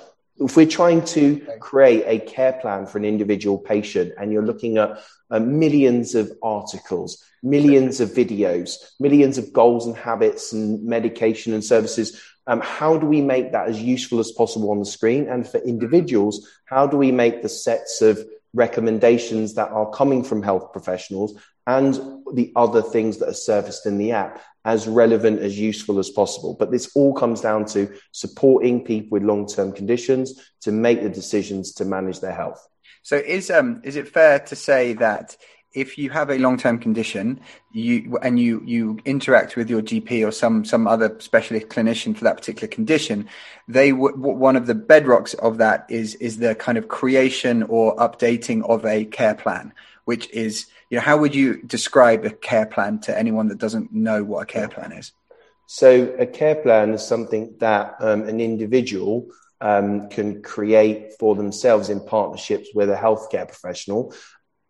If 0.40 0.56
we're 0.56 0.66
trying 0.66 1.04
to 1.06 1.40
create 1.58 2.04
a 2.06 2.24
care 2.24 2.52
plan 2.52 2.86
for 2.86 2.98
an 2.98 3.04
individual 3.04 3.58
patient 3.58 4.12
and 4.18 4.32
you're 4.32 4.46
looking 4.46 4.78
at 4.78 5.00
uh, 5.30 5.40
millions 5.40 6.14
of 6.14 6.30
articles, 6.42 7.24
millions 7.42 8.00
of 8.00 8.10
videos, 8.10 8.76
millions 9.00 9.36
of 9.36 9.52
goals 9.52 9.86
and 9.86 9.96
habits 9.96 10.52
and 10.52 10.84
medication 10.84 11.54
and 11.54 11.64
services, 11.64 12.22
um, 12.46 12.60
how 12.60 12.96
do 12.96 13.06
we 13.06 13.20
make 13.20 13.52
that 13.52 13.68
as 13.68 13.82
useful 13.82 14.20
as 14.20 14.30
possible 14.32 14.70
on 14.70 14.78
the 14.78 14.86
screen? 14.86 15.28
And 15.28 15.46
for 15.46 15.58
individuals, 15.58 16.48
how 16.64 16.86
do 16.86 16.96
we 16.96 17.12
make 17.12 17.42
the 17.42 17.48
sets 17.48 18.00
of 18.00 18.18
recommendations 18.54 19.54
that 19.54 19.70
are 19.70 19.90
coming 19.90 20.24
from 20.24 20.42
health 20.42 20.72
professionals 20.72 21.34
and 21.68 22.00
the 22.32 22.50
other 22.56 22.80
things 22.80 23.18
that 23.18 23.28
are 23.28 23.34
surfaced 23.34 23.84
in 23.84 23.98
the 23.98 24.10
app 24.10 24.40
as 24.64 24.88
relevant 24.88 25.40
as 25.40 25.58
useful 25.58 25.98
as 25.98 26.08
possible. 26.08 26.56
But 26.58 26.70
this 26.70 26.90
all 26.96 27.12
comes 27.12 27.42
down 27.42 27.66
to 27.66 27.94
supporting 28.10 28.82
people 28.82 29.10
with 29.10 29.22
long-term 29.22 29.72
conditions 29.72 30.50
to 30.62 30.72
make 30.72 31.02
the 31.02 31.10
decisions 31.10 31.74
to 31.74 31.84
manage 31.84 32.20
their 32.20 32.32
health. 32.32 32.66
So 33.02 33.16
is 33.16 33.50
um 33.50 33.82
is 33.84 33.96
it 33.96 34.08
fair 34.08 34.40
to 34.40 34.56
say 34.56 34.94
that 34.94 35.36
if 35.74 35.98
you 35.98 36.08
have 36.08 36.30
a 36.30 36.38
long-term 36.38 36.78
condition 36.78 37.40
you 37.72 38.18
and 38.22 38.40
you 38.40 38.62
you 38.64 38.98
interact 39.04 39.54
with 39.54 39.68
your 39.68 39.82
gp 39.82 40.26
or 40.26 40.32
some 40.32 40.64
some 40.64 40.86
other 40.88 41.14
specialist 41.20 41.68
clinician 41.68 42.16
for 42.16 42.24
that 42.24 42.38
particular 42.38 42.68
condition 42.68 43.28
they 43.68 43.90
w- 43.90 44.16
one 44.16 44.56
of 44.56 44.66
the 44.66 44.74
bedrocks 44.74 45.34
of 45.36 45.58
that 45.58 45.84
is 45.90 46.14
is 46.16 46.38
the 46.38 46.54
kind 46.54 46.78
of 46.78 46.88
creation 46.88 47.62
or 47.64 47.94
updating 47.96 48.66
of 48.68 48.84
a 48.86 49.04
care 49.04 49.34
plan 49.34 49.72
which 50.06 50.28
is 50.30 50.66
you 50.90 50.96
know 50.96 51.02
how 51.02 51.18
would 51.18 51.34
you 51.34 51.62
describe 51.62 52.24
a 52.24 52.30
care 52.30 52.66
plan 52.66 53.00
to 53.00 53.16
anyone 53.16 53.48
that 53.48 53.58
doesn't 53.58 53.92
know 53.92 54.24
what 54.24 54.42
a 54.42 54.46
care 54.46 54.68
plan 54.68 54.92
is? 54.92 55.12
So 55.66 56.14
a 56.18 56.26
care 56.26 56.54
plan 56.54 56.94
is 56.94 57.06
something 57.06 57.54
that 57.58 57.96
um, 58.00 58.22
an 58.22 58.40
individual 58.40 59.28
um, 59.60 60.08
can 60.08 60.42
create 60.42 61.12
for 61.18 61.34
themselves 61.34 61.90
in 61.90 62.00
partnerships 62.00 62.70
with 62.74 62.88
a 62.88 62.96
healthcare 62.96 63.46
professional. 63.46 64.14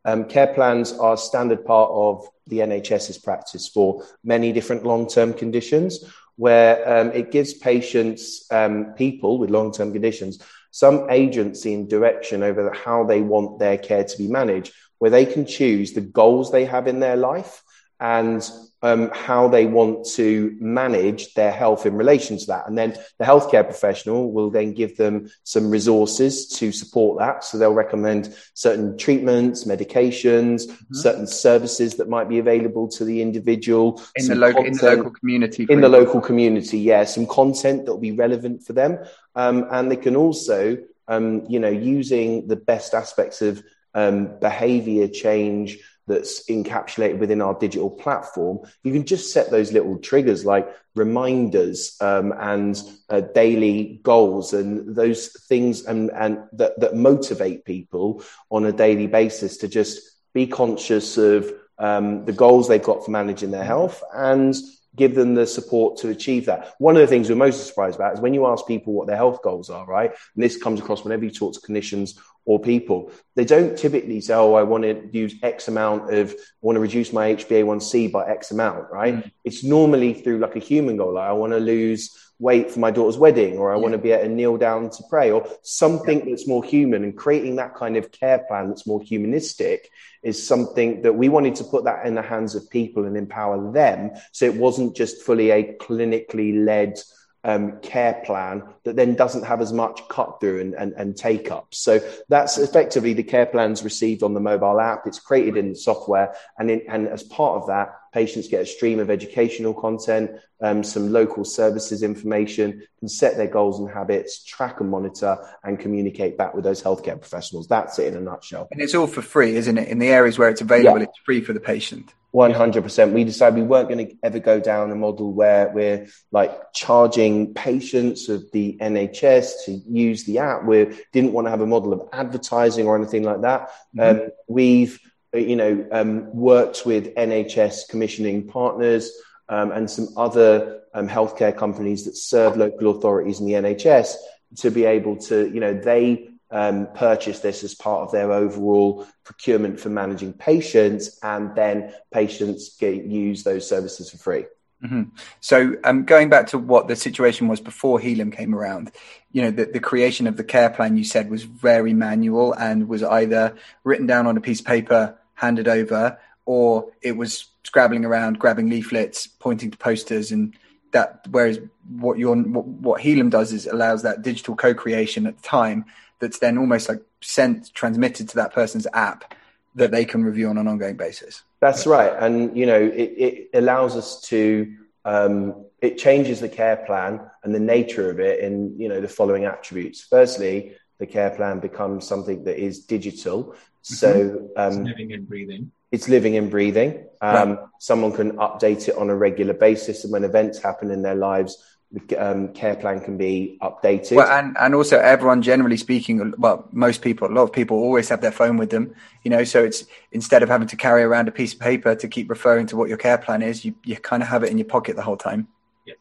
Um, 0.05 0.25
care 0.25 0.53
plans 0.55 0.93
are 0.93 1.15
a 1.15 1.19
standard 1.19 1.65
part 1.65 1.91
of 1.93 2.27
the 2.47 2.61
NHS's 2.61 3.19
practice 3.19 3.69
for 3.69 4.05
many 4.25 4.53
different 4.53 4.85
long 4.85 5.07
term 5.07 5.35
conditions, 5.35 6.05
where 6.37 6.99
um, 6.99 7.13
it 7.13 7.31
gives 7.31 7.55
patients, 7.55 8.51
um, 8.51 8.95
people 8.97 9.39
with 9.39 9.51
long 9.51 9.71
term 9.71 9.93
conditions, 9.93 10.43
some 10.71 11.09
agency 11.11 11.75
and 11.75 11.89
direction 11.89 12.43
over 12.43 12.73
how 12.73 13.05
they 13.05 13.21
want 13.21 13.59
their 13.59 13.79
care 13.79 14.05
to 14.05 14.19
be 14.19 14.29
managed, 14.29 14.73
where 14.99 15.11
they 15.11 15.27
can 15.27 15.47
choose 15.47 15.93
the 15.93 16.01
goals 16.01 16.51
they 16.51 16.65
have 16.65 16.87
in 16.87 17.01
their 17.01 17.17
life 17.17 17.63
and 18.01 18.49
um, 18.83 19.11
how 19.13 19.49
they 19.49 19.67
want 19.67 20.07
to 20.07 20.57
manage 20.61 21.35
their 21.35 21.51
health 21.51 21.85
in 21.85 21.95
relation 21.95 22.39
to 22.39 22.47
that. 22.47 22.69
And 22.69 22.79
then 22.79 22.97
the 23.19 23.25
healthcare 23.25 23.65
professional 23.65 24.31
will 24.31 24.51
then 24.51 24.73
give 24.73 24.97
them 24.97 25.31
some 25.43 25.71
resources 25.71 26.47
to 26.59 26.71
support 26.71 27.19
that. 27.19 27.43
So 27.43 27.59
they'll 27.59 27.73
recommend 27.73 28.35
certain 28.55 28.97
treatments, 28.97 29.65
medications, 29.65 30.67
mm-hmm. 30.67 30.95
certain 30.95 31.27
services 31.27 31.97
that 31.97 32.09
might 32.09 32.29
be 32.29 32.39
available 32.39 32.89
to 32.91 33.05
the 33.05 33.21
individual 33.21 34.01
in, 34.15 34.29
the, 34.29 34.37
local, 34.37 34.65
in 34.65 34.75
the 34.75 34.97
local 34.97 35.11
community. 35.11 35.67
In 35.69 35.81
the 35.81 35.89
local 35.89 36.21
community, 36.21 36.79
yeah, 36.79 37.03
some 37.05 37.27
content 37.27 37.87
that 37.87 37.93
will 37.93 38.01
be 38.01 38.13
relevant 38.13 38.65
for 38.65 38.75
them. 38.75 38.99
Um, 39.35 39.67
and 39.73 39.91
they 39.91 39.97
can 39.97 40.15
also, 40.15 40.79
um, 41.09 41.47
you 41.49 41.59
know, 41.59 41.69
using 41.69 42.47
the 42.47 42.57
best 42.57 42.95
aspects 42.95 43.43
of 43.43 43.61
um, 43.95 44.39
behavior 44.39 45.09
change 45.09 45.79
that's 46.07 46.47
encapsulated 46.49 47.19
within 47.19 47.43
our 47.43 47.55
digital 47.55 47.91
platform, 47.91 48.61
you 48.83 48.93
can 48.93 49.05
just 49.05 49.33
set 49.33 49.51
those 49.51 49.73
little 49.73 49.99
triggers 49.99 50.45
like 50.45 50.69
reminders 50.95 51.97
um, 52.01 52.33
and 52.39 52.83
uh, 53.11 53.21
daily 53.21 54.01
goals 54.03 54.53
and 54.53 54.97
those 54.97 55.29
things 55.47 55.85
and, 55.85 56.11
and 56.11 56.39
that, 56.53 56.81
that 56.81 56.97
motivate 56.97 57.65
people 57.65 58.23
on 58.51 58.65
a 58.65 58.73
daily 58.73 59.07
basis 59.07 59.59
to 59.59 59.69
just 59.69 60.01
be 60.35 60.47
conscious 60.47 61.19
of 61.19 61.53
um, 61.79 62.25
the 62.25 62.33
goals 62.33 62.67
they've 62.67 62.83
got 62.83 63.05
for 63.05 63.11
managing 63.11 63.51
their 63.51 63.65
health 63.65 64.03
and 64.15 64.57
give 64.99 65.15
them 65.15 65.35
the 65.35 65.47
support 65.47 65.97
to 65.99 66.09
achieve 66.09 66.47
that. 66.47 66.75
One 66.79 66.97
of 66.97 67.01
the 67.01 67.07
things 67.07 67.29
we're 67.29 67.37
most 67.37 67.67
surprised 67.67 67.97
about 67.97 68.15
is 68.15 68.21
when 68.21 68.35
you 68.35 68.47
ask 68.47 68.67
people 68.67 68.93
what 68.93 69.07
their 69.07 69.17
health 69.17 69.43
goals 69.43 69.71
are, 69.71 69.87
right? 69.87 70.11
And 70.11 70.45
this 70.45 70.61
comes 70.61 70.81
across 70.81 71.05
whenever 71.05 71.25
you 71.25 71.31
talk 71.31 71.55
to 71.55 71.61
clinicians 71.61 72.19
or 72.45 72.59
people, 72.59 73.13
they 73.37 73.45
don't 73.45 73.77
typically 73.79 74.21
say, 74.21 74.35
Oh, 74.35 74.55
I 74.55 74.63
want 74.63 74.85
to 74.85 75.09
use 75.13 75.35
X 75.43 75.69
amount 75.69 76.13
of, 76.13 76.33
I 76.33 76.35
want 76.61 76.77
to 76.77 76.81
reduce 76.81 77.13
my 77.13 77.35
HbA1c 77.35 78.11
by 78.11 78.29
X 78.29 78.51
amount, 78.51 78.91
right? 78.91 79.17
Mm. 79.17 79.31
It's 79.45 79.65
normally 79.65 80.15
through 80.15 80.39
like 80.39 80.57
a 80.57 80.61
human 80.61 80.97
goal. 80.97 81.15
Like 81.15 81.29
I 81.29 81.33
want 81.33 81.53
to 81.53 81.61
lose 81.61 82.17
wait 82.39 82.71
for 82.71 82.79
my 82.81 82.91
daughter's 82.91 83.19
wedding 83.19 83.59
or 83.59 83.73
I 83.73 83.77
yeah. 83.77 83.83
want 83.83 83.93
to 83.93 83.99
be 83.99 84.13
able 84.13 84.25
to 84.25 84.29
kneel 84.29 84.57
down 84.57 84.91
to 84.91 85.03
pray 85.09 85.31
or 85.31 85.47
something 85.63 86.21
yeah. 86.21 86.25
that's 86.31 86.47
more 86.47 86.63
human 86.63 87.05
and 87.05 87.17
creating 87.17 87.57
that 87.57 87.75
kind 87.75 87.97
of 87.97 88.13
care 88.13 88.39
plan 88.39 88.69
that's 88.69 88.87
more 88.87 89.03
humanistic 89.03 89.91
is 90.23 90.47
something 90.47 91.03
that 91.03 91.15
we 91.15 91.29
wanted 91.29 91.57
to 91.57 91.65
put 91.65 91.85
that 91.85 92.07
in 92.07 92.15
the 92.15 92.23
hands 92.23 92.55
of 92.55 92.71
people 92.71 93.05
and 93.05 93.17
empower 93.17 93.73
them. 93.73 94.11
So 94.33 94.45
it 94.47 94.55
wasn't 94.55 94.97
just 94.97 95.23
fully 95.23 95.51
a 95.51 95.75
clinically 95.75 96.65
led 96.65 96.99
um, 97.45 97.81
care 97.81 98.21
plan 98.25 98.65
that 98.85 98.97
then 98.97 99.15
doesn't 99.15 99.45
have 99.45 99.61
as 99.61 99.73
much 99.73 100.03
cut 100.09 100.41
through 100.41 100.61
and, 100.61 100.75
and, 100.75 100.93
and, 100.95 101.17
take 101.17 101.53
up. 101.53 101.69
So 101.71 102.01
that's 102.29 102.59
effectively 102.59 103.15
the 103.15 103.23
care 103.23 103.47
plans 103.47 103.85
received 103.85 104.25
on 104.25 104.35
the 104.35 104.41
mobile 104.41 104.81
app. 104.81 105.07
It's 105.07 105.21
created 105.21 105.57
in 105.57 105.71
the 105.71 105.77
software. 105.77 106.35
And, 106.59 106.71
in, 106.71 106.83
and 106.89 107.07
as 107.07 107.23
part 107.23 107.63
of 107.63 107.69
that, 107.69 107.95
patients 108.13 108.49
get 108.49 108.63
a 108.63 108.67
stream 108.67 109.01
of 109.01 109.11
educational 109.11 109.75
content, 109.75 110.31
um, 110.61 110.83
some 110.83 111.13
local 111.13 111.45
services 111.45 112.03
information, 112.03 112.83
can 112.99 113.09
set 113.09 113.37
their 113.37 113.47
goals 113.47 113.79
and 113.79 113.91
habits, 113.91 114.45
track 114.45 114.81
and 114.81 114.91
monitor, 114.91 115.39
and 115.65 115.79
communicate 115.79 116.37
back 116.37 116.55
with 116.55 116.65
those 116.65 116.83
healthcare 116.83 117.19
professionals. 117.19 117.69
That's 117.69 117.99
it 117.99 118.09
in 118.09 118.17
a 118.17 118.21
nutshell. 118.21 118.69
And 118.73 118.81
it's 118.81 118.95
all 118.95 119.07
for 119.07 119.23
free, 119.23 119.57
isn't 119.57 119.79
it? 119.79 119.89
In 119.89 119.99
the 119.99 120.09
areas 120.09 120.39
where 120.39 120.49
it's 120.49 120.61
available, 120.61 120.99
yeah. 120.99 121.05
it's 121.05 121.19
free 121.25 121.41
for 121.41 121.53
the 121.53 121.61
patient. 121.61 122.13
100%. 122.35 123.13
We 123.13 123.25
decided 123.25 123.59
we 123.59 123.63
weren't 123.63 123.89
going 123.89 124.07
to 124.07 124.15
ever 124.23 124.39
go 124.39 124.61
down 124.61 124.91
a 124.91 124.95
model 124.95 125.33
where 125.33 125.71
we're 125.71 126.09
like 126.31 126.73
charging 126.75 127.55
patients 127.55 128.29
of 128.29 128.51
the 128.53 128.77
NHS 128.81 129.65
to 129.65 129.73
use 129.73 130.25
the 130.25 130.39
app. 130.39 130.65
We 130.65 130.95
didn't 131.13 131.33
want 131.33 131.47
to 131.47 131.51
have 131.51 131.63
a 131.63 131.67
model 131.67 131.95
of 131.95 132.07
advertising 132.13 132.87
or 132.87 132.97
anything 132.97 133.23
like 133.23 133.41
that. 133.43 133.71
Mm-hmm. 133.97 134.21
Um, 134.21 134.29
we've, 134.47 135.01
you 135.35 135.57
know, 135.57 135.87
um, 135.93 136.35
worked 136.35 136.87
with 136.87 137.15
NHS 137.15 137.89
commissioning 137.89 138.47
partners 138.47 139.11
um, 139.49 139.73
and 139.73 139.91
some 139.91 140.09
other 140.17 140.83
um, 140.95 141.09
healthcare 141.09 141.57
companies 141.57 142.05
that 142.05 142.17
serve 142.17 142.57
local 142.57 142.91
authorities 142.91 143.41
in 143.41 143.47
the 143.47 143.53
NHS 143.53 144.15
to 144.57 144.71
be 144.71 144.85
able 144.85 145.17
to, 145.17 145.51
you 145.51 145.61
know, 145.61 145.75
they 145.75 146.31
um, 146.51 146.89
purchase 146.95 147.41
this 147.41 147.63
as 147.63 147.75
part 147.75 148.03
of 148.03 148.13
their 148.13 148.33
overall 148.33 149.07
procurement 149.25 149.79
for 149.79 149.91
managing 149.91 150.33
patients, 150.33 151.19
and 151.23 151.55
then 151.55 151.93
patients 152.11 152.77
get 152.77 153.05
use 153.05 153.43
those 153.43 153.69
services 153.69 154.11
for 154.11 154.17
free. 154.17 154.45
Mm-hmm. 154.83 155.03
So, 155.41 155.75
um, 155.83 156.05
going 156.05 156.29
back 156.29 156.47
to 156.49 156.59
what 156.59 156.87
the 156.87 156.95
situation 156.95 157.49
was 157.49 157.61
before 157.61 157.99
Healum 157.99 158.33
came 158.33 158.55
around, 158.55 158.93
you 159.33 159.43
know, 159.43 159.51
the, 159.51 159.67
the 159.67 159.81
creation 159.81 160.27
of 160.29 160.37
the 160.37 160.45
care 160.45 160.71
plan 160.71 160.97
you 160.97 161.05
said 161.05 161.31
was 161.31 161.43
very 161.43 161.93
manual 161.93 162.53
and 162.53 162.89
was 162.89 163.03
either 163.03 163.57
written 163.83 164.07
down 164.07 164.27
on 164.29 164.37
a 164.37 164.41
piece 164.41 164.61
of 164.61 164.67
paper, 164.67 165.18
handed 165.39 165.69
over, 165.69 166.19
or 166.45 166.91
it 167.01 167.13
was 167.13 167.47
scrabbling 167.63 168.05
around, 168.05 168.39
grabbing 168.39 168.69
leaflets, 168.69 169.27
pointing 169.27 169.71
to 169.71 169.79
posters, 169.79 170.33
and 170.33 170.55
that. 170.93 171.27
Whereas 171.31 171.61
what 171.89 172.19
your 172.19 172.37
what, 172.37 172.67
what 172.67 173.01
Healum 173.01 173.31
does 173.31 173.53
is 173.53 173.67
allows 173.67 174.03
that 174.03 174.23
digital 174.23 174.57
co-creation 174.57 175.27
at 175.27 175.37
the 175.37 175.43
time 175.43 175.85
that's 176.19 176.41
then 176.41 176.59
almost 176.59 176.89
like 176.89 177.03
sent 177.21 177.73
transmitted 177.75 178.29
to 178.31 178.37
that 178.37 178.53
person's 178.53 178.87
app 178.93 179.35
that 179.75 179.91
they 179.93 180.05
can 180.05 180.25
review 180.25 180.49
on 180.49 180.59
an 180.59 180.67
ongoing 180.67 180.97
basis. 180.97 181.43
That's 181.61 181.87
right, 181.87 182.13
and 182.19 182.57
you 182.57 182.67
know 182.67 182.81
it, 182.81 183.13
it 183.17 183.51
allows 183.55 183.97
us 183.97 184.21
to 184.23 184.75
um, 185.05 185.67
it 185.81 185.99
changes 185.99 186.41
the 186.41 186.49
care 186.49 186.77
plan 186.77 187.21
and 187.45 187.55
the 187.55 187.61
nature 187.61 188.11
of 188.11 188.19
it 188.19 188.41
in 188.41 188.79
you 188.79 188.89
know 188.89 189.01
the 189.01 189.09
following 189.09 189.45
attributes. 189.45 190.01
Firstly, 190.01 190.75
the 190.99 191.07
care 191.07 191.31
plan 191.31 191.61
becomes 191.61 192.07
something 192.07 192.45
that 192.45 192.57
is 192.63 192.85
digital, 192.85 193.45
mm-hmm. 193.45 193.95
so 193.95 194.51
um, 194.57 194.69
it's 194.69 194.89
living 194.89 195.13
and 195.13 195.29
breathing. 195.29 195.73
It's 195.91 196.09
living 196.09 196.37
and 196.37 196.51
breathing. 196.51 197.07
Um, 197.21 197.51
right. 197.51 197.59
Someone 197.79 198.13
can 198.13 198.33
update 198.33 198.89
it 198.89 198.97
on 198.97 199.09
a 199.09 199.17
regular 199.17 199.55
basis, 199.55 200.05
and 200.05 200.13
when 200.13 200.25
events 200.25 200.59
happen 200.59 200.91
in 200.91 201.03
their 201.03 201.15
lives, 201.15 201.57
the 201.91 202.17
um, 202.17 202.53
care 202.53 202.77
plan 202.77 203.01
can 203.01 203.17
be 203.17 203.59
updated. 203.63 204.17
Well, 204.17 204.31
and, 204.31 204.57
and 204.61 204.75
also 204.75 204.99
everyone 204.99 205.41
generally 205.41 205.79
speaking, 205.79 206.35
well, 206.37 206.69
most 206.73 207.01
people, 207.01 207.29
a 207.29 207.33
lot 207.33 207.45
of 207.45 207.53
people 207.53 207.79
always 207.79 208.09
have 208.11 208.21
their 208.21 208.33
phone 208.33 208.59
with 208.59 208.71
them, 208.71 208.95
you 209.23 209.31
know, 209.31 209.45
so 209.45 209.65
it's 209.65 209.85
instead 210.13 210.43
of 210.43 210.51
having 210.51 210.69
to 210.69 210.77
carry 210.77 211.03
around 211.03 211.29
a 211.29 211.33
piece 211.33 211.55
of 211.55 211.61
paper 211.61 211.95
to 211.95 212.09
keep 212.09 212.29
referring 212.29 212.67
to 212.67 212.77
what 212.77 212.89
your 212.89 212.99
care 212.99 213.17
plan 213.17 213.41
is, 213.41 213.65
you, 213.65 213.75
you 213.85 213.97
kind 213.97 214.23
of 214.23 214.29
have 214.29 214.43
it 214.45 214.51
in 214.51 214.59
your 214.59 214.67
pocket 214.67 214.97
the 214.97 215.03
whole 215.03 215.17
time. 215.17 215.49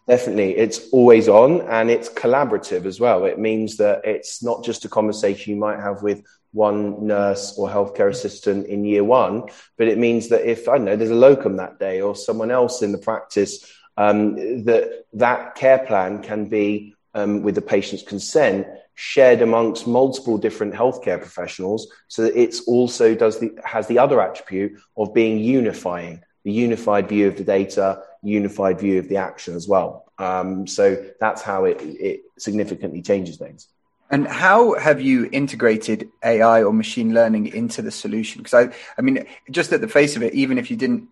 Definitely. 0.07 0.57
It's 0.57 0.89
always 0.89 1.27
on 1.27 1.61
and 1.61 1.89
it's 1.89 2.09
collaborative 2.09 2.85
as 2.85 2.99
well. 2.99 3.25
It 3.25 3.39
means 3.39 3.77
that 3.77 4.05
it's 4.05 4.41
not 4.43 4.63
just 4.63 4.85
a 4.85 4.89
conversation 4.89 5.53
you 5.53 5.59
might 5.59 5.79
have 5.79 6.03
with 6.03 6.23
one 6.53 7.05
nurse 7.05 7.55
or 7.57 7.69
healthcare 7.69 8.09
assistant 8.09 8.67
in 8.67 8.85
year 8.85 9.03
one, 9.03 9.43
but 9.77 9.88
it 9.88 9.97
means 9.97 10.29
that 10.29 10.49
if, 10.49 10.67
I 10.67 10.77
don't 10.77 10.85
know, 10.85 10.95
there's 10.95 11.11
a 11.11 11.15
locum 11.15 11.57
that 11.57 11.79
day 11.79 12.01
or 12.01 12.15
someone 12.15 12.51
else 12.51 12.81
in 12.81 12.91
the 12.91 12.97
practice 12.97 13.71
um, 13.97 14.63
that 14.65 15.05
that 15.13 15.55
care 15.55 15.79
plan 15.79 16.21
can 16.21 16.47
be, 16.47 16.95
um, 17.13 17.41
with 17.41 17.55
the 17.55 17.61
patient's 17.61 18.03
consent, 18.03 18.67
shared 18.93 19.41
amongst 19.41 19.88
multiple 19.88 20.38
different 20.38 20.73
healthcare 20.73 21.19
professionals, 21.19 21.88
so 22.07 22.23
that 22.23 22.39
it's 22.39 22.61
also 22.61 23.13
does 23.13 23.39
the 23.39 23.57
has 23.63 23.88
the 23.88 23.99
other 23.99 24.21
attribute 24.21 24.79
of 24.95 25.13
being 25.13 25.38
unifying, 25.39 26.21
the 26.47 26.53
unified 26.53 27.09
view 27.09 27.27
of 27.27 27.35
the 27.35 27.43
data, 27.43 28.01
unified 28.23 28.79
view 28.79 28.99
of 28.99 29.09
the 29.09 29.17
action 29.17 29.53
as 29.53 29.67
well. 29.67 30.05
Um, 30.17 30.65
so 30.65 30.95
that's 31.19 31.41
how 31.41 31.65
it, 31.65 31.81
it 31.81 32.21
significantly 32.37 33.01
changes 33.01 33.35
things. 33.35 33.67
And 34.09 34.25
how 34.25 34.75
have 34.75 35.01
you 35.01 35.27
integrated 35.33 36.09
AI 36.23 36.63
or 36.63 36.71
machine 36.71 37.13
learning 37.13 37.47
into 37.47 37.81
the 37.81 37.91
solution? 37.91 38.41
Because 38.41 38.53
I, 38.53 38.73
I 38.97 39.01
mean, 39.01 39.25
just 39.51 39.73
at 39.73 39.81
the 39.81 39.89
face 39.89 40.15
of 40.15 40.23
it, 40.23 40.33
even 40.35 40.57
if 40.57 40.71
you 40.71 40.77
didn't 40.77 41.09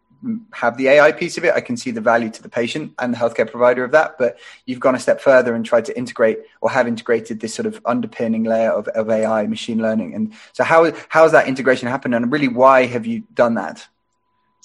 have 0.53 0.77
the 0.77 0.87
AI 0.87 1.11
piece 1.11 1.37
of 1.37 1.43
it. 1.43 1.53
I 1.53 1.59
can 1.59 1.75
see 1.75 1.91
the 1.91 1.99
value 1.99 2.29
to 2.29 2.41
the 2.41 2.49
patient 2.49 2.93
and 2.97 3.13
the 3.13 3.17
healthcare 3.17 3.51
provider 3.51 3.83
of 3.83 3.91
that. 3.91 4.17
But 4.17 4.39
you've 4.65 4.79
gone 4.79 4.95
a 4.95 4.99
step 4.99 5.19
further 5.19 5.53
and 5.53 5.65
tried 5.65 5.85
to 5.85 5.97
integrate 5.97 6.39
or 6.61 6.71
have 6.71 6.87
integrated 6.87 7.41
this 7.41 7.53
sort 7.53 7.65
of 7.65 7.79
underpinning 7.85 8.45
layer 8.45 8.71
of, 8.71 8.87
of 8.87 9.09
AI, 9.09 9.45
machine 9.45 9.79
learning. 9.79 10.15
And 10.15 10.33
so, 10.53 10.63
how 10.63 10.91
how 11.09 11.23
has 11.23 11.33
that 11.33 11.47
integration 11.47 11.89
happened? 11.89 12.15
And 12.15 12.31
really, 12.31 12.47
why 12.47 12.85
have 12.85 13.05
you 13.05 13.23
done 13.33 13.55
that? 13.55 13.85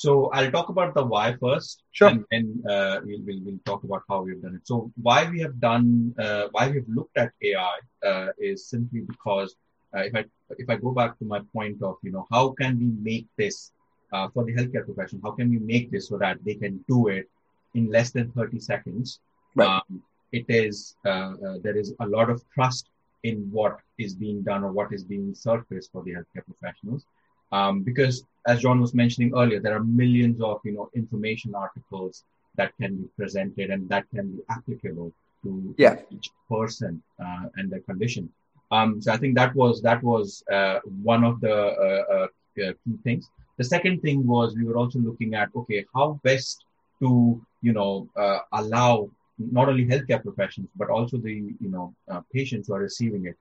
So 0.03 0.31
I'll 0.33 0.51
talk 0.51 0.71
about 0.71 0.95
the 0.95 1.05
why 1.05 1.37
first, 1.37 1.83
sure. 1.93 2.09
and 2.09 2.25
then 2.31 2.63
uh, 2.67 3.01
we'll, 3.05 3.23
we'll, 3.27 3.43
we'll 3.45 3.65
talk 3.67 3.85
about 3.85 4.03
how 4.09 4.23
we've 4.23 4.41
done 4.41 4.55
it. 4.55 4.67
So 4.67 4.91
why 5.03 5.29
we 5.29 5.41
have 5.41 5.61
done 5.61 6.15
uh, 6.19 6.45
why 6.53 6.71
we've 6.71 6.89
looked 6.89 7.19
at 7.19 7.33
AI 7.43 7.79
uh, 8.11 8.29
is 8.39 8.67
simply 8.67 9.01
because 9.01 9.57
uh, 9.95 10.01
if 10.09 10.15
I 10.15 10.25
if 10.63 10.71
I 10.71 10.77
go 10.77 10.93
back 10.93 11.19
to 11.19 11.27
my 11.27 11.41
point 11.53 11.83
of 11.83 11.97
you 12.03 12.13
know 12.13 12.27
how 12.31 12.45
can 12.61 12.79
we 12.79 12.89
make 13.11 13.27
this 13.37 13.73
uh, 14.15 14.29
for 14.33 14.45
the 14.45 14.55
healthcare 14.55 14.87
profession? 14.87 15.21
How 15.23 15.33
can 15.33 15.51
we 15.51 15.59
make 15.59 15.91
this 15.91 16.09
so 16.09 16.17
that 16.17 16.39
they 16.47 16.55
can 16.55 16.83
do 16.89 17.09
it 17.09 17.29
in 17.75 17.91
less 17.91 18.11
than 18.11 18.33
30 18.33 18.59
seconds? 18.59 19.21
Right. 19.55 19.69
Um, 19.69 20.03
it 20.33 20.47
is, 20.49 20.97
uh, 21.05 21.35
there 21.63 21.77
is 21.77 21.93
a 22.01 22.07
lot 22.07 22.31
of 22.31 22.43
trust 22.55 22.89
in 23.23 23.49
what 23.51 23.79
is 23.99 24.15
being 24.15 24.43
done 24.43 24.65
or 24.65 24.73
what 24.73 24.93
is 24.93 25.05
being 25.05 25.35
surfaced 25.35 25.93
for 25.93 26.03
the 26.05 26.13
healthcare 26.13 26.47
professionals. 26.47 27.05
Um, 27.53 27.83
because 27.83 28.25
as 28.47 28.61
John 28.61 28.81
was 28.81 28.95
mentioning 28.95 29.33
earlier, 29.37 29.61
there 29.61 29.77
are 29.77 29.85
millions 29.85 30.41
of, 30.41 30.61
you 30.65 30.73
know, 30.73 30.91
information 30.95 31.55
articles 31.55 32.25
that 32.57 32.73
can 32.81 32.97
be 32.97 33.09
presented 33.17 33.71
and 33.71 33.89
that 33.89 34.05
can 34.15 34.37
be 34.37 34.43
applicable 34.49 35.13
to 35.43 35.75
yeah. 35.79 35.97
each 36.11 36.31
person 36.49 37.03
uh, 37.25 37.45
and 37.57 37.71
their 37.71 37.81
condition. 37.81 38.31
Um, 38.71 39.01
so 39.03 39.13
I 39.13 39.17
think 39.17 39.35
that 39.37 39.55
was 39.55 39.83
that 39.83 40.03
was 40.03 40.45
uh, 40.53 40.79
one 41.03 41.25
of 41.25 41.41
the 41.41 41.55
uh, 41.55 42.27
uh 42.61 42.73
key 42.85 42.97
things. 43.03 43.29
The 43.57 43.65
second 43.65 44.01
thing 44.01 44.27
was 44.27 44.55
we 44.57 44.65
were 44.65 44.77
also 44.77 44.99
looking 44.99 45.35
at, 45.35 45.49
okay, 45.55 45.85
how 45.95 46.21
best 46.23 46.65
to, 47.01 47.41
you 47.63 47.73
know, 47.73 48.09
uh, 48.17 48.39
allow 48.53 49.11
not 49.39 49.69
only 49.69 49.87
healthcare 49.87 50.23
professionals, 50.23 50.71
but 50.77 50.89
also 50.89 51.17
the, 51.19 51.33
you 51.33 51.71
know, 51.71 51.95
uh, 52.11 52.21
patients 52.33 52.69
who 52.69 52.75
are 52.75 52.81
receiving 52.81 53.27
it, 53.27 53.37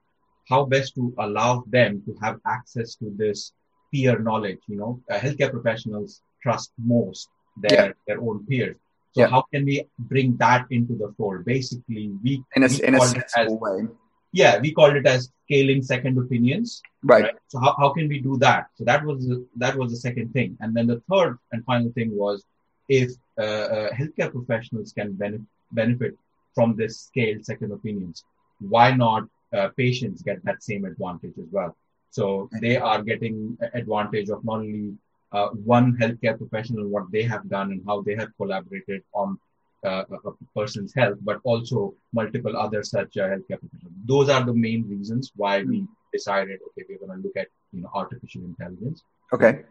how 0.47 0.65
best 0.65 0.95
to 0.95 1.13
allow 1.19 1.63
them 1.67 2.01
to 2.05 2.15
have 2.21 2.39
access 2.45 2.95
to 2.95 3.13
this 3.15 3.53
peer 3.91 4.19
knowledge, 4.19 4.59
you 4.67 4.77
know, 4.77 5.01
uh, 5.09 5.19
healthcare 5.19 5.51
professionals 5.51 6.21
trust 6.41 6.71
most 6.77 7.29
their, 7.57 7.87
yeah. 7.87 7.91
their 8.07 8.21
own 8.21 8.45
peers. 8.45 8.77
So 9.13 9.21
yeah. 9.21 9.27
how 9.27 9.41
can 9.51 9.65
we 9.65 9.85
bring 9.97 10.37
that 10.37 10.67
into 10.69 10.93
the 10.95 11.13
fold? 11.17 11.45
Basically, 11.45 12.11
we 12.23 12.43
in 12.55 12.63
a, 12.63 12.67
we 12.67 12.83
in 12.83 12.95
a 12.95 13.01
sensible 13.01 13.59
way 13.59 13.87
yeah, 14.31 14.59
we 14.59 14.71
called 14.71 14.95
it 14.95 15.07
as 15.07 15.31
scaling 15.45 15.81
second 15.81 16.17
opinions. 16.17 16.81
Right. 17.03 17.23
right. 17.23 17.35
So 17.47 17.59
how, 17.59 17.75
how 17.77 17.89
can 17.89 18.07
we 18.07 18.19
do 18.19 18.37
that? 18.37 18.67
So 18.75 18.83
that 18.85 19.03
was 19.03 19.27
the, 19.27 19.45
that 19.57 19.75
was 19.75 19.91
the 19.91 19.97
second 19.97 20.33
thing, 20.33 20.57
and 20.59 20.75
then 20.75 20.87
the 20.87 21.01
third 21.11 21.37
and 21.51 21.65
final 21.65 21.91
thing 21.91 22.15
was 22.15 22.43
if 22.87 23.11
uh, 23.37 23.41
uh, 23.41 23.89
healthcare 23.91 24.31
professionals 24.31 24.93
can 24.93 25.13
benefit 25.13 25.45
benefit 25.71 26.15
from 26.55 26.75
this 26.75 27.01
scaled 27.01 27.45
second 27.45 27.71
opinions, 27.71 28.23
why 28.59 28.91
not 28.91 29.23
uh, 29.53 29.69
patients 29.77 30.21
get 30.21 30.43
that 30.45 30.63
same 30.63 30.85
advantage 30.85 31.33
as 31.37 31.47
well? 31.51 31.75
So 32.09 32.49
they 32.61 32.77
are 32.77 33.01
getting 33.03 33.57
advantage 33.73 34.29
of 34.29 34.43
not 34.43 34.59
only 34.59 34.93
uh, 35.31 35.49
one 35.49 35.95
healthcare 35.97 36.37
professional, 36.37 36.87
what 36.87 37.11
they 37.11 37.23
have 37.23 37.49
done 37.49 37.71
and 37.71 37.81
how 37.85 38.01
they 38.01 38.15
have 38.15 38.29
collaborated 38.37 39.03
on 39.13 39.37
uh, 39.85 40.03
a 40.25 40.31
person's 40.59 40.93
health, 40.93 41.17
but 41.21 41.39
also 41.43 41.93
multiple 42.13 42.57
other 42.57 42.83
such 42.83 43.17
uh, 43.17 43.27
healthcare 43.27 43.59
professionals. 43.59 43.93
Those 44.05 44.29
are 44.29 44.43
the 44.43 44.53
main 44.53 44.89
reasons 44.89 45.31
why 45.35 45.63
we 45.63 45.85
decided, 46.11 46.59
okay, 46.69 46.85
we're 46.89 47.05
going 47.05 47.21
to 47.21 47.27
look 47.27 47.37
at 47.37 47.47
you 47.71 47.81
know 47.81 47.89
artificial 47.93 48.43
intelligence. 48.43 49.03
Okay. 49.31 49.61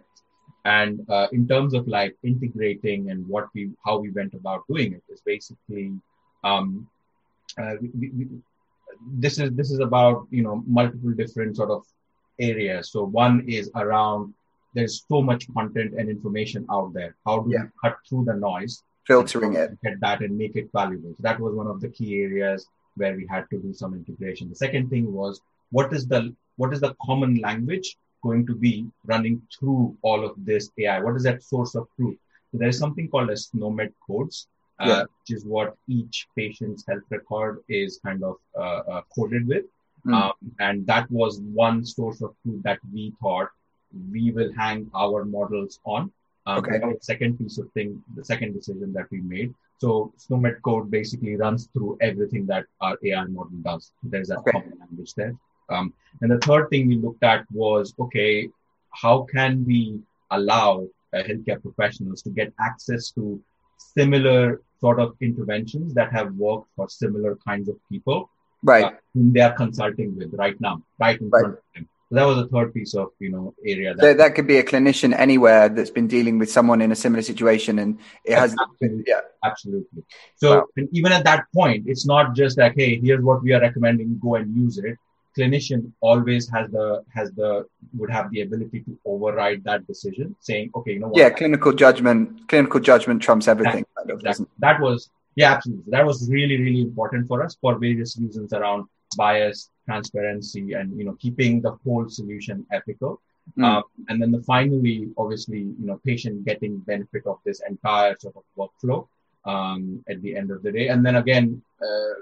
And 0.65 1.05
uh, 1.09 1.27
in 1.33 1.47
terms 1.49 1.75
of 1.75 1.87
like 1.89 2.17
integrating 2.23 3.11
and 3.11 3.27
what 3.29 3.49
we 3.55 3.71
how 3.85 3.99
we 3.99 4.11
went 4.11 4.35
about 4.35 4.63
doing 4.69 4.93
it 4.93 5.03
is 5.09 5.21
basically 5.21 5.93
um, 6.45 6.89
uh, 7.61 7.75
we, 7.81 8.11
we, 8.11 8.27
this 9.19 9.39
is 9.39 9.51
this 9.53 9.71
is 9.71 9.81
about 9.81 10.27
you 10.31 10.43
know 10.43 10.63
multiple 10.67 11.13
different 11.13 11.57
sort 11.57 11.71
of 11.71 11.85
areas. 12.39 12.91
So 12.91 13.05
one 13.05 13.45
is 13.49 13.71
around 13.75 14.35
there's 14.75 15.05
so 15.09 15.23
much 15.23 15.53
content 15.55 15.95
and 15.99 16.09
information 16.11 16.67
out 16.71 16.93
there. 16.93 17.15
How 17.27 17.41
do 17.41 17.51
Yeah. 17.51 17.65
we 17.65 17.69
cut 17.83 17.97
through 18.09 18.25
the 18.27 18.35
noise, 18.35 18.83
Filtering 19.07 19.55
it. 19.55 19.81
get 19.83 19.99
that, 20.01 20.21
and 20.21 20.37
make 20.37 20.55
it 20.57 20.71
valuable? 20.73 21.15
So 21.17 21.23
that 21.23 21.41
was 21.41 21.55
one 21.55 21.67
of 21.67 21.81
the 21.81 21.89
key 21.89 22.21
areas 22.23 22.67
where 22.97 23.17
we 23.17 23.27
had 23.27 23.49
to 23.51 23.59
do 23.59 23.73
some 23.73 23.95
integration. 23.95 24.49
The 24.51 24.55
second 24.55 24.91
thing 24.91 25.13
was 25.13 25.41
what 25.71 25.93
is 25.93 26.07
the 26.07 26.35
what 26.57 26.73
is 26.73 26.81
the 26.81 26.95
common 27.07 27.37
language 27.37 27.97
going 28.23 28.45
to 28.47 28.55
be 28.55 28.87
running 29.07 29.41
through 29.57 29.97
all 30.03 30.25
of 30.25 30.33
this 30.45 30.71
AI? 30.79 31.01
What 31.01 31.17
is 31.17 31.23
that 31.23 31.43
source 31.43 31.75
of 31.75 31.89
truth? 31.97 32.19
So 32.51 32.59
there 32.59 32.69
is 32.69 32.79
something 32.79 33.09
called 33.09 33.31
as 33.31 33.47
SNOMED 33.47 33.93
codes, 34.07 34.49
uh, 34.81 35.05
which 35.21 35.37
is 35.37 35.45
what 35.45 35.77
each 35.87 36.27
patient's 36.37 36.85
health 36.87 37.05
record 37.11 37.63
is 37.69 38.01
kind 38.05 38.23
of 38.25 38.37
uh, 38.57 38.81
uh, 38.93 39.03
coded 39.15 39.47
with. 39.47 39.65
Mm. 40.09 40.15
Um, 40.15 40.33
and 40.59 40.87
that 40.87 41.11
was 41.11 41.41
one 41.41 41.85
source 41.85 42.23
of 42.23 42.35
truth 42.43 42.63
that 42.63 42.79
we 42.93 43.13
thought 43.21 43.49
we 44.13 44.31
will 44.31 44.53
hang 44.57 44.91
our 44.95 45.25
models 45.25 45.81
on. 45.85 46.11
Um, 46.47 46.59
Okay. 46.59 46.79
that 46.79 47.05
second 47.05 47.39
piece 47.39 47.59
of 47.59 47.71
thing, 47.73 48.03
the 48.17 48.25
second 48.25 48.55
decision 48.55 48.93
that 48.95 49.11
we 49.11 49.21
made. 49.21 49.55
So 49.77 50.13
SNOMED 50.17 50.63
code 50.63 50.91
basically 50.91 51.37
runs 51.37 51.69
through 51.73 51.99
everything 52.01 52.47
that 52.47 52.65
our 52.81 52.97
AI 53.05 53.25
model 53.27 53.59
does. 53.63 53.93
There's 54.03 54.29
that 54.29 54.39
Okay. 54.39 54.53
common 54.53 54.79
language 54.81 55.13
there. 55.15 55.35
Um, 55.69 55.93
and 56.23 56.31
the 56.31 56.39
third 56.39 56.71
thing 56.71 56.89
we 56.89 56.97
looked 56.97 57.23
at 57.23 57.45
was, 57.53 57.95
okay, 57.99 58.49
how 59.03 59.17
can 59.35 59.65
we 59.67 60.01
allow 60.31 60.89
uh, 61.13 61.23
healthcare 61.29 61.61
professionals 61.61 62.23
to 62.23 62.31
get 62.31 62.53
access 62.59 63.11
to 63.13 63.41
similar 63.77 64.63
sort 64.81 64.99
of 65.01 65.17
interventions 65.21 65.93
that 65.95 66.11
have 66.13 66.35
worked 66.35 66.69
for 66.75 66.89
similar 66.89 67.37
kinds 67.37 67.69
of 67.69 67.77
people 67.91 68.31
Right. 68.63 68.85
uh, 68.85 68.91
whom 69.15 69.33
they 69.33 69.41
are 69.41 69.53
consulting 69.55 70.17
with 70.17 70.35
right 70.35 70.61
now, 70.61 70.83
right 70.99 71.21
in 71.21 71.31
Right. 71.31 71.41
front 71.41 71.55
of 71.55 71.61
them. 71.75 71.89
So 72.09 72.15
that 72.15 72.25
was 72.25 72.37
the 72.39 72.49
third 72.49 72.73
piece 72.73 72.95
of 72.95 73.09
you 73.19 73.31
know 73.31 73.55
area 73.65 73.95
that 73.95 74.01
That, 74.03 74.17
that 74.19 74.35
could 74.35 74.47
be 74.47 74.57
a 74.57 74.65
clinician 74.65 75.15
anywhere 75.17 75.69
that's 75.69 75.91
been 75.91 76.07
dealing 76.07 76.39
with 76.39 76.51
someone 76.51 76.81
in 76.81 76.91
a 76.91 76.97
similar 76.97 77.23
situation 77.23 77.79
and 77.79 77.99
it 78.25 78.35
has 78.35 78.57
absolutely, 78.59 79.05
yeah. 79.07 79.21
absolutely. 79.45 80.03
So 80.37 80.49
Wow. 80.61 80.65
and 80.79 80.89
even 80.93 81.13
at 81.13 81.25
that 81.25 81.45
point, 81.55 81.85
it's 81.87 82.07
not 82.07 82.35
just 82.35 82.57
like, 82.59 82.75
hey, 82.77 82.99
here's 82.99 83.23
what 83.23 83.43
we 83.43 83.53
are 83.53 83.61
recommending, 83.61 84.19
go 84.23 84.37
and 84.37 84.57
use 84.57 84.79
it. 84.79 84.97
Clinician 85.37 85.93
always 86.01 86.49
has 86.49 86.71
the 86.71 87.05
has 87.15 87.31
the 87.33 87.67
would 87.97 88.11
have 88.11 88.31
the 88.33 88.41
ability 88.41 88.81
to 88.87 88.99
override 89.05 89.63
that 89.65 89.87
decision, 89.87 90.35
saying, 90.41 90.71
okay, 90.75 90.93
you 90.95 91.01
know 91.01 91.09
what, 91.09 91.19
yeah, 91.19 91.31
clinical 91.31 91.73
judgment 91.73 92.49
clinical 92.49 92.81
judgment 92.81 93.21
trumps 93.23 93.47
everything. 93.47 93.85
kind 93.97 94.11
of, 94.11 94.19
Exactly. 94.21 94.47
That 94.61 94.81
was, 94.81 95.11
yeah, 95.39 95.53
absolutely. 95.53 95.93
That 95.93 96.05
was 96.05 96.29
really, 96.29 96.57
really 96.61 96.81
important 96.81 97.29
for 97.29 97.45
us 97.45 97.57
for 97.61 97.79
various 97.79 98.19
reasons 98.19 98.53
around 98.53 98.87
bias, 99.17 99.71
transparency, 99.87 100.73
and 100.73 100.99
you 100.99 101.05
know, 101.05 101.17
keeping 101.21 101.61
the 101.61 101.77
whole 101.85 102.09
solution 102.09 102.67
ethical. 102.73 103.21
Mm. 103.57 103.65
Um, 103.65 103.83
and 104.09 104.21
then 104.21 104.33
the 104.33 104.43
finally, 104.43 105.09
obviously, 105.17 105.61
you 105.61 105.87
know, 105.87 106.01
patient 106.05 106.45
getting 106.45 106.79
benefit 106.79 107.25
of 107.25 107.39
this 107.47 107.63
entire 107.69 108.17
sort 108.19 108.35
of 108.35 108.43
workflow 108.59 109.07
um, 109.45 110.05
at 110.09 110.21
the 110.23 110.35
end 110.35 110.51
of 110.51 110.65
the 110.65 110.73
day. 110.73 110.89
And 110.89 111.07
then 111.07 111.15
again, 111.15 111.63
uh, 111.81 112.15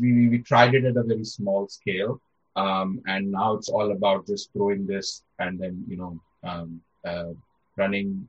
we 0.00 0.28
we 0.30 0.38
tried 0.38 0.74
it 0.74 0.86
at 0.86 0.96
a 0.96 1.02
very 1.02 1.26
small 1.26 1.68
scale, 1.68 2.18
um, 2.56 3.02
and 3.06 3.30
now 3.30 3.56
it's 3.56 3.68
all 3.68 3.92
about 3.92 4.26
just 4.26 4.50
growing 4.54 4.86
this 4.86 5.22
and 5.38 5.60
then 5.60 5.84
you 5.86 5.98
know 5.98 6.18
um, 6.42 6.80
uh, 7.04 7.32
running 7.76 8.26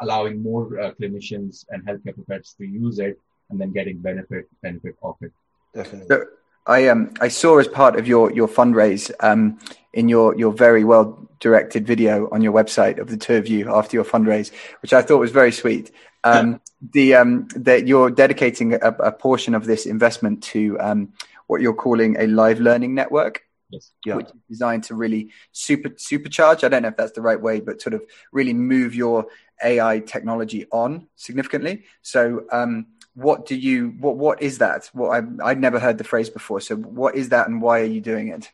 allowing 0.00 0.42
more 0.42 0.80
uh, 0.80 0.92
clinicians 1.00 1.64
and 1.70 1.84
healthcare 1.86 2.14
professionals 2.14 2.54
to 2.58 2.66
use 2.66 2.98
it 2.98 3.18
and 3.50 3.60
then 3.60 3.72
getting 3.72 3.98
benefit 3.98 4.46
benefit 4.62 4.94
of 5.02 5.16
it. 5.20 5.32
Definitely. 5.74 6.08
So 6.08 6.24
I 6.66 6.88
um 6.88 7.14
I 7.20 7.28
saw 7.28 7.58
as 7.58 7.68
part 7.68 7.96
of 7.96 8.06
your 8.06 8.32
your 8.32 8.48
fundraise 8.48 9.10
um 9.20 9.58
in 9.92 10.08
your 10.08 10.36
your 10.36 10.52
very 10.52 10.84
well 10.84 11.28
directed 11.38 11.86
video 11.86 12.28
on 12.32 12.42
your 12.42 12.52
website 12.52 12.98
of 12.98 13.08
the 13.08 13.16
two 13.16 13.34
of 13.36 13.46
you 13.46 13.72
after 13.72 13.96
your 13.96 14.04
fundraise, 14.04 14.50
which 14.82 14.92
I 14.92 15.02
thought 15.02 15.18
was 15.18 15.30
very 15.30 15.52
sweet. 15.52 15.92
Um, 16.24 16.60
the 16.92 17.14
um 17.14 17.46
that 17.54 17.86
you're 17.86 18.10
dedicating 18.10 18.74
a, 18.74 18.78
a 18.78 19.12
portion 19.12 19.54
of 19.54 19.64
this 19.64 19.86
investment 19.86 20.42
to 20.44 20.76
um 20.80 21.12
what 21.46 21.60
you're 21.60 21.74
calling 21.74 22.16
a 22.18 22.26
live 22.26 22.60
learning 22.60 22.94
network. 22.94 23.42
Yes. 23.68 23.90
Yeah. 24.04 24.14
which 24.14 24.26
is 24.26 24.32
designed 24.48 24.84
to 24.84 24.94
really 24.94 25.32
super 25.50 25.88
supercharge. 25.88 26.62
I 26.62 26.68
don't 26.68 26.82
know 26.82 26.88
if 26.88 26.96
that's 26.96 27.12
the 27.12 27.20
right 27.20 27.40
way, 27.40 27.58
but 27.58 27.82
sort 27.82 27.94
of 27.94 28.02
really 28.32 28.52
move 28.52 28.94
your 28.94 29.26
AI 29.62 30.00
technology 30.00 30.66
on 30.70 31.08
significantly. 31.16 31.84
So, 32.02 32.44
um, 32.52 32.86
what 33.14 33.46
do 33.46 33.56
you 33.56 33.94
what 33.98 34.16
what 34.16 34.42
is 34.42 34.58
that? 34.58 34.90
What 34.92 35.10
I 35.10 35.48
I'd 35.48 35.60
never 35.60 35.78
heard 35.78 35.98
the 35.98 36.04
phrase 36.04 36.28
before. 36.28 36.60
So, 36.60 36.76
what 36.76 37.16
is 37.16 37.30
that, 37.30 37.48
and 37.48 37.62
why 37.62 37.80
are 37.80 37.84
you 37.84 38.00
doing 38.00 38.28
it? 38.28 38.50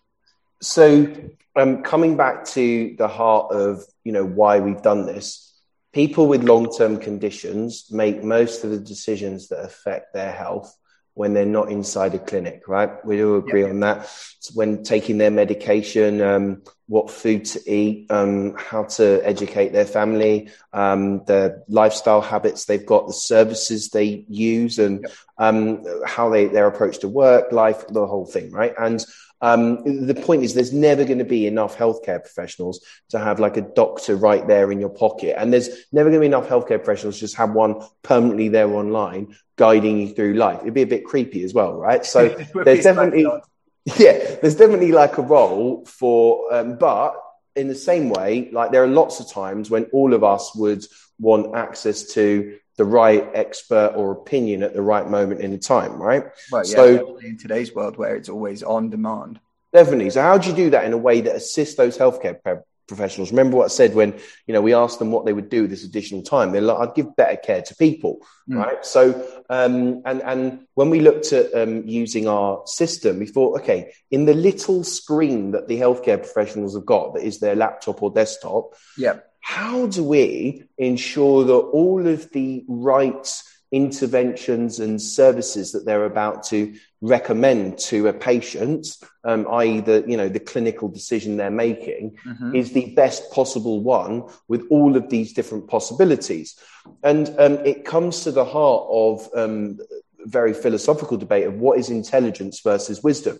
So, 0.61 1.13
um, 1.57 1.83
coming 1.83 2.17
back 2.17 2.45
to 2.47 2.95
the 2.97 3.09
heart 3.09 3.53
of 3.53 3.85
you 4.05 4.13
know 4.13 4.25
why 4.25 4.61
we've 4.61 4.83
done 4.83 5.07
this, 5.07 5.53
people 5.93 6.29
with 6.29 6.45
long-term 6.45 6.99
conditions 6.99 7.87
make 7.91 8.23
most 8.23 8.65
of 8.65 8.71
the 8.71 8.79
decisions 8.79 9.49
that 9.49 9.65
affect 9.65 10.15
their 10.15 10.33
health 10.33 10.77
when 11.15 11.35
they're 11.35 11.45
not 11.45 11.71
inside 11.71 12.15
a 12.15 12.19
clinic, 12.19 12.67
right? 12.67 13.05
We 13.05 13.23
all 13.23 13.37
agree 13.37 13.65
on 13.65 13.81
that. 13.81 13.99
It's 14.39 14.55
when 14.55 14.83
taking 14.83 15.19
their 15.19 15.31
medication, 15.31 16.23
um, 16.23 16.63
what 16.87 17.11
food 17.11 17.45
to 17.47 17.71
eat, 17.71 18.11
um, 18.11 18.55
how 18.57 18.85
to 18.85 19.21
educate 19.23 19.73
their 19.73 19.85
family, 19.85 20.51
um, 20.73 21.25
the 21.27 21.63
lifestyle 21.69 22.23
habits 22.23 22.65
they've 22.65 22.87
got, 22.87 23.07
the 23.07 23.13
services 23.13 23.91
they 23.91 24.25
use, 24.29 24.79
and 24.79 25.07
um, 25.39 25.85
how 26.07 26.31
they 26.31 26.47
their 26.47 26.67
approach 26.67 26.99
to 27.01 27.09
work, 27.09 27.53
life, 27.53 27.87
the 27.89 28.07
whole 28.07 28.27
thing, 28.27 28.51
right? 28.51 28.75
And 28.79 29.05
um, 29.43 30.07
the 30.07 30.15
point 30.15 30.45
is, 30.45 30.55
there's 30.55 30.73
never 30.73 31.05
going 31.05 31.19
to 31.19 31.25
be 31.25 31.49
enough 31.49 31.77
healthcare 31.77 32.21
professionals 32.21 32.81
to 33.11 33.19
have 33.19 33.41
like 33.41 33.57
a 33.57 33.61
doctor 33.61 34.15
right 34.15 34.47
there 34.47 34.71
in 34.71 34.79
your 34.79 34.89
pocket, 34.89 35.35
and 35.37 35.53
there's 35.53 35.69
never 35.91 36.11
going 36.11 36.21
to 36.21 36.21
be 36.21 36.27
enough 36.27 36.49
healthcare 36.49 36.79
professionals 36.79 37.17
to 37.17 37.21
just 37.23 37.35
have 37.35 37.51
one 37.51 37.85
permanently 38.03 38.49
there 38.49 38.73
online 38.73 39.37
guiding 39.57 39.99
you 39.99 40.15
through 40.15 40.35
life. 40.35 40.61
It'd 40.63 40.75
be 40.75 40.83
a 40.83 40.87
bit 40.87 41.05
creepy 41.05 41.43
as 41.43 41.53
well, 41.53 41.75
right? 41.75 42.07
So 42.07 42.29
there's 42.65 42.85
definitely, 42.85 43.27
yeah, 43.97 44.37
there's 44.41 44.55
definitely 44.55 44.93
like 44.93 45.19
a 45.19 45.23
role 45.23 45.85
for, 45.87 46.55
um, 46.55 46.79
but 46.79 47.21
in 47.57 47.67
the 47.67 47.75
same 47.75 48.11
way, 48.11 48.49
like 48.53 48.71
there 48.71 48.85
are 48.85 48.89
lots 48.89 49.19
of 49.19 49.29
times 49.29 49.71
when 49.71 49.85
all 49.87 50.15
of 50.15 50.23
us 50.23 50.55
would 50.55 50.85
want 51.19 51.57
access 51.57 52.15
to 52.15 52.59
the 52.83 52.89
right 52.89 53.31
expert 53.33 53.93
or 53.95 54.11
opinion 54.11 54.65
at 54.65 54.75
the 54.75 54.83
right 54.83 55.09
moment 55.09 55.41
in 55.41 55.57
time, 55.61 56.03
right? 56.03 56.25
Well, 56.51 56.65
yeah, 56.67 56.75
So- 56.75 57.17
in 57.19 57.39
today's 57.39 57.73
world 57.73 57.97
where 57.97 58.17
it's 58.17 58.29
always 58.29 58.65
on 58.65 58.91
demand. 58.91 59.39
Definitely. 59.73 60.11
So 60.11 60.21
how 60.21 60.37
do 60.37 60.51
you 60.51 60.57
do 60.57 60.71
that 60.71 60.85
in 60.85 60.93
a 60.93 60.99
way 60.99 61.21
that 61.21 61.37
assists 61.37 61.77
those 61.77 61.97
healthcare 61.97 62.43
pro- 62.43 62.65
professionals? 62.89 63.31
Remember 63.31 63.57
what 63.57 63.67
I 63.67 63.69
said 63.69 63.95
when, 63.95 64.19
you 64.49 64.53
know, 64.53 64.61
we 64.61 64.75
asked 64.75 64.99
them 64.99 65.13
what 65.13 65.25
they 65.25 65.33
would 65.33 65.49
do 65.49 65.63
with 65.63 65.71
this 65.71 65.85
additional 65.85 66.23
time. 66.23 66.51
They're 66.51 66.61
like, 66.61 66.81
I'd 66.81 66.97
give 66.97 67.15
better 67.15 67.37
care 67.37 67.63
to 67.63 67.75
people. 67.77 68.19
Mm. 68.51 68.57
Right. 68.65 68.85
So, 68.85 69.01
um, 69.49 70.03
and, 70.05 70.21
and 70.23 70.67
when 70.75 70.91
we 70.91 70.99
looked 70.99 71.33
at 71.33 71.55
um, 71.55 71.87
using 71.87 72.27
our 72.27 72.63
system, 72.67 73.21
we 73.21 73.27
thought, 73.27 73.61
okay, 73.61 73.93
in 74.11 74.25
the 74.25 74.35
little 74.35 74.83
screen 74.83 75.53
that 75.53 75.69
the 75.69 75.79
healthcare 75.79 76.19
professionals 76.19 76.75
have 76.75 76.85
got, 76.85 77.15
that 77.15 77.23
is 77.23 77.39
their 77.39 77.55
laptop 77.55 78.03
or 78.03 78.11
desktop, 78.11 78.75
Yeah, 78.99 79.21
how 79.43 79.87
do 79.87 80.03
we 80.03 80.65
ensure 80.79 81.45
that 81.45 81.53
all 81.53 82.07
of 82.07 82.31
the 82.33 82.65
right 82.69 83.43
interventions 83.73 84.79
and 84.81 85.01
services 85.01 85.73
that 85.73 85.85
they're 85.85 86.05
about 86.05 86.45
to 86.45 86.75
recommend 87.01 87.79
to 87.79 88.07
a 88.07 88.13
patient, 88.13 88.87
um, 89.25 89.47
i.e., 89.51 89.81
the 89.81 90.05
you 90.07 90.17
know 90.17 90.29
the 90.29 90.39
clinical 90.39 90.89
decision 90.89 91.37
they're 91.37 91.51
making, 91.51 92.17
Mhm. 92.27 92.55
is 92.57 92.73
the 92.73 92.95
best 92.95 93.31
possible 93.33 93.81
one 93.83 94.25
with 94.47 94.63
all 94.71 94.97
of 94.97 95.09
these 95.09 95.33
different 95.33 95.67
possibilities, 95.69 96.55
and 97.03 97.29
um, 97.39 97.55
it 97.65 97.85
comes 97.85 98.23
to 98.25 98.31
the 98.31 98.45
heart 98.45 98.87
of 98.91 99.29
um, 99.35 99.79
a 100.25 100.29
very 100.29 100.55
philosophical 100.55 101.17
debate 101.17 101.47
of 101.47 101.55
what 101.55 101.79
is 101.79 101.91
intelligence 101.91 102.61
versus 102.61 103.03
wisdom. 103.03 103.39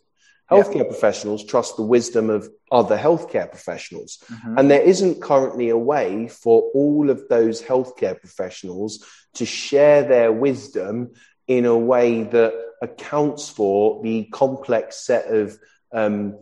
Yeah. 0.55 0.63
Healthcare 0.63 0.89
professionals 0.89 1.45
trust 1.45 1.77
the 1.77 1.83
wisdom 1.83 2.31
of 2.31 2.49
other 2.71 2.97
healthcare 2.97 3.51
professionals. 3.51 4.19
Mhm. 4.31 4.59
And 4.59 4.71
there 4.71 4.83
isn't 4.83 5.21
currently 5.21 5.69
a 5.69 5.77
way 5.77 6.29
for 6.29 6.63
all 6.75 7.11
of 7.11 7.29
those 7.29 7.63
healthcare 7.63 8.19
professionals 8.19 9.05
to 9.35 9.47
share 9.47 10.03
their 10.03 10.33
wisdom 10.33 11.13
in 11.47 11.67
a 11.67 11.77
way 11.77 12.23
that 12.23 12.55
accounts 12.83 13.49
for 13.49 14.03
the 14.03 14.25
complex 14.25 15.07
set 15.07 15.27
of 15.27 15.59
um, 15.93 16.39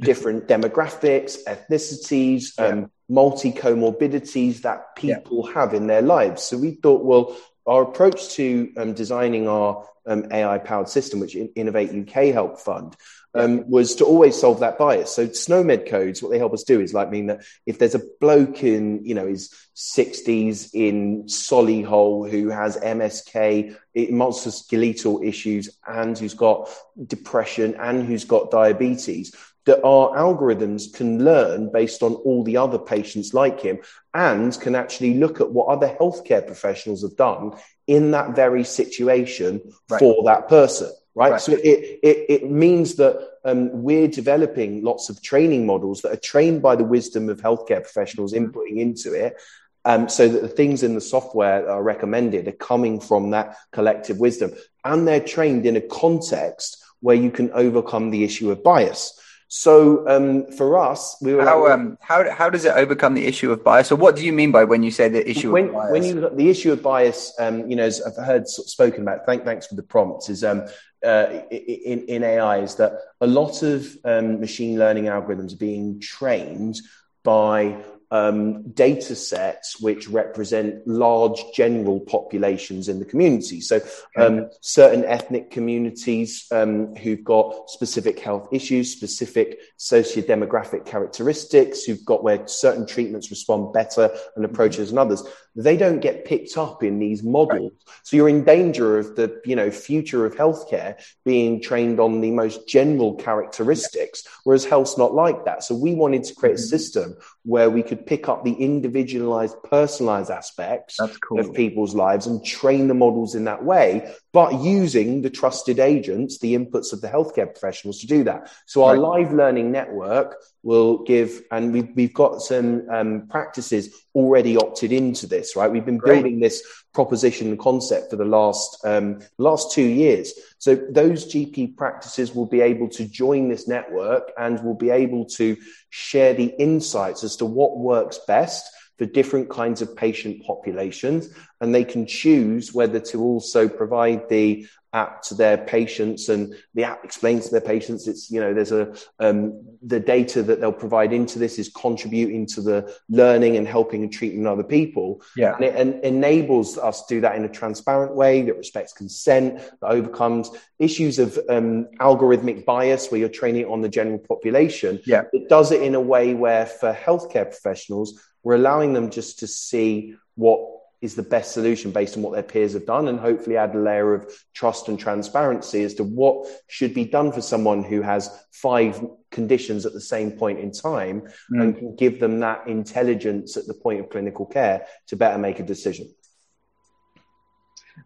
different 0.00 0.46
demographics, 0.46 1.38
ethnicities, 1.46 2.58
um, 2.58 2.90
multi 3.08 3.52
comorbidities 3.52 4.62
that 4.62 4.96
people 4.96 5.46
have 5.46 5.74
in 5.74 5.86
their 5.86 6.02
lives. 6.02 6.42
So 6.42 6.56
we 6.56 6.72
thought, 6.72 7.04
well, 7.04 7.36
our 7.66 7.82
approach 7.82 8.30
to 8.30 8.72
um, 8.76 8.92
designing 8.92 9.48
our 9.48 9.86
um, 10.06 10.26
AI 10.32 10.58
powered 10.58 10.88
system, 10.88 11.20
which 11.20 11.36
Innovate 11.54 11.90
UK 11.90 12.32
helped 12.32 12.60
fund, 12.60 12.96
um, 13.34 13.68
was 13.68 13.94
to 13.96 14.04
always 14.04 14.38
solve 14.38 14.60
that 14.60 14.78
bias. 14.78 15.14
So 15.14 15.28
SNOMED 15.28 15.88
codes, 15.88 16.22
what 16.22 16.30
they 16.30 16.38
help 16.38 16.52
us 16.52 16.64
do 16.64 16.80
is 16.80 16.92
like 16.92 17.10
mean 17.10 17.26
that 17.26 17.44
if 17.66 17.78
there's 17.78 17.94
a 17.94 18.02
bloke 18.20 18.62
in, 18.62 19.04
you 19.04 19.14
know, 19.14 19.26
his 19.26 19.54
60s 19.76 20.70
in 20.74 21.24
Solihull 21.24 22.30
who 22.30 22.48
has 22.48 22.76
MSK, 22.76 23.76
musculoskeletal 23.96 25.26
issues, 25.26 25.78
and 25.86 26.18
who's 26.18 26.34
got 26.34 26.68
depression 27.06 27.76
and 27.76 28.06
who's 28.06 28.24
got 28.24 28.50
diabetes, 28.50 29.34
that 29.64 29.82
our 29.84 30.16
algorithms 30.16 30.92
can 30.92 31.24
learn 31.24 31.70
based 31.70 32.02
on 32.02 32.14
all 32.14 32.42
the 32.42 32.56
other 32.56 32.78
patients 32.78 33.32
like 33.32 33.60
him 33.60 33.78
and 34.12 34.58
can 34.60 34.74
actually 34.74 35.14
look 35.14 35.40
at 35.40 35.50
what 35.50 35.68
other 35.68 35.88
healthcare 36.00 36.44
professionals 36.44 37.02
have 37.02 37.16
done 37.16 37.52
in 37.86 38.10
that 38.10 38.34
very 38.34 38.64
situation 38.64 39.60
right. 39.88 39.98
for 39.98 40.24
that 40.24 40.48
person. 40.48 40.90
Right? 41.14 41.32
right. 41.32 41.40
So 41.40 41.52
it, 41.52 42.00
it, 42.02 42.26
it 42.28 42.50
means 42.50 42.96
that 42.96 43.28
um, 43.44 43.82
we're 43.82 44.08
developing 44.08 44.82
lots 44.82 45.10
of 45.10 45.22
training 45.22 45.66
models 45.66 46.02
that 46.02 46.12
are 46.12 46.20
trained 46.20 46.62
by 46.62 46.74
the 46.74 46.84
wisdom 46.84 47.28
of 47.28 47.40
healthcare 47.40 47.82
professionals 47.82 48.32
inputting 48.32 48.78
into 48.78 49.12
it. 49.12 49.36
Um, 49.84 50.08
so 50.08 50.28
that 50.28 50.42
the 50.42 50.48
things 50.48 50.84
in 50.84 50.94
the 50.94 51.00
software 51.00 51.62
that 51.62 51.68
are 51.68 51.82
recommended 51.82 52.46
are 52.46 52.52
coming 52.52 53.00
from 53.00 53.30
that 53.30 53.56
collective 53.72 54.20
wisdom 54.20 54.52
and 54.84 55.08
they're 55.08 55.18
trained 55.18 55.66
in 55.66 55.74
a 55.74 55.80
context 55.80 56.80
where 57.00 57.16
you 57.16 57.32
can 57.32 57.50
overcome 57.50 58.10
the 58.10 58.22
issue 58.22 58.52
of 58.52 58.62
bias. 58.62 59.18
So 59.54 60.08
um, 60.08 60.50
for 60.52 60.78
us, 60.78 61.18
we 61.20 61.34
were 61.34 61.44
how 61.44 61.64
like, 61.64 61.72
um, 61.72 61.98
how 62.00 62.30
how 62.30 62.48
does 62.48 62.64
it 62.64 62.72
overcome 62.74 63.12
the 63.12 63.26
issue 63.26 63.52
of 63.52 63.62
bias? 63.62 63.92
Or 63.92 63.96
what 63.96 64.16
do 64.16 64.24
you 64.24 64.32
mean 64.32 64.50
by 64.50 64.64
when 64.64 64.82
you 64.82 64.90
say 64.90 65.10
the 65.10 65.28
issue 65.28 65.52
when, 65.52 65.66
of 65.66 65.74
bias? 65.74 65.92
When 65.92 66.04
you 66.04 66.30
the 66.34 66.48
issue 66.48 66.72
of 66.72 66.82
bias, 66.82 67.34
um, 67.38 67.68
you 67.68 67.76
know, 67.76 67.82
as 67.82 68.00
I've 68.00 68.16
heard 68.24 68.48
spoken 68.48 69.02
about. 69.02 69.26
Thank, 69.26 69.44
thanks 69.44 69.66
for 69.66 69.74
the 69.74 69.82
prompts. 69.82 70.30
Is 70.30 70.42
um, 70.42 70.64
uh, 71.04 71.42
in 71.50 72.06
in 72.06 72.24
AI 72.24 72.60
is 72.60 72.76
that 72.76 72.92
a 73.20 73.26
lot 73.26 73.62
of 73.62 73.94
um, 74.06 74.40
machine 74.40 74.78
learning 74.78 75.04
algorithms 75.04 75.52
are 75.52 75.58
being 75.58 76.00
trained 76.00 76.80
by 77.22 77.76
um, 78.12 78.70
data 78.72 79.16
sets 79.16 79.80
which 79.80 80.06
represent 80.06 80.86
large 80.86 81.42
general 81.54 81.98
populations 81.98 82.88
in 82.88 82.98
the 82.98 83.06
community. 83.06 83.62
So, 83.62 83.80
um, 84.18 84.50
certain 84.60 85.04
ethnic 85.06 85.50
communities 85.50 86.46
um, 86.52 86.94
who've 86.94 87.24
got 87.24 87.70
specific 87.70 88.20
health 88.20 88.48
issues, 88.52 88.92
specific 88.92 89.58
socio-demographic 89.78 90.84
characteristics, 90.84 91.84
who've 91.84 92.04
got 92.04 92.22
where 92.22 92.46
certain 92.46 92.86
treatments 92.86 93.30
respond 93.30 93.72
better 93.72 94.14
and 94.36 94.44
approaches 94.44 94.88
mm-hmm. 94.88 94.96
than 94.96 95.06
others, 95.06 95.22
they 95.54 95.76
don't 95.76 96.00
get 96.00 96.24
picked 96.24 96.56
up 96.56 96.82
in 96.82 96.98
these 96.98 97.22
models. 97.22 97.72
Right. 97.72 97.96
So 98.04 98.16
you're 98.16 98.28
in 98.28 98.44
danger 98.44 98.98
of 98.98 99.16
the 99.16 99.40
you 99.44 99.56
know 99.56 99.70
future 99.70 100.24
of 100.26 100.34
healthcare 100.34 101.02
being 101.24 101.60
trained 101.60 102.00
on 102.00 102.20
the 102.20 102.30
most 102.30 102.68
general 102.68 103.14
characteristics, 103.14 104.22
yeah. 104.24 104.30
whereas 104.44 104.64
health's 104.64 104.98
not 104.98 105.14
like 105.14 105.44
that. 105.44 105.64
So 105.64 105.74
we 105.74 105.94
wanted 105.94 106.24
to 106.24 106.34
create 106.34 106.56
mm-hmm. 106.56 106.74
a 106.74 106.78
system 106.78 107.16
where 107.44 107.70
we 107.70 107.82
could 107.82 108.06
pick 108.06 108.28
up 108.28 108.44
the 108.44 108.52
individualized, 108.52 109.56
personalized 109.64 110.30
aspects 110.30 110.98
cool. 111.20 111.40
of 111.40 111.54
people's 111.54 111.94
lives 111.94 112.26
and 112.26 112.44
train 112.44 112.86
the 112.86 112.94
models 112.94 113.34
in 113.34 113.44
that 113.44 113.64
way, 113.64 114.14
but 114.32 114.60
using 114.60 115.22
the 115.22 115.30
trusted 115.30 115.80
agents, 115.80 116.38
the 116.38 116.54
inputs 116.54 116.92
of 116.92 117.00
the 117.00 117.08
healthcare 117.08 117.46
professionals 117.46 118.00
to 118.00 118.06
do 118.06 118.24
that. 118.24 118.50
So 118.66 118.84
our 118.84 118.94
right. 118.94 119.24
live 119.24 119.32
learning 119.32 119.72
network 119.72 120.36
will 120.62 121.02
give, 121.02 121.42
and 121.50 121.72
we've, 121.72 121.88
we've 121.94 122.14
got 122.14 122.40
some 122.40 122.88
um, 122.88 123.26
practices 123.28 123.94
already 124.14 124.56
opted 124.56 124.92
into 124.92 125.26
this, 125.26 125.56
right? 125.56 125.70
We've 125.70 125.84
been 125.84 125.98
Great. 125.98 126.22
building 126.22 126.40
this 126.40 126.62
proposition 126.94 127.48
and 127.48 127.58
concept 127.58 128.10
for 128.10 128.16
the 128.16 128.24
last 128.24 128.78
um, 128.84 129.20
last 129.38 129.72
two 129.72 129.82
years. 129.82 130.32
So 130.58 130.74
those 130.74 131.32
GP 131.32 131.76
practices 131.76 132.34
will 132.34 132.46
be 132.46 132.60
able 132.60 132.88
to 132.90 133.06
join 133.06 133.48
this 133.48 133.66
network 133.66 134.30
and 134.38 134.62
will 134.62 134.76
be 134.76 134.90
able 134.90 135.24
to 135.36 135.56
share 135.90 136.34
the 136.34 136.54
insights 136.58 137.24
as 137.24 137.36
to 137.36 137.46
what 137.46 137.78
works 137.78 138.20
best 138.26 138.70
for 138.98 139.06
different 139.06 139.50
kinds 139.50 139.82
of 139.82 139.96
patient 139.96 140.44
populations, 140.44 141.30
and 141.60 141.74
they 141.74 141.84
can 141.84 142.06
choose 142.06 142.72
whether 142.72 143.00
to 143.00 143.20
also 143.20 143.68
provide 143.68 144.28
the 144.28 144.66
app 144.92 145.22
to 145.22 145.34
their 145.34 145.56
patients 145.56 146.28
and 146.28 146.54
the 146.74 146.84
app 146.84 147.04
explains 147.04 147.46
to 147.46 147.50
their 147.50 147.62
patients 147.62 148.06
it's 148.06 148.30
you 148.30 148.40
know 148.40 148.52
there's 148.52 148.72
a 148.72 148.94
um, 149.20 149.64
the 149.82 149.98
data 149.98 150.42
that 150.42 150.60
they'll 150.60 150.72
provide 150.72 151.12
into 151.12 151.38
this 151.38 151.58
is 151.58 151.68
contributing 151.68 152.46
to 152.46 152.60
the 152.60 152.96
learning 153.08 153.56
and 153.56 153.66
helping 153.66 154.02
and 154.02 154.12
treating 154.12 154.46
other 154.46 154.62
people. 154.62 155.22
Yeah. 155.36 155.54
And 155.54 155.64
it 155.64 155.74
and 155.74 156.04
enables 156.04 156.78
us 156.78 157.04
to 157.06 157.14
do 157.16 157.20
that 157.22 157.36
in 157.36 157.44
a 157.44 157.48
transparent 157.48 158.14
way 158.14 158.42
that 158.42 158.56
respects 158.56 158.92
consent 158.92 159.58
that 159.58 159.86
overcomes 159.86 160.50
issues 160.78 161.18
of 161.18 161.38
um, 161.48 161.86
algorithmic 162.00 162.64
bias 162.64 163.10
where 163.10 163.20
you're 163.20 163.28
training 163.28 163.66
on 163.66 163.80
the 163.80 163.88
general 163.88 164.18
population. 164.18 165.00
Yeah. 165.04 165.24
It 165.32 165.48
does 165.48 165.72
it 165.72 165.82
in 165.82 165.94
a 165.94 166.00
way 166.00 166.34
where 166.34 166.66
for 166.66 166.92
healthcare 166.92 167.44
professionals 167.44 168.20
we're 168.44 168.56
allowing 168.56 168.92
them 168.92 169.10
just 169.10 169.40
to 169.40 169.46
see 169.46 170.16
what 170.34 170.60
is 171.02 171.16
the 171.16 171.22
best 171.22 171.52
solution 171.52 171.90
based 171.90 172.16
on 172.16 172.22
what 172.22 172.32
their 172.32 172.44
peers 172.44 172.72
have 172.72 172.86
done 172.86 173.08
and 173.08 173.18
hopefully 173.18 173.56
add 173.56 173.74
a 173.74 173.78
layer 173.78 174.14
of 174.14 174.32
trust 174.54 174.88
and 174.88 174.98
transparency 174.98 175.82
as 175.82 175.94
to 175.94 176.04
what 176.04 176.46
should 176.68 176.94
be 176.94 177.04
done 177.04 177.32
for 177.32 177.42
someone 177.42 177.82
who 177.82 178.00
has 178.00 178.30
five 178.52 179.04
conditions 179.32 179.84
at 179.84 179.92
the 179.92 180.00
same 180.00 180.30
point 180.30 180.60
in 180.60 180.70
time 180.70 181.22
mm. 181.52 181.60
and 181.60 181.76
can 181.76 181.96
give 181.96 182.20
them 182.20 182.38
that 182.38 182.66
intelligence 182.68 183.56
at 183.56 183.66
the 183.66 183.74
point 183.74 183.98
of 183.98 184.08
clinical 184.08 184.46
care 184.46 184.86
to 185.08 185.16
better 185.16 185.38
make 185.38 185.58
a 185.58 185.64
decision. 185.64 186.08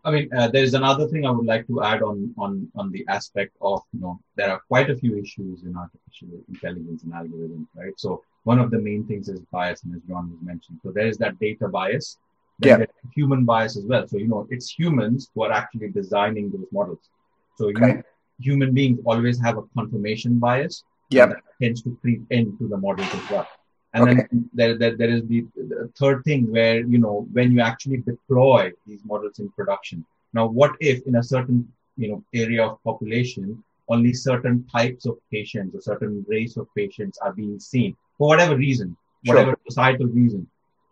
I 0.04 0.10
mean, 0.10 0.28
uh, 0.36 0.48
there's 0.48 0.74
another 0.74 1.06
thing 1.06 1.26
I 1.26 1.30
would 1.30 1.46
like 1.46 1.66
to 1.68 1.82
add 1.82 2.02
on, 2.02 2.34
on, 2.38 2.68
on 2.74 2.90
the 2.90 3.04
aspect 3.08 3.56
of, 3.60 3.82
you 3.92 4.00
know, 4.00 4.18
there 4.36 4.50
are 4.50 4.60
quite 4.68 4.90
a 4.90 4.96
few 4.96 5.18
issues 5.18 5.62
in 5.62 5.76
artificial 5.76 6.28
intelligence 6.48 7.02
and 7.04 7.12
algorithms, 7.12 7.66
right? 7.74 7.92
So 7.96 8.22
one 8.44 8.58
of 8.58 8.70
the 8.70 8.78
main 8.78 9.06
things 9.06 9.28
is 9.28 9.40
bias, 9.52 9.82
and 9.84 9.94
as 9.94 10.02
John 10.08 10.30
has 10.30 10.46
mentioned. 10.46 10.80
So 10.82 10.92
there 10.92 11.06
is 11.06 11.18
that 11.18 11.38
data 11.38 11.68
bias, 11.68 12.18
yeah. 12.60 12.84
human 13.14 13.44
bias 13.44 13.76
as 13.76 13.84
well. 13.84 14.06
So, 14.08 14.16
you 14.18 14.28
know, 14.28 14.46
it's 14.50 14.70
humans 14.70 15.30
who 15.34 15.42
are 15.42 15.52
actually 15.52 15.88
designing 15.88 16.50
those 16.50 16.66
models. 16.72 17.10
So 17.56 17.68
okay. 17.68 17.86
you, 17.86 18.02
human 18.40 18.72
beings 18.72 19.00
always 19.04 19.40
have 19.40 19.58
a 19.58 19.62
confirmation 19.76 20.38
bias. 20.38 20.84
Yeah. 21.10 21.32
Tends 21.60 21.82
to 21.82 21.96
creep 22.00 22.22
into 22.30 22.68
the 22.68 22.76
models 22.76 23.08
as 23.12 23.30
well. 23.30 23.46
And 23.94 24.02
okay. 24.04 24.14
then 24.14 24.50
there, 24.52 24.76
there, 24.76 24.96
there 24.96 25.10
is 25.10 25.22
the, 25.26 25.46
the 25.56 25.90
third 25.98 26.24
thing 26.24 26.50
where, 26.50 26.80
you 26.80 26.98
know, 26.98 27.26
when 27.32 27.52
you 27.52 27.60
actually 27.60 27.98
deploy 27.98 28.72
these 28.86 29.00
models 29.04 29.38
in 29.38 29.48
production. 29.50 30.04
Now, 30.34 30.46
what 30.46 30.72
if 30.80 31.06
in 31.06 31.16
a 31.16 31.22
certain, 31.22 31.66
you 31.96 32.08
know, 32.08 32.24
area 32.34 32.66
of 32.66 32.82
population, 32.84 33.62
only 33.88 34.12
certain 34.12 34.66
types 34.66 35.06
of 35.06 35.16
patients 35.32 35.74
or 35.74 35.80
certain 35.80 36.24
race 36.28 36.56
of 36.56 36.66
patients 36.76 37.18
are 37.18 37.32
being 37.32 37.58
seen 37.60 37.96
for 38.18 38.28
whatever 38.28 38.56
reason, 38.56 38.96
whatever 39.24 39.50
sure. 39.50 39.60
societal 39.68 40.08
reason? 40.08 40.46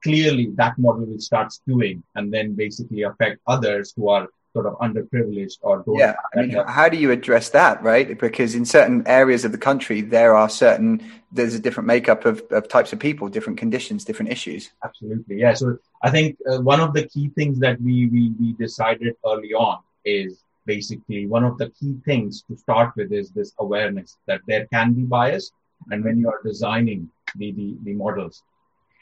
Clearly 0.05 0.51
that 0.55 0.79
model 0.79 1.07
will 1.07 1.19
start 1.19 1.49
skewing 1.49 2.03
and 2.15 2.33
then 2.33 2.55
basically 2.55 3.03
affect 3.03 3.41
others 3.47 3.93
who 3.97 4.09
are 4.09 4.29
sort 4.53 4.67
of 4.67 4.75
underprivileged 4.87 5.59
or 5.63 5.83
don't 5.85 5.99
yeah 5.99 6.15
I 6.33 6.43
mean, 6.43 6.65
how 6.69 6.89
do 6.89 6.97
you 6.97 7.11
address 7.11 7.51
that 7.51 7.83
right? 7.83 8.17
Because 8.27 8.55
in 8.55 8.65
certain 8.65 9.03
areas 9.07 9.45
of 9.45 9.51
the 9.51 9.59
country 9.59 10.01
there 10.01 10.37
are 10.37 10.49
certain 10.49 11.03
there's 11.33 11.55
a 11.55 11.59
different 11.59 11.89
makeup 11.89 12.25
of, 12.25 12.41
of 12.53 12.69
types 12.69 12.93
of 12.93 13.01
people 13.01 13.29
different 13.29 13.59
conditions 13.59 14.05
different 14.05 14.31
issues. 14.31 14.71
Absolutely 14.85 15.41
yeah. 15.41 15.55
So 15.55 15.79
i 16.05 16.11
think 16.11 16.39
uh, 16.51 16.61
one 16.73 16.81
of 16.87 16.93
the 16.97 17.05
key 17.13 17.27
things 17.39 17.59
that 17.65 17.81
we, 17.81 17.97
we 18.15 18.23
we 18.41 18.53
decided 18.67 19.15
early 19.27 19.53
on 19.55 19.79
is 20.05 20.45
basically 20.67 21.27
one 21.27 21.45
of 21.51 21.59
the 21.59 21.69
key 21.79 21.95
things 22.05 22.45
to 22.49 22.57
start 22.57 22.89
with 22.97 23.13
is 23.21 23.31
this 23.31 23.53
awareness 23.59 24.19
that 24.29 24.41
there 24.47 24.67
can 24.75 24.93
be 24.99 25.03
bias 25.03 25.51
and 25.91 26.05
when 26.05 26.17
you 26.21 26.29
are 26.29 26.41
designing 26.51 27.11
the, 27.37 27.51
the, 27.53 27.77
the 27.85 27.95
models 28.05 28.43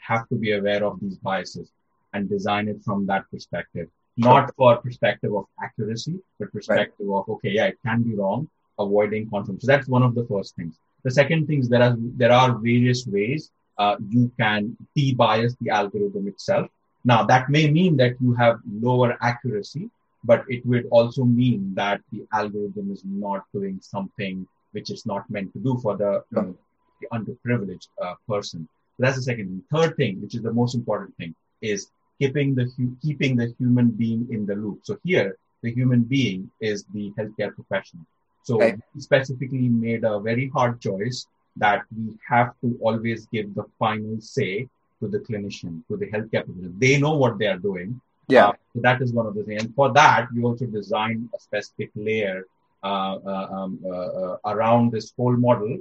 have 0.07 0.27
to 0.29 0.35
be 0.35 0.51
aware 0.53 0.83
of 0.83 0.99
these 1.01 1.17
biases 1.17 1.71
and 2.13 2.29
design 2.29 2.67
it 2.67 2.79
from 2.83 3.05
that 3.07 3.23
perspective, 3.31 3.87
not 4.17 4.53
for 4.55 4.77
perspective 4.77 5.33
of 5.35 5.45
accuracy, 5.63 6.15
but 6.39 6.51
perspective 6.51 7.07
right. 7.07 7.19
of, 7.19 7.29
okay, 7.29 7.49
yeah, 7.49 7.65
it 7.65 7.79
can 7.85 8.03
be 8.03 8.15
wrong, 8.15 8.47
avoiding 8.79 9.29
confirm. 9.29 9.59
So 9.59 9.67
that's 9.67 9.87
one 9.87 10.03
of 10.03 10.13
the 10.15 10.25
first 10.25 10.55
things. 10.55 10.75
The 11.03 11.11
second 11.11 11.47
thing 11.47 11.59
is 11.61 11.69
there 11.69 11.81
are, 11.81 11.95
there 12.21 12.31
are 12.31 12.57
various 12.57 13.05
ways 13.07 13.51
uh, 13.77 13.95
you 14.09 14.31
can 14.39 14.77
de-bias 14.95 15.55
the 15.61 15.69
algorithm 15.71 16.27
itself. 16.27 16.69
Now 17.03 17.23
that 17.25 17.49
may 17.49 17.69
mean 17.69 17.97
that 17.97 18.13
you 18.21 18.33
have 18.35 18.59
lower 18.87 19.17
accuracy, 19.21 19.89
but 20.23 20.45
it 20.47 20.65
would 20.65 20.85
also 20.91 21.23
mean 21.25 21.73
that 21.75 22.01
the 22.11 22.25
algorithm 22.31 22.91
is 22.91 23.01
not 23.03 23.43
doing 23.53 23.79
something 23.81 24.47
which 24.71 24.89
is 24.89 25.05
not 25.05 25.29
meant 25.29 25.51
to 25.53 25.59
do 25.59 25.77
for 25.81 25.97
the, 25.97 26.23
um, 26.37 26.57
the 27.01 27.07
underprivileged 27.11 27.87
uh, 28.01 28.13
person. 28.27 28.67
So 28.95 29.03
that's 29.03 29.17
the 29.17 29.23
second 29.23 29.47
thing. 29.47 29.63
Third 29.73 29.97
thing, 29.97 30.21
which 30.21 30.35
is 30.35 30.41
the 30.41 30.53
most 30.53 30.75
important 30.75 31.15
thing, 31.17 31.33
is 31.61 31.87
keeping 32.19 32.55
the 32.55 32.69
keeping 33.01 33.35
the 33.35 33.53
human 33.59 33.89
being 33.89 34.27
in 34.31 34.45
the 34.45 34.55
loop. 34.55 34.81
So 34.83 34.97
here, 35.03 35.37
the 35.63 35.73
human 35.73 36.03
being 36.03 36.51
is 36.61 36.85
the 36.93 37.11
healthcare 37.17 37.53
professional. 37.55 38.05
So 38.43 38.55
okay. 38.55 38.75
we 38.93 39.01
specifically 39.01 39.69
made 39.69 40.03
a 40.03 40.19
very 40.19 40.49
hard 40.49 40.81
choice 40.81 41.25
that 41.55 41.83
we 41.95 42.13
have 42.27 42.53
to 42.61 42.77
always 42.81 43.25
give 43.27 43.55
the 43.55 43.63
final 43.79 44.19
say 44.19 44.67
to 44.99 45.07
the 45.07 45.19
clinician, 45.19 45.81
to 45.87 45.97
the 45.97 46.07
healthcare 46.07 46.45
professional. 46.45 46.73
They 46.77 46.99
know 46.99 47.13
what 47.13 47.39
they 47.39 47.47
are 47.47 47.57
doing. 47.57 47.99
Yeah. 48.27 48.47
Uh, 48.47 48.53
so 48.73 48.81
that 48.81 49.01
is 49.01 49.13
one 49.13 49.27
of 49.27 49.35
the 49.35 49.43
things. 49.43 49.63
And 49.63 49.75
for 49.75 49.91
that, 49.93 50.27
you 50.33 50.45
also 50.45 50.65
design 50.65 51.29
a 51.35 51.39
specific 51.39 51.91
layer 51.95 52.45
uh, 52.83 53.17
uh 53.25 53.47
um, 53.57 53.79
uh, 53.85 53.89
uh, 53.89 54.37
around 54.45 54.91
this 54.91 55.13
whole 55.15 55.37
model, 55.37 55.77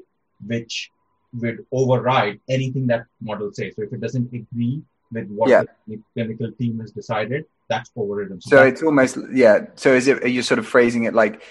which 0.46 0.90
would 1.34 1.64
override 1.72 2.40
anything 2.48 2.86
that 2.88 3.06
model 3.20 3.52
says. 3.52 3.74
So 3.76 3.82
if 3.82 3.92
it 3.92 4.00
doesn't 4.00 4.32
agree 4.32 4.82
with 5.10 5.28
what 5.28 5.50
yeah. 5.50 5.64
the 5.86 6.00
clinical 6.14 6.50
team 6.52 6.80
has 6.80 6.90
decided, 6.92 7.44
that's 7.68 7.90
overridden. 7.96 8.40
So, 8.40 8.56
so 8.56 8.62
it's 8.64 8.82
almost 8.82 9.18
yeah. 9.32 9.66
So 9.76 9.92
is 9.92 10.08
it? 10.08 10.22
Are 10.24 10.28
you 10.28 10.42
sort 10.42 10.58
of 10.58 10.66
phrasing 10.66 11.04
it 11.04 11.14
like? 11.14 11.42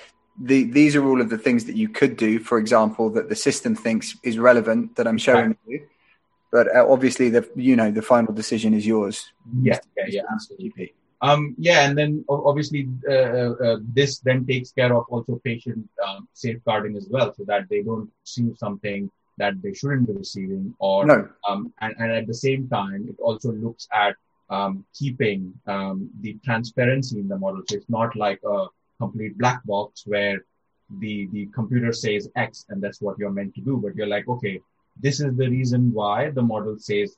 The, 0.41 0.63
these 0.63 0.95
are 0.95 1.05
all 1.05 1.19
of 1.21 1.29
the 1.29 1.38
things 1.38 1.65
that 1.65 1.75
you 1.75 1.89
could 1.89 2.15
do, 2.15 2.39
for 2.39 2.57
example, 2.57 3.09
that 3.11 3.27
the 3.27 3.36
system 3.36 3.75
thinks 3.75 4.15
is 4.23 4.39
relevant 4.39 4.95
that 4.95 5.05
I'm 5.05 5.17
showing 5.17 5.57
you. 5.67 5.86
But 6.51 6.73
uh, 6.73 6.86
obviously, 6.89 7.29
the 7.29 7.47
you 7.55 7.75
know 7.75 7.91
the 7.91 8.01
final 8.01 8.34
decision 8.34 8.73
is 8.73 8.88
yours. 8.88 9.32
Yeah, 9.61 9.79
yeah, 9.97 10.05
yeah, 10.07 10.21
absolutely. 10.32 10.93
Um, 11.21 11.55
yeah, 11.59 11.88
and 11.88 11.95
then 11.95 12.25
obviously 12.27 12.89
uh, 13.07 13.13
uh, 13.13 13.55
uh, 13.63 13.77
this 13.93 14.19
then 14.19 14.45
takes 14.45 14.71
care 14.71 14.95
of 14.95 15.05
also 15.09 15.39
patient 15.43 15.88
um, 16.05 16.27
safeguarding 16.34 16.97
as 16.97 17.07
well, 17.09 17.34
so 17.34 17.43
that 17.45 17.69
they 17.69 17.84
don't 17.84 18.09
see 18.23 18.51
something 18.57 19.11
that 19.41 19.61
they 19.63 19.73
shouldn't 19.79 20.07
be 20.07 20.13
receiving, 20.23 20.65
or 20.79 21.05
no. 21.05 21.17
um, 21.47 21.73
and, 21.81 21.93
and 22.01 22.11
at 22.19 22.27
the 22.31 22.39
same 22.47 22.67
time, 22.79 23.01
it 23.11 23.17
also 23.19 23.51
looks 23.65 23.87
at 24.05 24.15
um, 24.57 24.73
keeping 24.99 25.53
um, 25.75 26.09
the 26.21 26.33
transparency 26.45 27.19
in 27.23 27.27
the 27.27 27.39
model. 27.45 27.61
So 27.67 27.77
it's 27.77 27.89
not 27.89 28.15
like 28.25 28.41
a 28.55 28.67
complete 28.99 29.37
black 29.41 29.59
box 29.73 30.03
where 30.05 30.37
the 30.99 31.15
the 31.35 31.43
computer 31.57 31.93
says 31.93 32.29
X 32.35 32.65
and 32.69 32.83
that's 32.83 33.01
what 33.05 33.17
you're 33.17 33.37
meant 33.39 33.55
to 33.55 33.61
do, 33.69 33.77
but 33.83 33.95
you're 33.95 34.13
like, 34.15 34.27
okay, 34.35 34.55
this 35.05 35.19
is 35.25 35.31
the 35.41 35.49
reason 35.57 35.91
why 35.99 36.17
the 36.37 36.45
model 36.53 36.75
says 36.89 37.15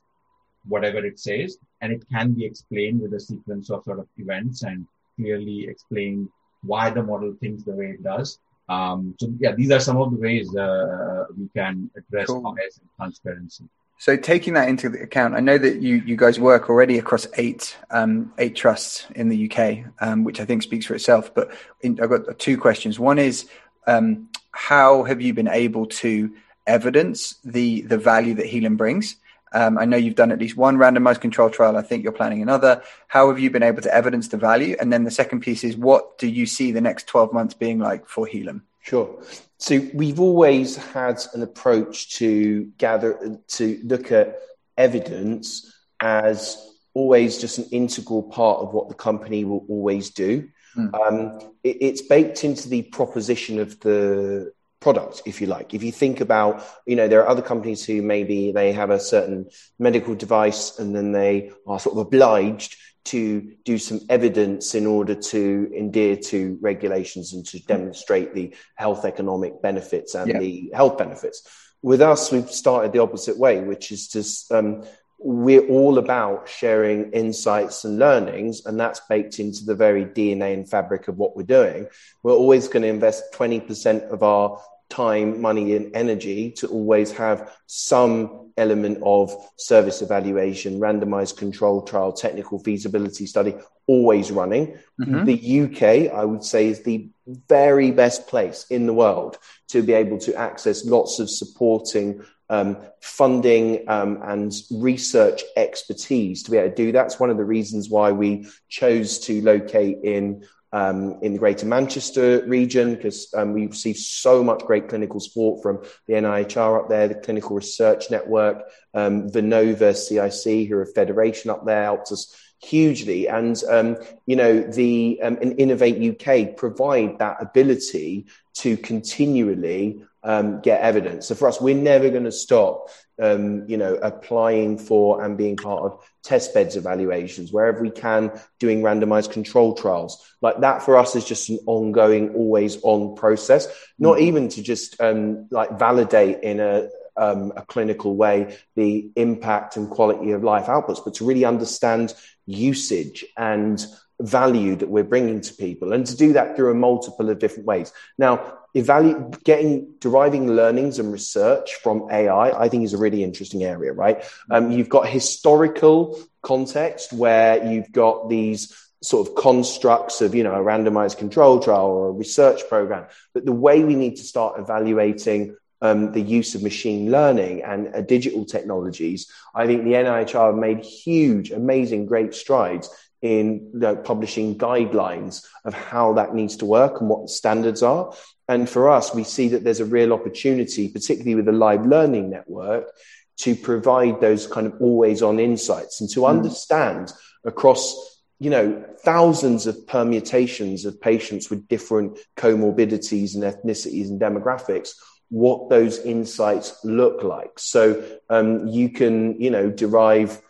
whatever 0.72 1.00
it 1.10 1.18
says, 1.28 1.58
and 1.80 1.92
it 1.92 2.02
can 2.14 2.32
be 2.32 2.44
explained 2.50 3.00
with 3.02 3.12
a 3.14 3.20
sequence 3.20 3.70
of 3.70 3.84
sort 3.84 3.98
of 3.98 4.08
events 4.16 4.62
and 4.62 4.86
clearly 5.16 5.58
explain 5.72 6.28
why 6.70 6.84
the 6.90 7.02
model 7.02 7.32
thinks 7.40 7.62
the 7.64 7.76
way 7.80 7.88
it 7.96 8.02
does. 8.02 8.38
Um, 8.68 9.14
so 9.18 9.32
yeah, 9.38 9.54
these 9.54 9.70
are 9.70 9.80
some 9.80 9.96
of 9.98 10.10
the 10.10 10.16
ways 10.16 10.54
uh, 10.56 11.24
we 11.36 11.48
can 11.54 11.90
address 11.96 12.28
cool. 12.28 12.40
bias 12.40 12.78
and 12.78 12.88
transparency. 12.96 13.64
So 13.98 14.16
taking 14.16 14.54
that 14.54 14.68
into 14.68 14.88
account, 14.88 15.34
I 15.34 15.40
know 15.40 15.56
that 15.56 15.80
you 15.80 15.96
you 15.96 16.16
guys 16.16 16.40
work 16.40 16.68
already 16.68 16.98
across 16.98 17.26
eight 17.34 17.76
um, 17.90 18.32
eight 18.38 18.56
trusts 18.56 19.06
in 19.14 19.28
the 19.28 19.50
UK, 19.50 19.84
um, 20.00 20.24
which 20.24 20.40
I 20.40 20.44
think 20.44 20.62
speaks 20.62 20.86
for 20.86 20.94
itself. 20.94 21.34
But 21.34 21.52
in, 21.80 22.00
I've 22.00 22.10
got 22.10 22.38
two 22.38 22.58
questions. 22.58 22.98
One 22.98 23.18
is 23.18 23.48
um, 23.86 24.28
how 24.50 25.04
have 25.04 25.20
you 25.20 25.32
been 25.32 25.48
able 25.48 25.86
to 25.86 26.34
evidence 26.66 27.36
the 27.44 27.82
the 27.82 27.98
value 27.98 28.34
that 28.34 28.46
Healum 28.46 28.76
brings? 28.76 29.16
Um, 29.54 29.78
I 29.78 29.84
know 29.84 29.96
you've 29.96 30.16
done 30.16 30.32
at 30.32 30.40
least 30.40 30.56
one 30.56 30.76
randomized 30.76 31.20
control 31.20 31.48
trial. 31.48 31.76
I 31.76 31.82
think 31.82 32.02
you're 32.02 32.12
planning 32.12 32.42
another. 32.42 32.82
How 33.08 33.28
have 33.28 33.38
you 33.38 33.50
been 33.50 33.62
able 33.62 33.82
to 33.82 33.94
evidence 33.94 34.28
the 34.28 34.36
value? 34.36 34.76
And 34.80 34.92
then 34.92 35.04
the 35.04 35.10
second 35.10 35.40
piece 35.40 35.62
is 35.62 35.76
what 35.76 36.18
do 36.18 36.26
you 36.26 36.44
see 36.44 36.72
the 36.72 36.80
next 36.80 37.06
12 37.06 37.32
months 37.32 37.54
being 37.54 37.78
like 37.78 38.06
for 38.06 38.26
Healum? 38.26 38.62
Sure. 38.82 39.22
So 39.58 39.80
we've 39.94 40.20
always 40.20 40.76
had 40.76 41.20
an 41.32 41.42
approach 41.42 42.16
to 42.16 42.64
gather, 42.76 43.38
to 43.48 43.80
look 43.84 44.12
at 44.12 44.38
evidence 44.76 45.72
as 46.00 46.58
always 46.92 47.38
just 47.38 47.58
an 47.58 47.64
integral 47.70 48.22
part 48.22 48.60
of 48.60 48.74
what 48.74 48.88
the 48.88 48.94
company 48.94 49.44
will 49.44 49.64
always 49.68 50.10
do. 50.10 50.48
Mm. 50.76 50.94
Um, 50.94 51.52
it, 51.62 51.78
it's 51.80 52.02
baked 52.02 52.44
into 52.44 52.68
the 52.68 52.82
proposition 52.82 53.58
of 53.58 53.78
the 53.80 54.52
product, 54.84 55.22
if 55.24 55.40
you 55.40 55.46
like. 55.46 55.72
If 55.72 55.82
you 55.82 55.90
think 55.90 56.20
about, 56.20 56.62
you 56.84 56.94
know, 56.94 57.08
there 57.08 57.22
are 57.22 57.28
other 57.28 57.42
companies 57.42 57.84
who 57.84 58.02
maybe 58.02 58.52
they 58.52 58.70
have 58.72 58.90
a 58.90 59.00
certain 59.00 59.48
medical 59.78 60.14
device 60.14 60.78
and 60.78 60.94
then 60.94 61.10
they 61.10 61.50
are 61.66 61.80
sort 61.80 61.94
of 61.96 62.06
obliged 62.06 62.76
to 63.06 63.54
do 63.64 63.78
some 63.78 64.00
evidence 64.10 64.74
in 64.74 64.86
order 64.86 65.14
to 65.14 65.72
adhere 65.74 66.16
to 66.16 66.58
regulations 66.60 67.32
and 67.32 67.46
to 67.46 67.58
demonstrate 67.64 68.34
the 68.34 68.54
health 68.74 69.06
economic 69.06 69.62
benefits 69.62 70.14
and 70.14 70.28
yeah. 70.28 70.38
the 70.38 70.70
health 70.74 70.98
benefits. 70.98 71.48
With 71.80 72.02
us, 72.02 72.30
we've 72.30 72.50
started 72.50 72.92
the 72.92 73.02
opposite 73.02 73.38
way, 73.38 73.60
which 73.60 73.90
is 73.90 74.08
just 74.08 74.52
um, 74.52 74.84
we're 75.18 75.66
all 75.68 75.96
about 75.96 76.48
sharing 76.48 77.12
insights 77.12 77.84
and 77.84 77.98
learnings, 77.98 78.66
and 78.66 78.78
that's 78.78 79.00
baked 79.08 79.38
into 79.38 79.64
the 79.64 79.74
very 79.74 80.04
DNA 80.04 80.52
and 80.52 80.68
fabric 80.68 81.08
of 81.08 81.16
what 81.16 81.34
we're 81.34 81.44
doing. 81.44 81.86
We're 82.22 82.34
always 82.34 82.68
going 82.68 82.82
to 82.82 82.88
invest 82.88 83.32
20% 83.32 84.10
of 84.10 84.22
our 84.22 84.60
time, 84.94 85.40
money, 85.40 85.74
and 85.74 85.94
energy 85.96 86.52
to 86.52 86.68
always 86.68 87.10
have 87.12 87.52
some 87.66 88.52
element 88.56 88.98
of 89.02 89.34
service 89.56 90.02
evaluation, 90.02 90.78
randomized 90.78 91.36
control 91.36 91.82
trial, 91.82 92.12
technical 92.12 92.58
feasibility 92.60 93.26
study 93.26 93.54
always 93.88 94.30
running. 94.30 94.78
Mm-hmm. 95.00 95.24
The 95.24 95.62
UK, 95.64 96.14
I 96.14 96.24
would 96.24 96.44
say, 96.44 96.68
is 96.68 96.82
the 96.82 97.08
very 97.48 97.90
best 97.90 98.28
place 98.28 98.66
in 98.70 98.86
the 98.86 98.94
world 98.94 99.36
to 99.68 99.82
be 99.82 99.92
able 99.92 100.18
to 100.18 100.34
access 100.36 100.84
lots 100.84 101.18
of 101.18 101.28
supporting 101.28 102.24
um, 102.50 102.76
funding 103.00 103.88
um, 103.88 104.20
and 104.22 104.52
research 104.70 105.42
expertise 105.56 106.42
to 106.42 106.50
be 106.50 106.58
able 106.58 106.70
to 106.70 106.76
do 106.76 106.92
that. 106.92 107.06
It's 107.06 107.20
one 107.20 107.30
of 107.30 107.36
the 107.36 107.44
reasons 107.44 107.88
why 107.88 108.12
we 108.12 108.46
chose 108.68 109.18
to 109.20 109.42
locate 109.42 109.98
in 110.04 110.44
um, 110.74 111.20
in 111.22 111.32
the 111.32 111.38
Greater 111.38 111.66
Manchester 111.66 112.44
region 112.48 112.96
because 112.96 113.32
um, 113.32 113.52
we 113.52 113.68
receive 113.68 113.96
so 113.96 114.42
much 114.42 114.58
great 114.66 114.88
clinical 114.88 115.20
support 115.20 115.62
from 115.62 115.84
the 116.08 116.14
NIHR 116.14 116.80
up 116.82 116.88
there, 116.88 117.06
the 117.06 117.14
Clinical 117.14 117.54
Research 117.54 118.10
Network, 118.10 118.64
um, 118.92 119.30
Vinova 119.30 119.94
CIC, 119.94 120.68
who 120.68 120.74
are 120.74 120.82
a 120.82 120.86
federation 120.86 121.52
up 121.52 121.64
there, 121.64 121.84
helped 121.84 122.10
us 122.10 122.36
hugely. 122.60 123.28
And, 123.28 123.62
um, 123.70 123.98
you 124.26 124.34
know, 124.34 124.62
the 124.62 125.20
um, 125.22 125.38
and 125.40 125.60
Innovate 125.60 126.20
UK 126.20 126.56
provide 126.56 127.20
that 127.20 127.40
ability 127.40 128.26
to 128.54 128.76
continually 128.76 130.02
um, 130.24 130.60
get 130.60 130.80
evidence. 130.80 131.28
So 131.28 131.36
for 131.36 131.46
us, 131.46 131.60
we're 131.60 131.76
never 131.76 132.10
going 132.10 132.24
to 132.24 132.32
stop, 132.32 132.88
um, 133.22 133.68
you 133.68 133.76
know, 133.76 133.94
applying 133.94 134.78
for 134.78 135.22
and 135.24 135.38
being 135.38 135.56
part 135.56 135.84
of 135.84 136.04
test 136.22 136.54
beds 136.54 136.76
evaluations 136.76 137.52
wherever 137.52 137.80
we 137.80 137.90
can, 137.90 138.32
doing 138.58 138.82
randomized 138.82 139.30
control 139.30 139.74
trials. 139.74 140.24
Like 140.40 140.60
that 140.60 140.82
for 140.82 140.96
us 140.96 141.14
is 141.14 141.24
just 141.24 141.48
an 141.48 141.58
ongoing, 141.66 142.34
always 142.34 142.82
on 142.82 143.16
process, 143.16 143.68
not 143.98 144.16
mm-hmm. 144.16 144.26
even 144.26 144.48
to 144.50 144.62
just 144.62 145.00
um, 145.00 145.46
like 145.50 145.78
validate 145.78 146.42
in 146.42 146.60
a, 146.60 146.88
um, 147.16 147.52
a 147.56 147.62
clinical 147.62 148.16
way 148.16 148.56
the 148.74 149.10
impact 149.16 149.76
and 149.76 149.88
quality 149.88 150.32
of 150.32 150.42
life 150.42 150.66
outputs, 150.66 151.04
but 151.04 151.14
to 151.14 151.24
really 151.24 151.44
understand 151.44 152.14
usage 152.46 153.24
and 153.36 153.86
value 154.20 154.76
that 154.76 154.88
we're 154.88 155.04
bringing 155.04 155.40
to 155.40 155.54
people 155.54 155.92
and 155.92 156.06
to 156.06 156.16
do 156.16 156.34
that 156.34 156.56
through 156.56 156.70
a 156.70 156.74
multiple 156.74 157.30
of 157.30 157.38
different 157.38 157.66
ways. 157.66 157.92
Now, 158.16 158.58
evaluate 158.74 159.42
getting 159.44 159.94
deriving 160.00 160.54
learnings 160.54 160.98
and 160.98 161.12
research 161.12 161.74
from 161.76 162.08
AI, 162.10 162.50
I 162.50 162.68
think 162.68 162.84
is 162.84 162.94
a 162.94 162.98
really 162.98 163.24
interesting 163.24 163.64
area, 163.64 163.92
right? 163.92 164.24
Um, 164.50 164.70
you've 164.70 164.88
got 164.88 165.08
historical 165.08 166.20
context 166.42 167.12
where 167.12 167.64
you've 167.70 167.92
got 167.92 168.28
these 168.28 168.74
sort 169.02 169.28
of 169.28 169.34
constructs 169.34 170.20
of, 170.20 170.34
you 170.34 170.42
know, 170.42 170.54
a 170.54 170.64
randomized 170.64 171.18
control 171.18 171.60
trial 171.60 171.86
or 171.86 172.08
a 172.08 172.12
research 172.12 172.68
program. 172.68 173.06
But 173.32 173.44
the 173.44 173.52
way 173.52 173.84
we 173.84 173.94
need 173.94 174.16
to 174.16 174.22
start 174.22 174.58
evaluating 174.58 175.56
um, 175.82 176.12
the 176.12 176.20
use 176.20 176.54
of 176.54 176.62
machine 176.62 177.10
learning 177.10 177.62
and 177.62 177.94
uh, 177.94 178.00
digital 178.00 178.46
technologies, 178.46 179.30
I 179.54 179.66
think 179.66 179.84
the 179.84 179.92
NIHR 179.92 180.46
have 180.46 180.56
made 180.56 180.82
huge, 180.82 181.50
amazing, 181.50 182.06
great 182.06 182.34
strides 182.34 182.88
in 183.24 183.70
you 183.72 183.80
know, 183.80 183.96
publishing 183.96 184.54
guidelines 184.58 185.46
of 185.64 185.72
how 185.72 186.12
that 186.12 186.34
needs 186.34 186.58
to 186.58 186.66
work 186.66 187.00
and 187.00 187.08
what 187.08 187.22
the 187.22 187.28
standards 187.28 187.82
are. 187.82 188.14
And 188.48 188.68
for 188.68 188.90
us, 188.90 189.14
we 189.14 189.24
see 189.24 189.48
that 189.48 189.64
there's 189.64 189.80
a 189.80 189.86
real 189.86 190.12
opportunity, 190.12 190.88
particularly 190.90 191.34
with 191.34 191.46
the 191.46 191.52
live 191.52 191.86
learning 191.86 192.28
network, 192.28 192.90
to 193.38 193.56
provide 193.56 194.20
those 194.20 194.46
kind 194.46 194.66
of 194.66 194.74
always 194.78 195.22
on 195.22 195.40
insights 195.40 196.02
and 196.02 196.10
to 196.10 196.20
mm. 196.20 196.28
understand 196.28 197.14
across 197.44 198.20
you 198.40 198.50
know 198.50 198.84
thousands 198.98 199.66
of 199.66 199.86
permutations 199.86 200.84
of 200.84 201.00
patients 201.00 201.48
with 201.48 201.66
different 201.66 202.18
comorbidities 202.36 203.34
and 203.34 203.42
ethnicities 203.42 204.08
and 204.08 204.20
demographics 204.20 204.90
what 205.30 205.70
those 205.70 205.98
insights 206.00 206.78
look 206.84 207.22
like 207.22 207.58
so 207.58 208.04
um, 208.28 208.66
you 208.68 208.88
can 208.88 209.40
you 209.40 209.50
know 209.50 209.70
derive 209.70 210.40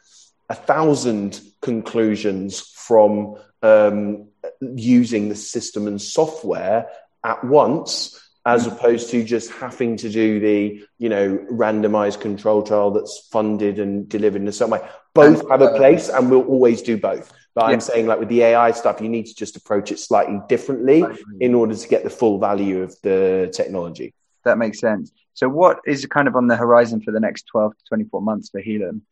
a 0.48 0.54
thousand 0.54 1.40
conclusions 1.64 2.60
from 2.60 3.36
um, 3.62 4.28
using 4.60 5.28
the 5.30 5.34
system 5.34 5.86
and 5.86 6.00
software 6.00 6.88
at 7.24 7.42
once 7.42 8.20
as 8.46 8.66
opposed 8.66 9.10
to 9.10 9.24
just 9.24 9.50
having 9.50 9.96
to 9.96 10.10
do 10.10 10.38
the 10.38 10.84
you 10.98 11.08
know 11.08 11.38
randomized 11.50 12.20
control 12.20 12.62
trial 12.62 12.90
that's 12.90 13.26
funded 13.32 13.78
and 13.78 14.06
delivered 14.08 14.42
in 14.42 14.48
a 14.48 14.52
certain 14.52 14.72
way. 14.72 14.88
Both 15.14 15.48
have 15.48 15.62
a 15.62 15.74
place 15.76 16.10
and 16.10 16.30
we'll 16.30 16.42
always 16.42 16.82
do 16.82 16.98
both. 16.98 17.32
But 17.54 17.66
i'm 17.66 17.80
saying 17.80 18.06
like 18.08 18.18
with 18.18 18.28
the 18.28 18.42
ai 18.42 18.72
stuff 18.72 19.00
you 19.00 19.08
need 19.08 19.26
to 19.26 19.34
just 19.34 19.56
approach 19.56 19.92
it 19.92 20.00
slightly 20.00 20.40
differently 20.48 21.04
in 21.38 21.54
order 21.54 21.76
to 21.76 21.88
get 21.88 22.02
the 22.02 22.10
full 22.10 22.38
value 22.38 22.82
of 22.82 22.94
the 23.02 23.50
technology. 23.54 24.12
That 24.44 24.58
makes 24.58 24.80
sense. 24.80 25.12
So 25.34 25.48
what 25.48 25.78
is 25.86 26.04
kind 26.06 26.28
of 26.28 26.36
on 26.36 26.48
the 26.48 26.56
horizon 26.56 27.00
for 27.00 27.12
the 27.12 27.20
next 27.20 27.46
12 27.46 27.76
to 27.78 27.84
24 27.88 28.20
months 28.20 28.50
for 28.50 28.60
Healum 28.60 29.02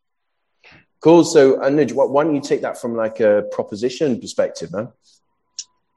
Cool. 1.03 1.25
So, 1.25 1.59
Anuj, 1.59 1.93
why 1.93 2.23
don't 2.23 2.37
you 2.37 2.41
take 2.41 2.61
that 2.61 2.81
from 2.81 2.95
like 2.95 3.19
a 3.19 3.43
proposition 3.51 4.21
perspective, 4.21 4.73
man? 4.73 4.89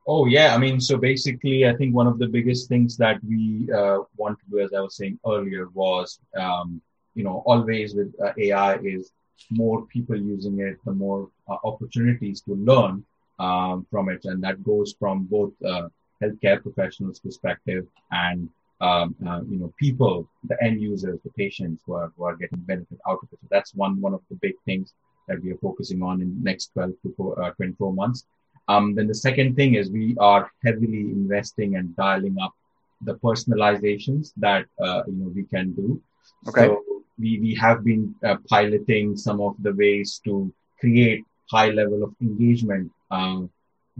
Oh 0.07 0.25
yeah, 0.25 0.55
I 0.55 0.57
mean, 0.57 0.81
so 0.81 0.97
basically, 0.97 1.67
I 1.67 1.75
think 1.75 1.93
one 1.93 2.07
of 2.07 2.17
the 2.17 2.27
biggest 2.27 2.67
things 2.69 2.97
that 2.97 3.23
we 3.23 3.69
uh, 3.71 3.99
want 4.17 4.39
to 4.39 4.45
do, 4.49 4.59
as 4.59 4.73
I 4.73 4.79
was 4.79 4.95
saying 4.95 5.19
earlier, 5.25 5.69
was 5.75 6.19
um, 6.35 6.81
you 7.13 7.23
know 7.23 7.43
always 7.45 7.93
with 7.93 8.13
uh, 8.23 8.33
AI 8.37 8.77
is 8.77 9.11
more 9.51 9.85
people 9.85 10.15
using 10.15 10.59
it, 10.59 10.77
the 10.85 10.91
more 10.91 11.29
uh, 11.47 11.57
opportunities 11.63 12.41
to 12.41 12.55
learn 12.55 13.05
um, 13.37 13.85
from 13.91 14.09
it, 14.09 14.25
and 14.25 14.43
that 14.43 14.63
goes 14.63 14.95
from 14.99 15.25
both 15.25 15.53
uh, 15.63 15.87
healthcare 16.21 16.59
professionals' 16.61 17.19
perspective 17.19 17.85
and 18.11 18.49
um, 18.81 19.15
uh, 19.27 19.41
you 19.49 19.57
know 19.57 19.73
people, 19.79 20.27
the 20.43 20.57
end 20.63 20.81
users, 20.81 21.19
the 21.23 21.31
patients 21.31 21.81
who 21.85 21.93
are 21.93 22.11
who 22.17 22.25
are 22.25 22.35
getting 22.35 22.59
benefit 22.59 22.99
out 23.07 23.19
of 23.23 23.29
it. 23.31 23.39
So 23.41 23.47
that's 23.49 23.73
one 23.73 24.01
one 24.01 24.13
of 24.13 24.21
the 24.29 24.35
big 24.35 24.55
things 24.65 24.93
that 25.27 25.41
we 25.41 25.51
are 25.51 25.57
focusing 25.57 26.03
on 26.03 26.21
in 26.21 26.29
the 26.35 26.43
next 26.43 26.71
12 26.73 26.91
to 27.03 27.33
uh, 27.33 27.51
24 27.51 27.93
months. 27.93 28.25
Um, 28.67 28.95
then 28.95 29.07
the 29.07 29.15
second 29.15 29.55
thing 29.55 29.75
is 29.75 29.89
we 29.89 30.15
are 30.19 30.51
heavily 30.63 30.99
investing 30.99 31.75
and 31.75 31.95
dialing 31.95 32.37
up 32.41 32.53
the 33.01 33.15
personalizations 33.15 34.33
that 34.37 34.65
uh, 34.79 35.03
you 35.07 35.13
know 35.13 35.31
we 35.33 35.43
can 35.43 35.73
do. 35.73 36.01
Okay. 36.47 36.67
So 36.67 36.83
we 37.19 37.39
we 37.39 37.55
have 37.55 37.83
been 37.83 38.15
uh, 38.23 38.37
piloting 38.49 39.15
some 39.15 39.41
of 39.41 39.55
the 39.61 39.73
ways 39.73 40.19
to 40.25 40.51
create 40.79 41.23
high 41.49 41.69
level 41.69 42.03
of 42.03 42.13
engagement 42.21 42.91
um, 43.11 43.49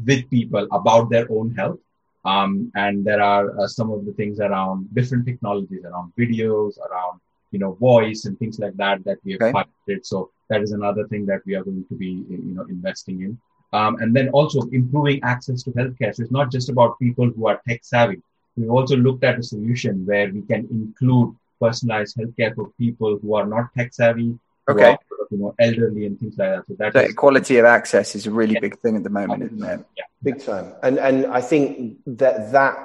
with 0.05 0.29
people 0.29 0.67
about 0.71 1.09
their 1.09 1.27
own 1.31 1.53
health. 1.55 1.79
Um, 2.25 2.71
and 2.75 3.05
there 3.05 3.21
are 3.21 3.57
uh, 3.59 3.67
some 3.67 3.91
of 3.91 4.05
the 4.05 4.13
things 4.13 4.39
around 4.39 4.93
different 4.93 5.25
technologies, 5.25 5.83
around 5.85 6.11
videos, 6.17 6.79
around 6.79 7.19
you 7.51 7.59
know 7.59 7.73
voice 7.73 8.25
and 8.25 8.37
things 8.39 8.59
like 8.59 8.75
that 8.77 9.03
that 9.05 9.17
we 9.23 9.33
have 9.33 9.41
okay. 9.41 9.53
piloted. 9.53 10.05
So 10.05 10.31
that 10.49 10.61
is 10.61 10.71
another 10.71 11.07
thing 11.07 11.25
that 11.27 11.41
we 11.45 11.55
are 11.55 11.63
going 11.63 11.85
to 11.87 11.95
be 11.95 12.25
you 12.29 12.55
know 12.55 12.65
investing 12.69 13.21
in. 13.21 13.37
Um, 13.73 13.97
and 14.01 14.15
then 14.15 14.29
also 14.29 14.61
improving 14.71 15.19
access 15.23 15.63
to 15.63 15.71
healthcare. 15.71 16.15
So 16.15 16.23
it's 16.23 16.31
not 16.31 16.51
just 16.51 16.69
about 16.69 16.97
people 16.99 17.29
who 17.29 17.47
are 17.47 17.61
tech 17.67 17.81
savvy. 17.83 18.21
We've 18.55 18.69
also 18.69 18.95
looked 18.95 19.23
at 19.23 19.37
a 19.37 19.43
solution 19.43 20.05
where 20.05 20.31
we 20.31 20.41
can 20.43 20.67
include 20.71 21.35
personalized 21.61 22.15
healthcare 22.17 22.55
for 22.55 22.71
people 22.79 23.19
who 23.21 23.35
are 23.35 23.45
not 23.45 23.73
tech 23.77 23.93
savvy, 23.93 24.37
okay. 24.69 24.97
Are, 25.31 25.35
you 25.35 25.37
know, 25.37 25.55
elderly 25.59 26.05
and 26.05 26.19
things 26.19 26.37
like 26.37 26.49
that. 26.49 26.65
So 26.67 26.75
that 26.79 26.93
so 26.93 26.99
equality 26.99 27.57
of 27.57 27.65
access 27.65 28.15
is 28.15 28.27
a 28.27 28.31
really 28.31 28.53
yeah. 28.53 28.59
big 28.61 28.79
thing 28.79 28.95
at 28.95 29.03
the 29.03 29.09
moment, 29.09 29.43
isn't 29.43 29.63
it? 29.63 29.85
Yeah, 29.97 30.03
big 30.23 30.43
time. 30.43 30.73
And 30.83 30.97
and 30.99 31.25
I 31.27 31.41
think 31.41 31.99
that 32.07 32.51
that 32.51 32.77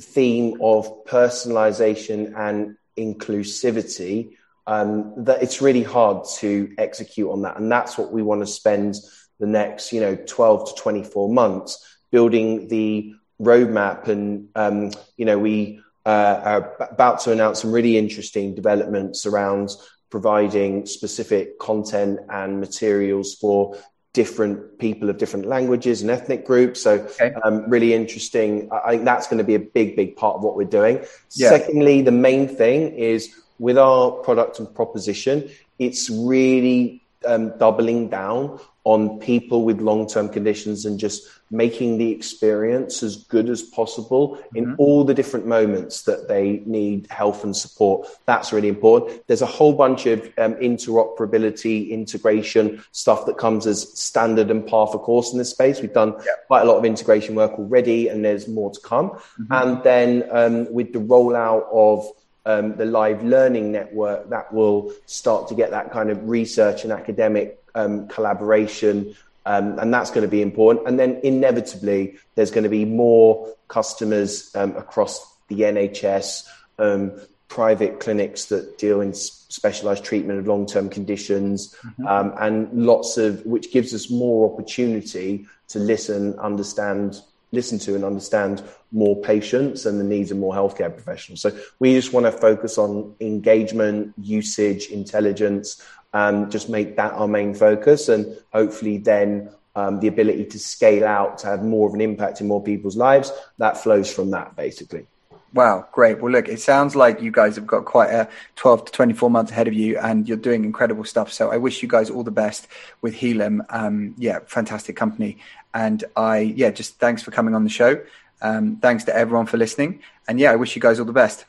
theme 0.00 0.58
of 0.62 1.04
personalization 1.04 2.36
and 2.36 2.76
inclusivity 2.96 4.36
um, 4.66 5.24
that 5.24 5.42
it's 5.42 5.60
really 5.60 5.82
hard 5.82 6.24
to 6.36 6.72
execute 6.78 7.30
on 7.30 7.42
that, 7.42 7.58
and 7.58 7.70
that's 7.70 7.98
what 7.98 8.12
we 8.12 8.22
want 8.22 8.42
to 8.42 8.46
spend 8.46 8.96
the 9.42 9.46
next, 9.48 9.92
you 9.92 10.00
know, 10.00 10.14
12 10.14 10.68
to 10.68 10.80
24 10.80 11.28
months, 11.28 11.98
building 12.12 12.68
the 12.68 13.12
roadmap. 13.40 14.06
And, 14.06 14.48
um, 14.54 14.92
you 15.16 15.24
know, 15.24 15.36
we 15.36 15.80
uh, 16.06 16.40
are 16.44 16.76
about 16.92 17.20
to 17.22 17.32
announce 17.32 17.60
some 17.60 17.72
really 17.72 17.98
interesting 17.98 18.54
developments 18.54 19.26
around 19.26 19.70
providing 20.12 20.84
specific 20.84 21.58
content 21.58 22.20
and 22.28 22.60
materials 22.60 23.34
for 23.34 23.74
different 24.12 24.78
people 24.78 25.08
of 25.08 25.16
different 25.16 25.46
languages 25.46 26.02
and 26.02 26.10
ethnic 26.10 26.44
groups. 26.44 26.82
So, 26.82 26.92
okay. 26.96 27.32
um, 27.42 27.68
really 27.70 27.94
interesting. 27.94 28.68
I 28.70 28.90
think 28.90 29.06
that's 29.06 29.26
going 29.26 29.38
to 29.38 29.44
be 29.44 29.54
a 29.54 29.64
big, 29.78 29.96
big 29.96 30.14
part 30.16 30.36
of 30.36 30.42
what 30.42 30.54
we're 30.54 30.74
doing. 30.80 31.02
Yeah. 31.30 31.48
Secondly, 31.48 32.02
the 32.02 32.12
main 32.12 32.46
thing 32.46 32.92
is 32.92 33.34
with 33.58 33.78
our 33.78 34.10
product 34.10 34.58
and 34.58 34.72
proposition, 34.74 35.48
it's 35.78 36.10
really 36.10 37.02
um, 37.26 37.56
doubling 37.56 38.10
down 38.10 38.60
on 38.84 39.18
people 39.20 39.64
with 39.64 39.80
long 39.80 40.06
term 40.06 40.28
conditions 40.28 40.84
and 40.84 40.98
just 40.98 41.28
making 41.52 41.98
the 41.98 42.10
experience 42.10 43.02
as 43.02 43.16
good 43.24 43.50
as 43.50 43.62
possible 43.62 44.38
in 44.54 44.64
mm-hmm. 44.64 44.74
all 44.78 45.04
the 45.04 45.12
different 45.12 45.46
moments 45.46 46.02
that 46.02 46.26
they 46.26 46.62
need 46.64 47.06
health 47.10 47.44
and 47.44 47.54
support. 47.54 48.08
That's 48.24 48.52
really 48.52 48.68
important. 48.68 49.26
There's 49.26 49.42
a 49.42 49.46
whole 49.46 49.74
bunch 49.74 50.06
of 50.06 50.24
um, 50.38 50.54
interoperability, 50.54 51.90
integration 51.90 52.82
stuff 52.92 53.26
that 53.26 53.36
comes 53.36 53.66
as 53.66 53.86
standard 53.98 54.50
and 54.50 54.66
par 54.66 54.86
for 54.86 54.98
course 54.98 55.30
in 55.30 55.38
this 55.38 55.50
space. 55.50 55.80
We've 55.80 55.92
done 55.92 56.14
yeah. 56.18 56.32
quite 56.46 56.62
a 56.62 56.64
lot 56.64 56.78
of 56.78 56.84
integration 56.84 57.34
work 57.34 57.52
already, 57.52 58.08
and 58.08 58.24
there's 58.24 58.48
more 58.48 58.70
to 58.70 58.80
come. 58.80 59.10
Mm-hmm. 59.10 59.52
And 59.52 59.82
then 59.84 60.28
um, 60.30 60.72
with 60.72 60.94
the 60.94 61.00
rollout 61.00 61.66
of 61.70 62.08
um, 62.44 62.76
the 62.76 62.86
live 62.86 63.22
learning 63.22 63.70
network 63.70 64.30
that 64.30 64.52
will 64.52 64.92
start 65.06 65.48
to 65.48 65.54
get 65.54 65.70
that 65.70 65.92
kind 65.92 66.10
of 66.10 66.28
research 66.28 66.82
and 66.82 66.92
academic 66.92 67.61
um, 67.74 68.08
collaboration. 68.08 69.14
Um, 69.44 69.78
and 69.78 69.92
that's 69.92 70.10
going 70.10 70.22
to 70.22 70.28
be 70.28 70.40
important. 70.40 70.86
And 70.86 70.98
then 70.98 71.20
inevitably, 71.24 72.16
there's 72.36 72.52
going 72.52 72.64
to 72.64 72.70
be 72.70 72.84
more 72.84 73.52
customers 73.68 74.50
um, 74.54 74.76
across 74.76 75.34
the 75.48 75.62
NHS, 75.62 76.46
um, 76.78 77.12
private 77.48 78.00
clinics 78.00 78.46
that 78.46 78.78
deal 78.78 79.00
in 79.00 79.12
specialized 79.12 80.04
treatment 80.04 80.38
of 80.38 80.46
long-term 80.46 80.88
conditions, 80.88 81.76
mm-hmm. 81.84 82.06
Um, 82.06 82.32
and 82.40 82.86
lots 82.86 83.18
of 83.18 83.44
which 83.44 83.70
gives 83.72 83.92
us 83.92 84.10
more 84.10 84.50
opportunity 84.50 85.46
to 85.68 85.78
listen, 85.78 86.38
understand, 86.38 87.20
listen 87.50 87.78
to, 87.80 87.94
and 87.94 88.04
understand 88.04 88.62
more 88.90 89.20
patients 89.20 89.84
and 89.84 90.00
the 90.00 90.04
needs 90.04 90.30
of 90.30 90.38
more 90.38 90.54
healthcare 90.54 90.92
professionals. 90.92 91.42
So 91.42 91.50
we 91.78 91.92
just 91.94 92.12
want 92.12 92.24
to 92.26 92.32
focus 92.32 92.78
on 92.78 93.14
engagement, 93.20 94.14
usage, 94.18 94.86
intelligence, 94.86 95.82
and 96.12 96.50
just 96.50 96.68
make 96.68 96.96
that 96.96 97.12
our 97.12 97.28
main 97.28 97.54
focus. 97.54 98.08
And 98.08 98.36
hopefully 98.52 98.98
then 98.98 99.50
um, 99.74 100.00
the 100.00 100.08
ability 100.08 100.46
to 100.46 100.58
scale 100.58 101.06
out 101.06 101.38
to 101.38 101.46
have 101.46 101.62
more 101.62 101.88
of 101.88 101.94
an 101.94 102.00
impact 102.00 102.40
in 102.40 102.48
more 102.48 102.62
people's 102.62 102.96
lives, 102.96 103.32
that 103.58 103.78
flows 103.78 104.12
from 104.12 104.30
that 104.30 104.56
basically. 104.56 105.06
Wow, 105.54 105.86
great. 105.92 106.20
Well, 106.20 106.32
look, 106.32 106.48
it 106.48 106.60
sounds 106.60 106.96
like 106.96 107.20
you 107.20 107.30
guys 107.30 107.56
have 107.56 107.66
got 107.66 107.84
quite 107.84 108.08
a 108.10 108.26
12 108.56 108.86
to 108.86 108.92
24 108.92 109.30
months 109.30 109.52
ahead 109.52 109.68
of 109.68 109.74
you 109.74 109.98
and 109.98 110.26
you're 110.26 110.38
doing 110.38 110.64
incredible 110.64 111.04
stuff. 111.04 111.30
So 111.30 111.50
I 111.50 111.58
wish 111.58 111.82
you 111.82 111.88
guys 111.88 112.08
all 112.08 112.22
the 112.22 112.30
best 112.30 112.68
with 113.02 113.14
Healum. 113.14 113.60
Um, 113.68 114.14
yeah, 114.16 114.38
fantastic 114.46 114.96
company. 114.96 115.38
And 115.74 116.04
I, 116.16 116.38
yeah, 116.38 116.70
just 116.70 116.98
thanks 116.98 117.22
for 117.22 117.32
coming 117.32 117.54
on 117.54 117.64
the 117.64 117.70
show. 117.70 118.02
Um, 118.40 118.76
thanks 118.76 119.04
to 119.04 119.14
everyone 119.14 119.44
for 119.44 119.58
listening. 119.58 120.00
And 120.26 120.40
yeah, 120.40 120.52
I 120.52 120.56
wish 120.56 120.74
you 120.74 120.80
guys 120.80 120.98
all 120.98 121.06
the 121.06 121.12
best. 121.12 121.44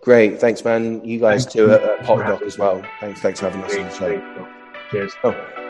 Great. 0.00 0.40
Thanks, 0.40 0.64
man. 0.64 1.04
You 1.04 1.18
guys 1.18 1.44
Thank 1.44 1.54
too 1.54 1.72
at, 1.72 1.82
at 1.82 2.06
Doc 2.06 2.42
as 2.42 2.58
well. 2.58 2.84
Thanks. 3.00 3.20
Thanks 3.20 3.40
for 3.40 3.50
having 3.50 3.64
us 3.64 3.74
on 3.76 3.84
the 3.84 3.90
show. 3.90 4.48
Cheers. 4.90 5.12
Oh. 5.24 5.62